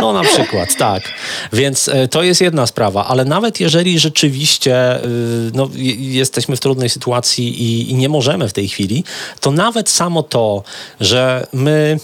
No 0.00 0.12
na 0.12 0.22
przykład, 0.22 0.76
tak. 0.76 1.02
Więc 1.52 1.88
e, 1.88 2.08
to 2.08 2.22
jest 2.22 2.40
jedna 2.40 2.66
sprawa, 2.66 3.06
ale 3.06 3.24
nawet 3.24 3.60
jeżeli 3.60 3.98
rzeczywiście 3.98 5.04
y, 5.04 5.50
no, 5.54 5.68
jesteśmy 5.98 6.56
w 6.56 6.60
trudnej 6.60 6.88
sytuacji 6.88 7.62
i, 7.62 7.90
i 7.90 7.94
nie 7.94 8.08
możemy 8.08 8.48
w 8.48 8.52
tej 8.52 8.68
chwili, 8.68 9.04
to 9.40 9.50
nawet 9.50 9.88
samo 9.90 10.22
to, 10.22 10.62
że 11.00 11.46
my 11.52 11.98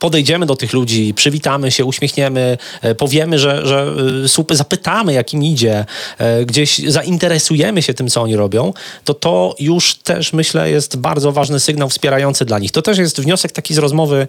podejdziemy 0.00 0.46
do 0.46 0.56
tych 0.56 0.72
ludzi, 0.72 1.14
przywitamy 1.14 1.70
się, 1.70 1.84
uśmiechniemy, 1.84 2.58
e, 2.82 2.94
powiemy, 2.94 3.38
że, 3.38 3.66
że 3.66 3.94
e, 4.24 4.28
super, 4.28 4.56
zapytamy, 4.56 5.12
jak 5.12 5.34
im 5.34 5.44
idzie, 5.44 5.84
e, 6.18 6.44
gdzieś 6.44 6.78
zainteresujemy 6.78 7.82
się 7.82 7.94
tym, 7.94 8.08
co 8.08 8.22
oni 8.22 8.36
robią, 8.36 8.72
to 9.04 9.14
to 9.14 9.54
już 9.58 9.94
też 9.94 10.32
myślę 10.32 10.70
jest 10.70 10.96
bardzo 10.96 11.32
ważny 11.32 11.60
sygnał 11.60 11.88
wspierający 11.88 12.44
dla 12.44 12.58
nich. 12.58 12.72
To 12.72 12.82
też 12.82 12.98
jest 12.98 13.20
wniosek 13.20 13.52
taki 13.52 13.74
z 13.74 13.78
rozmowy 13.78 14.26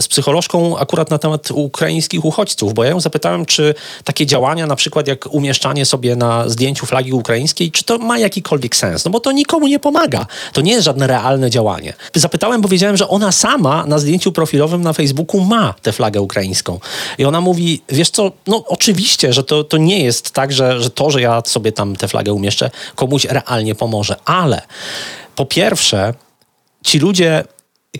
z 0.00 0.08
psycholożką 0.08 0.78
akurat 0.78 1.10
na 1.10 1.18
temat 1.18 1.50
ukraińskich 1.50 2.24
uchodźców, 2.24 2.74
bo 2.74 2.84
ja 2.84 2.90
ją 2.90 3.00
zapytałem, 3.00 3.46
czy 3.46 3.74
takie 4.04 4.26
działania, 4.26 4.66
na 4.66 4.76
przykład 4.76 5.08
jak 5.08 5.26
umieszczanie 5.26 5.84
sobie 5.84 6.16
na 6.16 6.48
zdjęciu 6.48 6.86
flagi 6.86 7.12
ukraińskiej, 7.12 7.70
czy 7.70 7.84
to 7.84 7.98
ma 7.98 8.18
jakikolwiek 8.18 8.76
sens? 8.76 9.04
No 9.04 9.10
bo 9.10 9.20
to 9.20 9.32
nikomu 9.32 9.68
nie 9.68 9.78
pomaga. 9.78 10.26
To 10.52 10.60
nie 10.60 10.72
jest 10.72 10.84
żadne 10.84 11.06
realne 11.06 11.50
działanie. 11.50 11.92
Zapytałem, 12.14 12.60
bo 12.60 12.68
wiedziałem, 12.68 12.96
że 12.96 13.08
ona 13.08 13.32
sama 13.32 13.86
na 13.86 13.98
zdjęciu 13.98 14.32
profilowym 14.32 14.87
na 14.88 14.92
Facebooku 14.92 15.40
ma 15.40 15.74
tę 15.82 15.92
flagę 15.92 16.20
ukraińską. 16.20 16.80
I 17.18 17.24
ona 17.24 17.40
mówi, 17.40 17.82
wiesz 17.88 18.10
co, 18.10 18.32
no 18.46 18.64
oczywiście, 18.66 19.32
że 19.32 19.44
to, 19.44 19.64
to 19.64 19.76
nie 19.76 20.04
jest 20.04 20.30
tak, 20.30 20.52
że, 20.52 20.80
że 20.80 20.90
to, 20.90 21.10
że 21.10 21.20
ja 21.20 21.42
sobie 21.46 21.72
tam 21.72 21.96
tę 21.96 22.08
flagę 22.08 22.32
umieszczę, 22.32 22.70
komuś 22.94 23.24
realnie 23.24 23.74
pomoże, 23.74 24.16
ale 24.24 24.62
po 25.34 25.46
pierwsze, 25.46 26.14
ci 26.84 26.98
ludzie, 26.98 27.44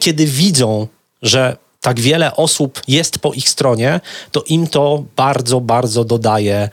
kiedy 0.01 0.27
widzą, 0.27 0.87
że 1.23 1.57
tak 1.81 2.01
wiele 2.01 2.37
osób 2.37 2.83
jest 2.89 3.19
po 3.19 3.33
ich 3.33 3.49
stronie, 3.49 4.01
to 4.33 4.43
im 4.43 4.67
to 4.67 5.05
bardzo, 5.17 5.61
bardzo 5.61 6.05
dodaje 6.05 6.69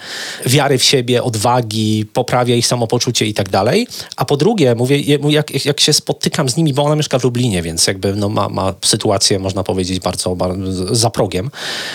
wiary 0.45 0.78
w 0.78 0.84
siebie, 0.84 1.24
odwagi, 1.24 2.06
poprawia 2.14 2.56
ich 2.56 2.68
samopoczucie 2.68 3.26
i 3.26 3.34
tak 3.34 3.49
dalej. 3.49 3.88
A 4.16 4.26
po 4.26 4.38
drugie, 4.38 4.76
mówię, 4.76 4.99
jak, 5.30 5.66
jak 5.66 5.80
się 5.80 5.93
spotykam 5.93 6.49
z 6.49 6.58
nimi, 6.58 6.74
bo 6.74 6.84
ona 6.84 6.95
mieszka 6.95 7.20
w 7.20 7.24
Lublinie, 7.24 7.62
więc 7.62 7.88
jakby 7.88 8.16
no, 8.16 8.30
ma, 8.30 8.49
ma 8.49 8.74
sytuację, 8.86 9.39
można 9.39 9.64
powiedzieć, 9.64 9.99
bardzo, 9.99 10.36
bardzo 10.36 10.95
za 10.95 11.10
progiem. 11.10 11.51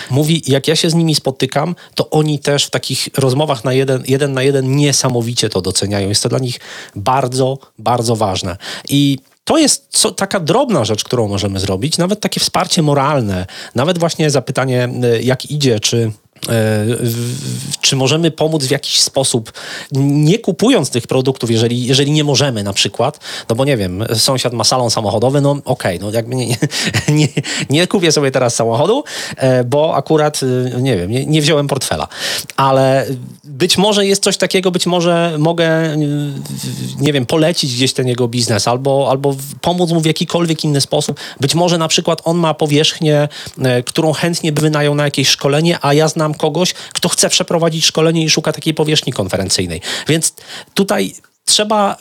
Mówi, 0.09 0.43
jak 0.47 0.67
ja 0.67 0.75
się 0.75 0.89
z 0.89 0.93
nimi 0.93 1.15
spotykam, 1.15 1.75
to 1.95 2.09
oni 2.09 2.39
też 2.39 2.65
w 2.65 2.69
takich 2.69 3.09
rozmowach 3.17 3.63
na 3.63 3.73
jeden, 3.73 4.03
jeden 4.07 4.33
na 4.33 4.43
jeden 4.43 4.75
niesamowicie 4.75 5.49
to 5.49 5.61
doceniają. 5.61 6.09
Jest 6.09 6.23
to 6.23 6.29
dla 6.29 6.39
nich 6.39 6.59
bardzo, 6.95 7.57
bardzo 7.79 8.15
ważne. 8.15 8.57
I 8.89 9.17
to 9.43 9.57
jest 9.57 9.87
co, 9.89 10.11
taka 10.11 10.39
drobna 10.39 10.85
rzecz, 10.85 11.03
którą 11.03 11.27
możemy 11.27 11.59
zrobić, 11.59 11.97
nawet 11.97 12.19
takie 12.19 12.39
wsparcie 12.39 12.81
moralne, 12.81 13.45
nawet 13.75 13.97
właśnie 13.97 14.29
zapytanie, 14.29 14.89
e, 15.03 15.21
jak 15.21 15.45
idzie, 15.45 15.79
czy 15.79 16.11
czy 17.81 17.95
możemy 17.95 18.31
pomóc 18.31 18.65
w 18.65 18.71
jakiś 18.71 19.01
sposób, 19.01 19.51
nie 19.91 20.39
kupując 20.39 20.89
tych 20.89 21.07
produktów, 21.07 21.51
jeżeli, 21.51 21.85
jeżeli 21.85 22.11
nie 22.11 22.23
możemy 22.23 22.63
na 22.63 22.73
przykład, 22.73 23.19
no 23.49 23.55
bo 23.55 23.65
nie 23.65 23.77
wiem, 23.77 24.03
sąsiad 24.15 24.53
ma 24.53 24.63
salon 24.63 24.91
samochodowy, 24.91 25.41
no 25.41 25.51
okej, 25.51 25.63
okay, 25.65 25.99
no 25.99 26.11
jakby 26.11 26.35
nie, 26.35 26.47
nie, 27.19 27.27
nie, 27.69 27.87
kupię 27.87 28.11
sobie 28.11 28.31
teraz 28.31 28.55
samochodu, 28.55 29.03
e, 29.37 29.63
bo 29.63 29.95
akurat, 29.95 30.39
e, 30.75 30.81
nie 30.81 30.97
wiem, 30.97 31.11
nie, 31.11 31.25
nie 31.25 31.41
wziąłem 31.41 31.67
portfela, 31.67 32.07
ale 32.55 33.05
być 33.43 33.77
może 33.77 34.05
jest 34.05 34.23
coś 34.23 34.37
takiego, 34.37 34.71
być 34.71 34.85
może 34.85 35.35
mogę, 35.37 35.97
nie 36.99 37.13
wiem, 37.13 37.25
polecić 37.25 37.75
gdzieś 37.75 37.93
ten 37.93 38.07
jego 38.07 38.27
biznes 38.27 38.67
albo, 38.67 39.07
albo 39.09 39.35
pomóc 39.61 39.91
mu 39.91 40.01
w 40.01 40.05
jakikolwiek 40.05 40.63
inny 40.63 40.81
sposób. 40.81 41.19
Być 41.39 41.55
może 41.55 41.77
na 41.77 41.87
przykład 41.87 42.21
on 42.23 42.37
ma 42.37 42.53
powierzchnię, 42.53 43.27
którą 43.85 44.13
chętnie 44.13 44.51
by 44.51 44.61
wynajął 44.61 44.95
na 44.95 45.03
jakieś 45.03 45.27
szkolenie, 45.27 45.77
a 45.81 45.93
ja 45.93 46.07
znam 46.07 46.30
kogoś, 46.33 46.73
kto 46.73 47.09
chce 47.09 47.29
przeprowadzić 47.29 47.85
szkolenie 47.85 48.23
i 48.23 48.29
szuka 48.29 48.53
takiej 48.53 48.73
powierzchni 48.73 49.13
konferencyjnej. 49.13 49.81
Więc 50.07 50.33
tutaj 50.73 51.13
trzeba 51.45 51.97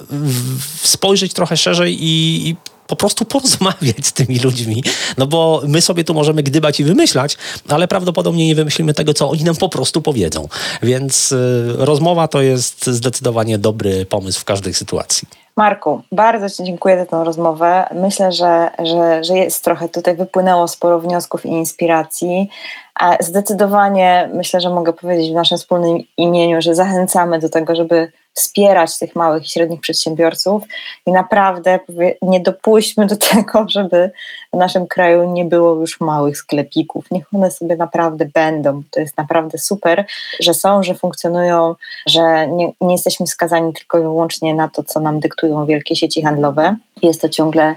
spojrzeć 0.83 1.33
trochę 1.33 1.57
szerzej 1.57 2.05
i, 2.05 2.49
i 2.49 2.57
po 2.91 2.97
prostu 2.97 3.25
porozmawiać 3.25 4.07
z 4.07 4.13
tymi 4.13 4.39
ludźmi, 4.39 4.85
no 5.19 5.27
bo 5.27 5.63
my 5.69 5.81
sobie 5.81 6.05
tu 6.05 6.15
możemy 6.15 6.43
gdybać 6.43 6.81
i 6.81 6.85
wymyślać, 6.85 7.37
ale 7.69 7.89
prawdopodobnie 7.89 8.47
nie 8.47 8.55
wymyślimy 8.55 8.95
tego, 8.95 9.15
co 9.15 9.31
oni 9.31 9.45
nam 9.45 9.57
po 9.57 9.69
prostu 9.69 10.03
powiedzą. 10.03 10.49
Więc 10.83 11.33
y, 11.33 11.75
rozmowa 11.79 12.29
to 12.29 12.43
jest 12.43 12.87
zdecydowanie 12.87 13.59
dobry 13.59 14.07
pomysł 14.07 14.41
w 14.41 14.45
każdej 14.45 14.75
sytuacji. 14.75 15.29
Marku, 15.57 16.03
bardzo 16.13 16.51
Ci 16.51 16.65
dziękuję 16.65 16.99
za 16.99 17.07
tę 17.07 17.25
rozmowę. 17.25 17.87
Myślę, 17.95 18.33
że, 18.33 18.71
że, 18.85 19.25
że 19.25 19.35
jest 19.35 19.65
trochę 19.65 19.89
tutaj 19.89 20.17
wypłynęło 20.17 20.69
sporo 20.69 21.01
wniosków 21.01 21.47
i 21.47 21.49
inspiracji. 21.49 22.49
Zdecydowanie 23.21 24.31
myślę, 24.35 24.61
że 24.61 24.71
mogę 24.71 24.93
powiedzieć 24.93 25.31
w 25.31 25.35
naszym 25.35 25.59
wspólnym 25.59 25.99
imieniu, 26.17 26.63
że 26.63 26.75
zachęcamy 26.75 27.39
do 27.39 27.49
tego, 27.49 27.75
żeby 27.75 28.13
wspierać 28.35 28.99
tych 28.99 29.17
małych 29.17 29.45
i 29.45 29.49
średnich 29.49 29.81
przedsiębiorców 29.81 30.63
i 31.07 31.13
naprawdę 31.13 31.79
nie 32.23 32.41
dopuśćmy 32.41 33.07
do 33.07 33.17
tego, 33.17 33.65
żeby 33.77 34.11
w 34.53 34.57
naszym 34.57 34.87
kraju 34.87 35.33
nie 35.33 35.45
było 35.45 35.75
już 35.75 36.01
małych 36.01 36.37
sklepików. 36.37 37.11
Niech 37.11 37.35
one 37.35 37.51
sobie 37.51 37.77
naprawdę 37.77 38.27
będą. 38.35 38.83
To 38.91 39.01
jest 39.01 39.17
naprawdę 39.17 39.59
super, 39.59 40.05
że 40.41 40.55
są, 40.55 40.83
że 40.83 40.95
funkcjonują, 40.95 41.75
że 42.07 42.49
nie, 42.49 42.73
nie 42.81 42.93
jesteśmy 42.93 43.27
skazani 43.27 43.73
tylko 43.73 43.99
i 43.99 44.03
wyłącznie 44.03 44.55
na 44.55 44.69
to, 44.69 44.83
co 44.85 45.01
nam 45.01 45.21
dyktują 45.21 45.67
wielkie 45.67 45.97
sieci 45.97 46.23
handlowe. 46.23 46.77
Jest 47.03 47.21
to 47.21 47.29
ciągle 47.29 47.75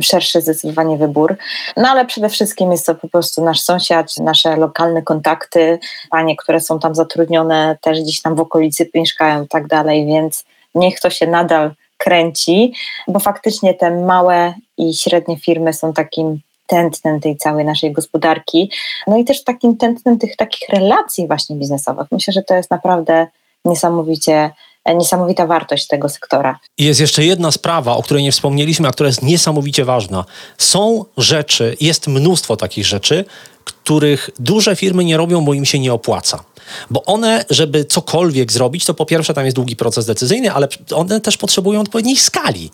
szerszy 0.00 0.40
zdecydowanie 0.40 0.96
wybór. 0.96 1.36
No 1.76 1.88
ale 1.88 2.06
przede 2.06 2.28
wszystkim 2.28 2.72
jest 2.72 2.86
to 2.86 2.94
po 2.94 3.08
prostu 3.08 3.44
nasz 3.44 3.60
sąsiad, 3.60 4.16
nasze 4.16 4.56
lokalne 4.56 5.02
kontakty, 5.02 5.78
panie, 6.10 6.36
które 6.36 6.60
są 6.60 6.78
tam 6.78 6.94
zatrudnione, 6.94 7.78
też 7.80 8.00
gdzieś 8.00 8.22
tam 8.22 8.34
w 8.34 8.40
okolicy 8.40 8.90
mieszkają 8.94 9.44
i 9.44 9.48
tak 9.48 9.66
dalej, 9.66 10.06
więc 10.06 10.44
niech 10.74 11.00
to 11.00 11.10
się 11.10 11.26
nadal 11.26 11.70
kręci, 11.96 12.72
bo 13.08 13.20
faktycznie 13.20 13.74
te 13.74 13.90
małe 13.90 14.54
i 14.78 14.94
średnie 14.94 15.36
firmy 15.36 15.72
są 15.72 15.92
takim 15.92 16.40
tętnem 16.66 17.20
tej 17.20 17.36
całej 17.36 17.64
naszej 17.64 17.92
gospodarki, 17.92 18.70
no 19.06 19.16
i 19.16 19.24
też 19.24 19.44
takim 19.44 19.76
tętnem 19.76 20.18
tych 20.18 20.36
takich 20.36 20.68
relacji 20.68 21.26
właśnie 21.26 21.56
biznesowych. 21.56 22.06
Myślę, 22.12 22.32
że 22.32 22.42
to 22.42 22.54
jest 22.54 22.70
naprawdę 22.70 23.26
niesamowicie 23.64 24.50
niesamowita 24.92 25.46
wartość 25.46 25.86
tego 25.86 26.08
sektora. 26.08 26.58
Jest 26.78 27.00
jeszcze 27.00 27.24
jedna 27.24 27.50
sprawa, 27.50 27.96
o 27.96 28.02
której 28.02 28.22
nie 28.22 28.32
wspomnieliśmy, 28.32 28.88
a 28.88 28.92
która 28.92 29.06
jest 29.06 29.22
niesamowicie 29.22 29.84
ważna. 29.84 30.24
Są 30.58 31.04
rzeczy, 31.16 31.76
jest 31.80 32.06
mnóstwo 32.06 32.56
takich 32.56 32.86
rzeczy, 32.86 33.24
których 33.64 34.30
duże 34.38 34.76
firmy 34.76 35.04
nie 35.04 35.16
robią, 35.16 35.44
bo 35.44 35.54
im 35.54 35.64
się 35.64 35.78
nie 35.78 35.92
opłaca. 35.92 36.44
Bo 36.90 37.04
one, 37.04 37.44
żeby 37.50 37.84
cokolwiek 37.84 38.52
zrobić, 38.52 38.84
to 38.84 38.94
po 38.94 39.06
pierwsze 39.06 39.34
tam 39.34 39.44
jest 39.44 39.54
długi 39.54 39.76
proces 39.76 40.06
decyzyjny, 40.06 40.52
ale 40.52 40.68
one 40.94 41.20
też 41.20 41.36
potrzebują 41.36 41.80
odpowiedniej 41.80 42.16
skali. 42.16 42.70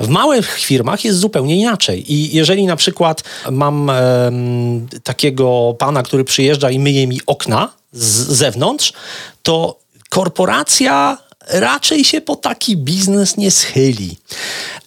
W 0.00 0.08
małych 0.08 0.58
firmach 0.58 1.04
jest 1.04 1.18
zupełnie 1.18 1.56
inaczej. 1.56 2.12
I 2.12 2.36
jeżeli 2.36 2.66
na 2.66 2.76
przykład 2.76 3.22
mam 3.50 3.90
e, 3.90 4.30
takiego 5.02 5.74
pana, 5.78 6.02
który 6.02 6.24
przyjeżdża 6.24 6.70
i 6.70 6.78
myje 6.78 7.06
mi 7.06 7.20
okna 7.26 7.68
z 7.92 8.36
zewnątrz, 8.36 8.92
to 9.42 9.78
korporacja 10.08 11.18
raczej 11.46 12.04
się 12.04 12.20
po 12.20 12.36
taki 12.36 12.76
biznes 12.76 13.36
nie 13.36 13.50
schyli. 13.50 14.16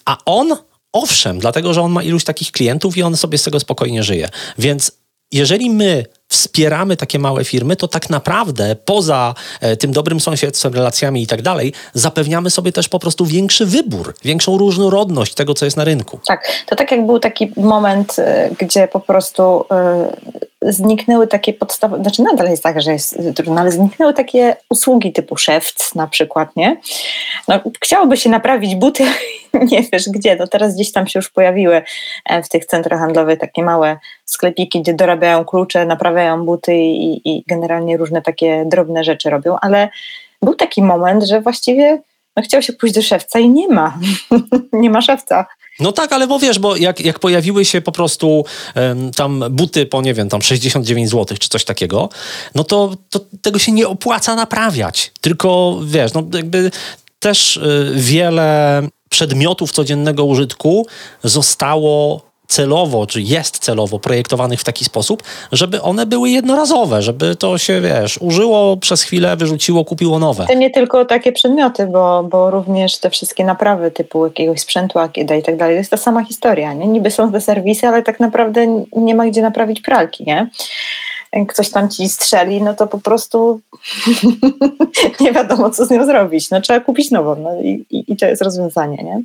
A 0.05 0.18
on 0.26 0.55
Owszem, 0.93 1.39
dlatego 1.39 1.74
że 1.74 1.82
on 1.82 1.91
ma 1.91 2.03
iluś 2.03 2.24
takich 2.24 2.51
klientów 2.51 2.97
i 2.97 3.03
on 3.03 3.18
sobie 3.18 3.38
z 3.38 3.43
tego 3.43 3.60
spokojnie 3.60 4.03
żyje. 4.03 4.30
Więc 4.57 4.91
jeżeli 5.32 5.70
my 5.70 6.05
wspieramy 6.28 6.97
takie 6.97 7.20
małe 7.20 7.45
firmy, 7.45 7.76
to 7.76 7.88
tak 7.88 8.10
naprawdę 8.10 8.76
poza 8.76 9.36
e, 9.62 9.78
tym 9.78 9.91
dobrym 9.91 10.20
sąsiedztwem, 10.20 10.74
relacjami 10.74 11.24
i 11.24 11.28
tak 11.28 11.41
dalej, 11.41 11.74
zapewniamy 11.93 12.49
sobie 12.49 12.72
też 12.72 12.89
po 12.89 12.99
prostu 12.99 13.26
większy 13.26 13.66
wybór, 13.66 14.16
większą 14.24 14.57
różnorodność 14.57 15.34
tego, 15.34 15.53
co 15.53 15.66
jest 15.66 15.78
na 15.78 15.84
rynku. 15.84 16.20
Tak, 16.28 16.47
to 16.66 16.76
tak 16.76 16.91
jak 16.91 17.05
był 17.05 17.20
taki 17.20 17.51
moment, 17.57 18.20
e, 18.20 18.49
gdzie 18.60 18.88
po 18.88 18.99
prostu 18.99 19.66
e, 19.72 20.18
zniknęły 20.62 21.28
takie 21.28 21.53
podstawy, 21.53 21.97
znaczy 22.01 22.24
nadal 22.24 22.49
jest 22.49 22.64
tak, 22.64 22.82
że 22.82 22.91
jest 22.91 23.18
trudno, 23.36 23.62
ale 23.62 23.72
zniknęły 23.72 24.14
takie 24.14 24.55
usługi 24.70 25.14
typu 25.14 25.38
szewc 25.38 25.95
na 25.95 26.07
przykład, 26.07 26.55
nie? 26.55 26.78
No, 27.47 27.60
chciałoby 27.84 28.18
się 28.18 28.30
naprawić 28.30 28.76
buty, 28.76 29.03
nie 29.72 29.84
wiesz 29.93 30.10
gdzie, 30.10 30.36
no 30.36 30.47
teraz 30.47 30.76
gdzieś 30.76 30.91
tam 30.91 31.07
się 31.07 31.20
już 31.20 31.30
pojawiły 31.30 31.82
w 32.43 32.49
tych 32.49 32.66
centrach 32.66 32.99
handlowych 32.99 33.39
takie 33.39 33.64
małe 33.64 33.97
sklepiki, 34.26 34.82
gdzie 34.82 34.93
dorabiają 34.93 35.45
klucze, 35.45 35.86
naprawiają 35.86 36.45
buty 36.45 36.76
i, 36.76 37.30
i 37.30 37.43
generalnie 37.47 37.97
różne 37.97 38.22
takie 38.22 38.64
drobne 38.66 39.03
rzeczy 39.03 39.30
robią, 39.30 39.57
ale 39.62 39.89
był 40.41 40.55
taki 40.55 40.84
moment, 40.84 41.24
że 41.24 41.41
właściwie 41.41 42.01
no, 42.36 42.43
chciał 42.43 42.62
się 42.62 42.74
pójść 42.74 42.95
do 42.95 43.01
szewca 43.01 43.39
i 43.39 43.49
nie 43.49 43.68
ma. 43.68 43.97
nie 44.74 44.89
ma 44.89 45.01
szewca. 45.01 45.45
No 45.80 45.92
tak, 45.92 46.14
ale 46.14 46.28
bo 46.28 46.40
wiesz, 46.40 46.60
bo 46.60 46.76
jak, 46.76 47.00
jak 47.00 47.20
pojawiły 47.20 47.66
się 47.66 47.82
po 47.82 47.92
prostu 47.92 48.46
um, 48.76 49.12
tam 49.12 49.44
buty 49.50 49.86
po, 49.86 50.02
nie 50.02 50.14
wiem, 50.14 50.30
tam 50.30 50.42
69 50.42 51.10
zł 51.10 51.38
czy 51.40 51.50
coś 51.50 51.66
takiego, 51.66 52.10
no 52.56 52.64
to, 52.64 52.96
to 53.10 53.20
tego 53.42 53.60
się 53.60 53.72
nie 53.72 53.88
opłaca 53.88 54.36
naprawiać. 54.36 55.12
Tylko, 55.22 55.80
wiesz, 55.84 56.14
no 56.14 56.24
jakby 56.34 56.72
też 57.20 57.58
y, 57.58 57.92
wiele 57.96 58.82
przedmiotów 59.10 59.72
codziennego 59.72 60.26
użytku 60.26 60.88
zostało 61.24 62.29
celowo, 62.50 63.08
czy 63.08 63.22
jest 63.22 63.60
celowo 63.60 64.00
projektowanych 64.00 64.60
w 64.60 64.64
taki 64.64 64.86
sposób, 64.86 65.24
żeby 65.52 65.82
one 65.82 66.06
były 66.06 66.30
jednorazowe, 66.30 67.02
żeby 67.02 67.36
to 67.36 67.58
się, 67.58 67.82
wiesz, 67.82 68.18
użyło 68.22 68.78
przez 68.78 69.02
chwilę, 69.04 69.36
wyrzuciło, 69.38 69.86
kupiło 69.86 70.20
nowe. 70.20 70.45
To 70.47 70.54
nie 70.54 70.70
tylko 70.70 71.06
takie 71.06 71.32
przedmioty, 71.32 71.88
bo, 71.88 72.24
bo 72.24 72.52
również 72.52 72.97
te 72.97 73.10
wszystkie 73.10 73.45
naprawy 73.45 73.91
typu 73.91 74.26
jakiegoś 74.26 74.60
sprzętu 74.60 75.00
Akieda 75.00 75.36
i 75.36 75.43
tak 75.43 75.58
dalej, 75.58 75.76
to 75.76 75.78
jest 75.78 75.91
ta 75.91 75.97
sama 75.97 76.24
historia, 76.24 76.74
nie? 76.74 76.88
Niby 76.88 77.12
są 77.12 77.32
te 77.32 77.41
serwisy, 77.41 77.88
ale 77.88 78.04
tak 78.04 78.20
naprawdę 78.20 78.86
nie 78.95 79.16
ma 79.16 79.26
gdzie 79.26 79.41
naprawić 79.41 79.82
pralki, 79.82 80.24
nie? 80.24 80.50
Ktoś 81.48 81.70
tam 81.70 81.90
ci 81.90 82.10
strzeli, 82.10 82.62
no 82.62 82.74
to 82.74 82.88
po 82.88 83.00
prostu 83.00 83.62
nie 85.20 85.32
wiadomo, 85.32 85.70
co 85.70 85.86
z 85.86 85.90
nią 85.90 86.06
zrobić. 86.06 86.50
No, 86.50 86.62
trzeba 86.62 86.80
kupić 86.80 87.12
nową 87.12 87.36
no 87.36 87.62
i, 87.62 87.86
i, 88.08 88.18
to 88.18 88.26
jest 88.26 88.42
rozwiązanie. 88.42 88.98
Nie? 89.04 89.22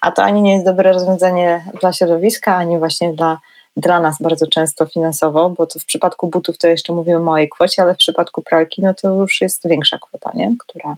A 0.00 0.12
to 0.12 0.22
ani 0.22 0.42
nie 0.42 0.52
jest 0.52 0.64
dobre 0.64 0.92
rozwiązanie 0.92 1.64
dla 1.80 1.92
środowiska, 1.92 2.56
ani 2.56 2.78
właśnie 2.78 3.12
dla, 3.12 3.38
dla 3.76 4.00
nas 4.00 4.16
bardzo 4.20 4.46
często 4.46 4.86
finansowo, 4.86 5.50
bo 5.50 5.66
to 5.66 5.78
w 5.78 5.84
przypadku 5.84 6.28
butów 6.28 6.58
to 6.58 6.68
jeszcze 6.68 6.92
mówimy 6.92 7.16
o 7.16 7.22
małej 7.22 7.48
kwocie, 7.48 7.82
ale 7.82 7.94
w 7.94 7.98
przypadku 7.98 8.42
pralki 8.42 8.82
no 8.82 8.94
to 8.94 9.14
już 9.14 9.40
jest 9.40 9.68
większa 9.68 9.98
kwota, 9.98 10.30
nie? 10.34 10.54
Która, 10.58 10.96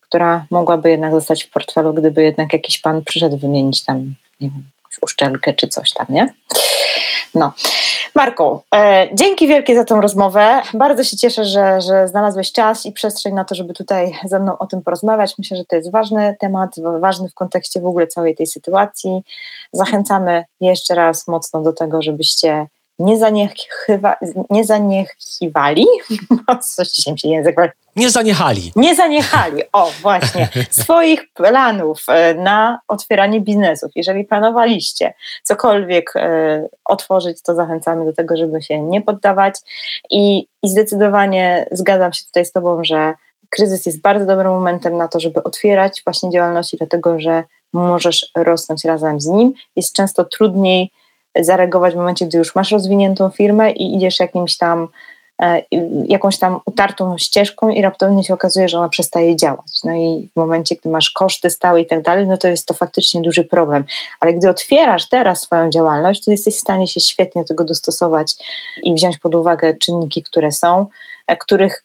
która 0.00 0.46
mogłaby 0.50 0.90
jednak 0.90 1.12
zostać 1.12 1.44
w 1.44 1.50
portfelu, 1.50 1.94
gdyby 1.94 2.22
jednak 2.22 2.52
jakiś 2.52 2.78
pan 2.78 3.04
przyszedł 3.04 3.36
wymienić 3.36 3.84
tam, 3.84 4.14
nie 4.40 4.50
wiem, 4.50 4.64
uszczelkę 5.02 5.54
czy 5.54 5.68
coś 5.68 5.92
tam, 5.92 6.06
nie? 6.08 6.34
No. 7.34 7.52
Marku, 8.14 8.62
e, 8.74 9.08
dzięki 9.14 9.48
wielkie 9.48 9.74
za 9.74 9.84
tą 9.84 10.00
rozmowę. 10.00 10.62
Bardzo 10.74 11.04
się 11.04 11.16
cieszę, 11.16 11.44
że, 11.44 11.80
że 11.80 12.08
znalazłeś 12.08 12.52
czas 12.52 12.86
i 12.86 12.92
przestrzeń 12.92 13.34
na 13.34 13.44
to, 13.44 13.54
żeby 13.54 13.74
tutaj 13.74 14.18
ze 14.24 14.38
mną 14.38 14.58
o 14.58 14.66
tym 14.66 14.82
porozmawiać. 14.82 15.34
Myślę, 15.38 15.56
że 15.56 15.64
to 15.64 15.76
jest 15.76 15.90
ważny 15.90 16.36
temat, 16.40 16.70
ważny 17.00 17.28
w 17.28 17.34
kontekście 17.34 17.80
w 17.80 17.86
ogóle 17.86 18.06
całej 18.06 18.36
tej 18.36 18.46
sytuacji. 18.46 19.22
Zachęcamy 19.72 20.44
jeszcze 20.60 20.94
raz 20.94 21.28
mocno 21.28 21.62
do 21.62 21.72
tego, 21.72 22.02
żebyście 22.02 22.66
nie, 22.98 23.18
zaniechywa, 23.18 24.16
nie 24.50 24.64
zaniechiwali, 24.64 25.86
coś 26.76 26.88
dzisiaj 26.94 27.12
mi 27.12 27.18
się 27.18 27.28
język 27.28 27.56
nie 27.98 28.10
zaniechali. 28.10 28.72
Nie 28.76 28.94
zaniechali, 28.94 29.62
o 29.72 29.90
właśnie, 30.02 30.48
swoich 30.82 31.32
planów 31.32 32.04
e, 32.08 32.34
na 32.34 32.80
otwieranie 32.88 33.40
biznesów. 33.40 33.92
Jeżeli 33.94 34.24
planowaliście 34.24 35.14
cokolwiek 35.42 36.12
e, 36.16 36.68
otworzyć, 36.84 37.42
to 37.42 37.54
zachęcamy 37.54 38.04
do 38.04 38.12
tego, 38.12 38.36
żeby 38.36 38.62
się 38.62 38.82
nie 38.82 39.02
poddawać 39.02 39.54
i, 40.10 40.46
i 40.62 40.68
zdecydowanie 40.68 41.66
zgadzam 41.72 42.12
się 42.12 42.24
tutaj 42.24 42.44
z 42.44 42.52
Tobą, 42.52 42.84
że 42.84 43.14
kryzys 43.50 43.86
jest 43.86 44.00
bardzo 44.00 44.26
dobrym 44.26 44.52
momentem 44.52 44.96
na 44.96 45.08
to, 45.08 45.20
żeby 45.20 45.42
otwierać 45.42 46.02
właśnie 46.04 46.30
działalności, 46.30 46.76
dlatego 46.76 47.20
że 47.20 47.44
możesz 47.72 48.30
rosnąć 48.36 48.84
razem 48.84 49.20
z 49.20 49.26
nim. 49.26 49.52
Jest 49.76 49.94
często 49.94 50.24
trudniej 50.24 50.90
zareagować 51.38 51.94
w 51.94 51.96
momencie, 51.96 52.26
gdy 52.26 52.38
już 52.38 52.54
masz 52.54 52.70
rozwiniętą 52.70 53.30
firmę 53.30 53.70
i 53.70 53.96
idziesz 53.96 54.20
jakimś 54.20 54.56
tam 54.56 54.88
e, 55.42 55.62
jakąś 56.04 56.38
tam 56.38 56.60
utartą 56.66 57.18
ścieżką 57.18 57.68
i 57.68 57.82
raptownie 57.82 58.24
się 58.24 58.34
okazuje, 58.34 58.68
że 58.68 58.78
ona 58.78 58.88
przestaje 58.88 59.36
działać. 59.36 59.80
No 59.84 59.92
i 59.92 60.28
w 60.32 60.36
momencie, 60.36 60.76
gdy 60.76 60.88
masz 60.88 61.10
koszty 61.10 61.50
stałe 61.50 61.80
i 61.80 61.86
tak 61.86 62.02
dalej, 62.02 62.26
no 62.26 62.38
to 62.38 62.48
jest 62.48 62.66
to 62.66 62.74
faktycznie 62.74 63.22
duży 63.22 63.44
problem. 63.44 63.84
Ale 64.20 64.34
gdy 64.34 64.50
otwierasz 64.50 65.08
teraz 65.08 65.40
swoją 65.40 65.70
działalność, 65.70 66.24
to 66.24 66.30
jesteś 66.30 66.56
w 66.56 66.60
stanie 66.60 66.88
się 66.88 67.00
świetnie 67.00 67.44
tego 67.44 67.64
dostosować 67.64 68.34
i 68.82 68.94
wziąć 68.94 69.18
pod 69.18 69.34
uwagę 69.34 69.74
czynniki, 69.74 70.22
które 70.22 70.52
są, 70.52 70.86
e, 71.26 71.36
których 71.36 71.84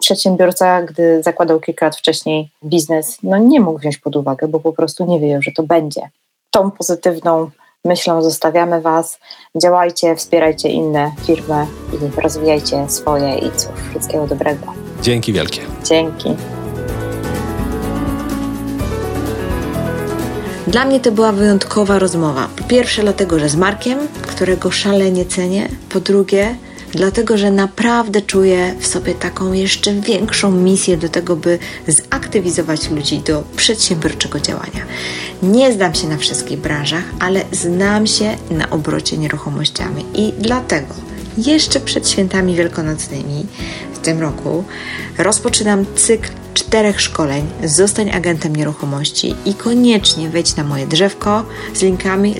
przedsiębiorca, 0.00 0.82
gdy 0.82 1.22
zakładał 1.22 1.60
kilka 1.60 1.86
lat 1.86 1.96
wcześniej 1.96 2.50
biznes, 2.64 3.18
no 3.22 3.38
nie 3.38 3.60
mógł 3.60 3.78
wziąć 3.78 3.98
pod 3.98 4.16
uwagę, 4.16 4.48
bo 4.48 4.60
po 4.60 4.72
prostu 4.72 5.06
nie 5.06 5.20
wie, 5.20 5.38
że 5.42 5.50
to 5.56 5.62
będzie. 5.62 6.00
Tą 6.50 6.70
pozytywną 6.70 7.50
myślą 7.84 8.22
zostawiamy 8.22 8.80
Was. 8.80 9.18
Działajcie, 9.62 10.16
wspierajcie 10.16 10.68
inne 10.68 11.12
firmy 11.26 11.66
i 11.92 12.20
rozwijajcie 12.20 12.88
swoje 12.88 13.38
i 13.38 13.50
cóż, 13.50 13.80
wszystkiego 13.90 14.26
dobrego. 14.26 14.66
Dzięki 15.02 15.32
wielkie. 15.32 15.62
Dzięki. 15.84 16.36
Dla 20.66 20.84
mnie 20.84 21.00
to 21.00 21.12
była 21.12 21.32
wyjątkowa 21.32 21.98
rozmowa. 21.98 22.48
Po 22.56 22.64
pierwsze, 22.64 23.02
dlatego, 23.02 23.38
że 23.38 23.48
z 23.48 23.56
Markiem, 23.56 23.98
którego 24.22 24.70
szalenie 24.70 25.24
cenię. 25.24 25.68
Po 25.88 26.00
drugie, 26.00 26.54
dlatego 26.92 27.38
że 27.38 27.50
naprawdę 27.50 28.22
czuję 28.22 28.74
w 28.78 28.86
sobie 28.86 29.14
taką 29.14 29.52
jeszcze 29.52 29.94
większą 29.94 30.50
misję 30.50 30.96
do 30.96 31.08
tego, 31.08 31.36
by 31.36 31.58
zaktywizować 31.88 32.90
ludzi 32.90 33.18
do 33.18 33.44
przedsiębiorczego 33.56 34.40
działania. 34.40 34.84
Nie 35.42 35.72
znam 35.72 35.94
się 35.94 36.08
na 36.08 36.16
wszystkich 36.16 36.58
branżach, 36.58 37.04
ale 37.20 37.44
znam 37.52 38.06
się 38.06 38.36
na 38.50 38.70
obrocie 38.70 39.18
nieruchomościami. 39.18 40.04
I 40.14 40.32
dlatego 40.38 40.94
jeszcze 41.38 41.80
przed 41.80 42.08
świętami 42.08 42.56
wielkanocnymi 42.56 43.46
w 43.94 43.98
tym 43.98 44.20
roku 44.20 44.64
rozpoczynam 45.18 45.86
cykl 45.96 46.28
czterech 46.54 47.00
szkoleń. 47.00 47.46
Zostań 47.64 48.10
agentem 48.10 48.56
nieruchomości 48.56 49.34
i 49.46 49.54
koniecznie 49.54 50.30
wejdź 50.30 50.56
na 50.56 50.64
moje 50.64 50.86
drzewko 50.86 51.44
z 51.74 51.82
linkami 51.82 52.34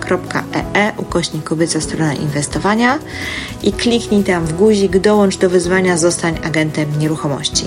linktr.ee 0.00 0.92
ukośnik 0.96 1.44
kobieca 1.44 1.80
strona 1.80 2.14
inwestowania 2.14 2.98
i 3.62 3.72
kliknij 3.72 4.24
tam 4.24 4.46
w 4.46 4.52
guzik 4.52 4.98
dołącz 4.98 5.38
do 5.38 5.50
wyzwania 5.50 5.96
Zostań 5.96 6.38
agentem 6.44 6.98
nieruchomości. 6.98 7.64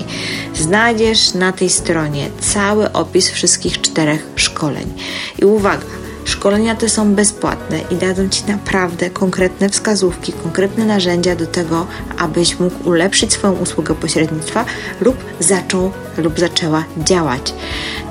Znajdziesz 0.56 1.34
na 1.34 1.52
tej 1.52 1.70
stronie 1.70 2.30
cały 2.40 2.92
opis 2.92 3.30
wszystkich 3.30 3.82
czterech 3.82 4.28
szkoleń. 4.36 4.94
I 5.40 5.46
uwaga, 5.46 5.86
Szkolenia 6.26 6.76
te 6.76 6.90
są 6.90 7.16
bezpłatne 7.16 7.80
i 7.92 7.96
dadzą 7.96 8.30
Ci 8.30 8.44
naprawdę 8.48 9.10
konkretne 9.10 9.70
wskazówki, 9.70 10.34
konkretne 10.34 10.86
narzędzia 10.86 11.36
do 11.36 11.48
tego, 11.48 11.88
abyś 12.18 12.60
mógł 12.60 12.90
ulepszyć 12.90 13.34
swoją 13.34 13.54
usługę 13.54 13.96
pośrednictwa 13.96 14.66
lub 15.02 15.16
zaczął 15.40 15.92
lub 16.18 16.40
zaczęła 16.40 16.84
działać. 16.98 17.54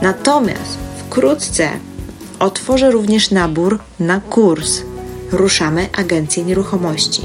Natomiast 0.02 0.78
wkrótce 0.98 1.68
otworzę 2.42 2.90
również 2.90 3.30
nabór 3.30 3.78
na 4.00 4.20
kurs 4.20 4.82
Ruszamy 5.32 5.88
Agencję 5.92 6.44
Nieruchomości. 6.44 7.22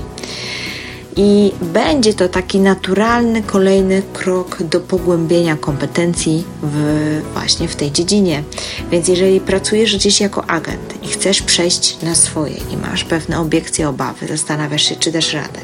i 1.17 1.51
będzie 1.61 2.13
to 2.13 2.29
taki 2.29 2.59
naturalny 2.59 3.43
kolejny 3.43 4.01
krok 4.13 4.63
do 4.63 4.79
pogłębienia 4.79 5.55
kompetencji 5.55 6.43
w, 6.63 7.21
właśnie 7.33 7.67
w 7.67 7.75
tej 7.75 7.91
dziedzinie. 7.91 8.43
Więc 8.91 9.07
jeżeli 9.07 9.39
pracujesz 9.39 9.95
gdzieś 9.95 10.21
jako 10.21 10.49
agent 10.49 11.03
i 11.03 11.07
chcesz 11.07 11.41
przejść 11.41 12.01
na 12.01 12.15
swoje 12.15 12.55
i 12.73 12.77
masz 12.77 13.03
pewne 13.03 13.39
obiekcje, 13.39 13.89
obawy, 13.89 14.27
zastanawiasz 14.27 14.83
się, 14.83 14.95
czy 14.95 15.11
dasz 15.11 15.33
radę, 15.33 15.59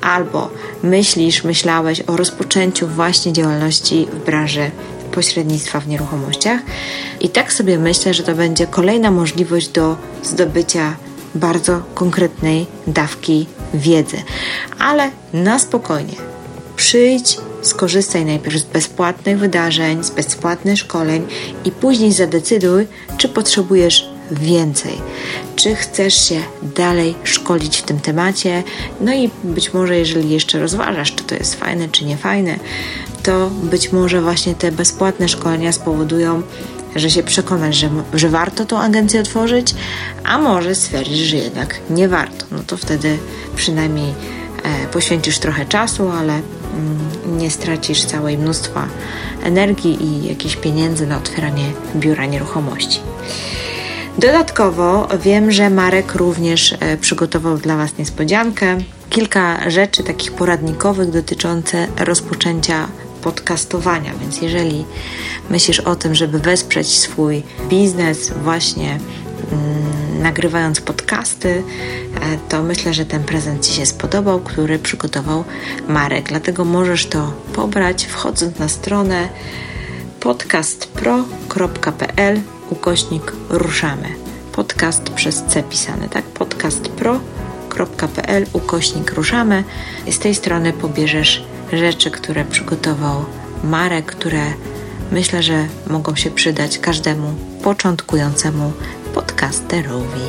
albo 0.00 0.50
myślisz, 0.82 1.44
myślałeś 1.44 2.00
o 2.06 2.16
rozpoczęciu 2.16 2.88
właśnie 2.88 3.32
działalności 3.32 4.06
w 4.12 4.24
branży 4.24 4.70
pośrednictwa 5.12 5.80
w 5.80 5.88
nieruchomościach. 5.88 6.60
I 7.20 7.28
tak 7.28 7.52
sobie 7.52 7.78
myślę, 7.78 8.14
że 8.14 8.22
to 8.22 8.34
będzie 8.34 8.66
kolejna 8.66 9.10
możliwość 9.10 9.68
do 9.68 9.96
zdobycia 10.22 10.96
bardzo 11.34 11.82
konkretnej 11.94 12.66
dawki 12.86 13.46
wiedzy. 13.74 14.16
Ale 14.78 15.10
na 15.32 15.58
spokojnie. 15.58 16.14
Przyjdź, 16.76 17.38
skorzystaj 17.62 18.24
najpierw 18.24 18.56
z 18.56 18.64
bezpłatnych 18.64 19.38
wydarzeń, 19.38 20.04
z 20.04 20.10
bezpłatnych 20.10 20.78
szkoleń 20.78 21.26
i 21.64 21.70
później 21.70 22.12
zadecyduj, 22.12 22.86
czy 23.16 23.28
potrzebujesz 23.28 24.11
więcej. 24.30 25.00
Czy 25.56 25.74
chcesz 25.74 26.28
się 26.28 26.40
dalej 26.62 27.14
szkolić 27.24 27.76
w 27.76 27.82
tym 27.82 28.00
temacie? 28.00 28.62
No 29.00 29.14
i 29.14 29.30
być 29.44 29.74
może, 29.74 29.98
jeżeli 29.98 30.30
jeszcze 30.30 30.60
rozważasz, 30.60 31.14
czy 31.14 31.24
to 31.24 31.34
jest 31.34 31.54
fajne, 31.54 31.88
czy 31.88 32.04
nie 32.04 32.16
fajne, 32.16 32.58
to 33.22 33.50
być 33.50 33.92
może 33.92 34.22
właśnie 34.22 34.54
te 34.54 34.72
bezpłatne 34.72 35.28
szkolenia 35.28 35.72
spowodują, 35.72 36.42
że 36.96 37.10
się 37.10 37.22
przekonasz, 37.22 37.76
że, 37.76 37.90
że 38.14 38.28
warto 38.28 38.64
tą 38.64 38.78
agencję 38.78 39.20
otworzyć, 39.20 39.74
a 40.24 40.38
może 40.38 40.74
stwierdzisz, 40.74 41.28
że 41.28 41.36
jednak 41.36 41.80
nie 41.90 42.08
warto. 42.08 42.46
No 42.50 42.58
to 42.66 42.76
wtedy 42.76 43.18
przynajmniej 43.56 44.14
e, 44.62 44.86
poświęcisz 44.86 45.38
trochę 45.38 45.66
czasu, 45.66 46.10
ale 46.10 46.32
mm, 46.32 47.38
nie 47.38 47.50
stracisz 47.50 48.04
całej 48.04 48.38
mnóstwa 48.38 48.86
energii 49.42 50.04
i 50.04 50.28
jakichś 50.28 50.56
pieniędzy 50.56 51.06
na 51.06 51.16
otwieranie 51.16 51.64
biura 51.96 52.26
nieruchomości. 52.26 53.00
Dodatkowo 54.18 55.08
wiem, 55.22 55.50
że 55.50 55.70
Marek 55.70 56.14
również 56.14 56.74
e, 56.80 56.96
przygotował 56.96 57.58
dla 57.58 57.76
Was 57.76 57.98
niespodziankę. 57.98 58.78
Kilka 59.10 59.70
rzeczy 59.70 60.02
takich 60.02 60.32
poradnikowych 60.32 61.10
dotyczące 61.10 61.86
rozpoczęcia 61.98 62.88
podcastowania. 63.22 64.12
Więc 64.20 64.42
jeżeli 64.42 64.84
myślisz 65.50 65.80
o 65.80 65.96
tym, 65.96 66.14
żeby 66.14 66.38
wesprzeć 66.38 66.98
swój 66.98 67.42
biznes 67.68 68.32
właśnie 68.42 68.90
mm, 68.90 69.00
nagrywając 70.22 70.80
podcasty, 70.80 71.48
e, 71.48 71.62
to 72.48 72.62
myślę, 72.62 72.94
że 72.94 73.06
ten 73.06 73.24
prezent 73.24 73.66
Ci 73.66 73.74
się 73.74 73.86
spodobał, 73.86 74.40
który 74.40 74.78
przygotował 74.78 75.44
Marek. 75.88 76.28
Dlatego 76.28 76.64
możesz 76.64 77.06
to 77.06 77.32
pobrać 77.52 78.04
wchodząc 78.04 78.58
na 78.58 78.68
stronę 78.68 79.28
podcastpro.pl 80.20 82.40
ukośnik 82.72 83.32
ruszamy. 83.50 84.08
Podcast 84.52 85.02
przez 85.02 85.42
C 85.48 85.62
pisany, 85.62 86.08
tak? 86.08 86.24
podcastpro.pl 86.24 88.46
ukośnik 88.52 89.12
ruszamy. 89.12 89.64
Z 90.10 90.18
tej 90.18 90.34
strony 90.34 90.72
pobierzesz 90.72 91.44
rzeczy, 91.72 92.10
które 92.10 92.44
przygotował 92.44 93.24
Marek, 93.64 94.06
które 94.06 94.42
myślę, 95.10 95.42
że 95.42 95.66
mogą 95.86 96.16
się 96.16 96.30
przydać 96.30 96.78
każdemu 96.78 97.34
początkującemu 97.62 98.72
podcasterowi. 99.14 100.26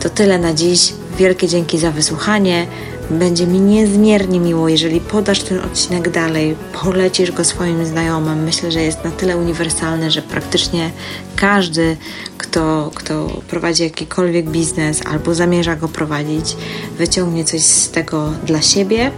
To 0.00 0.10
tyle 0.10 0.38
na 0.38 0.54
dziś. 0.54 0.92
Wielkie 1.18 1.48
dzięki 1.48 1.78
za 1.78 1.90
wysłuchanie. 1.90 2.66
Będzie 3.10 3.46
mi 3.46 3.60
niezmiernie 3.60 4.40
miło, 4.40 4.68
jeżeli 4.68 5.00
podasz 5.00 5.42
ten 5.42 5.60
odcinek 5.60 6.10
dalej, 6.10 6.56
polecisz 6.82 7.32
go 7.32 7.44
swoim 7.44 7.86
znajomym. 7.86 8.44
Myślę, 8.44 8.72
że 8.72 8.82
jest 8.82 9.04
na 9.04 9.10
tyle 9.10 9.36
uniwersalny, 9.36 10.10
że 10.10 10.22
praktycznie 10.22 10.90
każdy, 11.36 11.96
kto, 12.38 12.90
kto 12.94 13.26
prowadzi 13.48 13.82
jakikolwiek 13.82 14.50
biznes 14.50 15.06
albo 15.06 15.34
zamierza 15.34 15.76
go 15.76 15.88
prowadzić, 15.88 16.56
wyciągnie 16.98 17.44
coś 17.44 17.60
z 17.60 17.90
tego 17.90 18.32
dla 18.46 18.62
siebie 18.62 19.10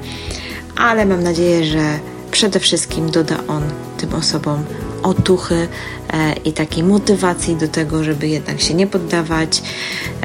ale 0.76 1.06
mam 1.06 1.22
nadzieję, 1.22 1.64
że 1.64 1.98
przede 2.30 2.60
wszystkim 2.60 3.10
doda 3.10 3.36
on 3.48 3.62
tym 3.98 4.14
osobom 4.14 4.64
otuchy 5.02 5.68
e, 6.12 6.32
i 6.44 6.52
takiej 6.52 6.84
motywacji 6.84 7.56
do 7.56 7.68
tego, 7.68 8.04
żeby 8.04 8.28
jednak 8.28 8.60
się 8.60 8.74
nie 8.74 8.86
poddawać, 8.86 9.62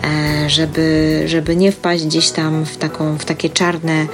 e, 0.04 0.50
żeby, 0.50 1.24
żeby 1.26 1.56
nie 1.56 1.72
wpaść 1.72 2.06
gdzieś 2.06 2.32
tam 2.32 2.66
w, 2.66 2.78
taką, 2.78 3.18
w 3.18 3.26
takie 3.26 3.50
czarne, 3.50 4.08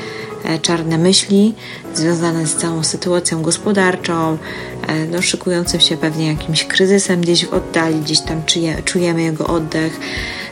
e, 0.45 0.59
czarne 0.59 0.97
myśli 0.97 1.55
związane 1.93 2.47
z 2.47 2.55
całą 2.55 2.83
sytuacją 2.83 3.41
gospodarczą, 3.41 4.37
no, 5.11 5.21
szykującym 5.21 5.79
się 5.79 5.97
pewnie 5.97 6.27
jakimś 6.27 6.63
kryzysem 6.63 7.21
gdzieś 7.21 7.45
w 7.45 7.53
oddali, 7.53 7.99
gdzieś 7.99 8.21
tam 8.21 8.45
czuje, 8.45 8.81
czujemy 8.85 9.21
jego 9.21 9.47
oddech, 9.47 9.99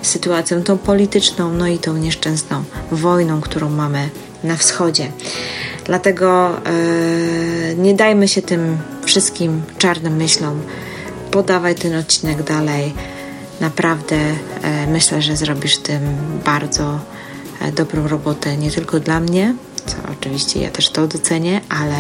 sytuacją 0.02 0.64
tą 0.64 0.78
polityczną, 0.78 1.54
no 1.54 1.68
i 1.68 1.78
tą 1.78 1.98
nieszczęsną 1.98 2.64
wojną, 2.92 3.42
którą 3.42 3.70
mamy 3.70 4.10
na 4.44 4.56
wschodzie. 4.56 5.12
Dlatego 5.86 6.50
yy, 7.70 7.76
nie 7.76 7.94
dajmy 7.94 8.28
się 8.28 8.42
tym 8.42 8.78
wszystkim 9.06 9.62
czarnym 9.78 10.16
myślom. 10.16 10.62
Podawaj 11.32 11.76
ten 11.76 11.96
odcinek 11.96 12.44
dalej. 12.44 12.94
Naprawdę 13.62 14.16
yy, 14.16 14.88
myślę, 14.88 15.22
że 15.22 15.38
zrobisz 15.38 15.78
tym 15.78 16.02
bardzo 16.46 17.00
yy, 17.62 17.72
dobrą 17.72 18.08
robotę 18.08 18.58
nie 18.58 18.72
tylko 18.72 19.00
dla 19.00 19.20
mnie, 19.20 19.56
co 19.86 19.96
oczywiście 20.12 20.62
ja 20.62 20.70
też 20.70 20.90
to 20.90 21.08
docenię, 21.08 21.62
ale 21.70 21.96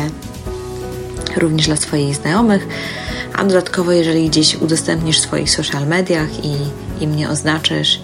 również 1.37 1.65
dla 1.65 1.75
swoich 1.75 2.15
znajomych. 2.15 2.67
A 3.33 3.43
dodatkowo, 3.43 3.91
jeżeli 3.91 4.29
gdzieś 4.29 4.55
udostępnisz 4.55 5.19
w 5.19 5.23
swoich 5.23 5.51
social 5.51 5.87
mediach 5.87 6.45
i, 6.45 6.55
i 7.03 7.07
mnie 7.07 7.29
oznaczysz 7.29 7.99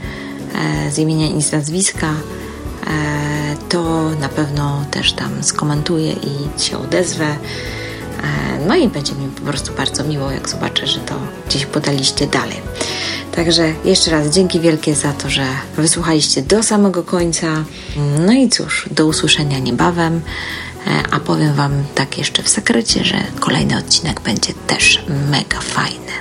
z 0.91 0.97
imienia 0.97 1.29
i 1.29 1.41
z 1.41 1.51
nazwiska, 1.51 2.13
to 3.69 4.09
na 4.09 4.29
pewno 4.29 4.85
też 4.91 5.13
tam 5.13 5.43
skomentuję 5.43 6.11
i 6.11 6.61
się 6.61 6.77
odezwę. 6.77 7.35
E, 8.23 8.65
no 8.67 8.75
i 8.75 8.87
będzie 8.87 9.13
mi 9.13 9.27
po 9.27 9.41
prostu 9.41 9.73
bardzo 9.73 10.03
miło, 10.03 10.31
jak 10.31 10.49
zobaczę, 10.49 10.87
że 10.87 10.99
to 10.99 11.15
gdzieś 11.47 11.65
podaliście 11.65 12.27
dalej. 12.27 12.57
Także 13.35 13.73
jeszcze 13.85 14.11
raz 14.11 14.27
dzięki 14.27 14.59
wielkie 14.59 14.95
za 14.95 15.13
to, 15.13 15.29
że 15.29 15.45
wysłuchaliście 15.77 16.41
do 16.41 16.63
samego 16.63 17.03
końca. 17.03 17.47
No 18.19 18.33
i 18.33 18.49
cóż, 18.49 18.89
do 18.91 19.05
usłyszenia 19.05 19.59
niebawem. 19.59 20.21
E, 20.87 21.03
a 21.11 21.19
powiem 21.19 21.53
Wam 21.53 21.71
tak 21.95 22.17
jeszcze 22.17 22.43
w 22.43 22.49
sekrecie, 22.49 23.03
że 23.03 23.23
kolejny 23.39 23.77
odcinek 23.77 24.21
będzie 24.21 24.53
też 24.67 25.03
mega 25.31 25.59
fajny. 25.59 26.11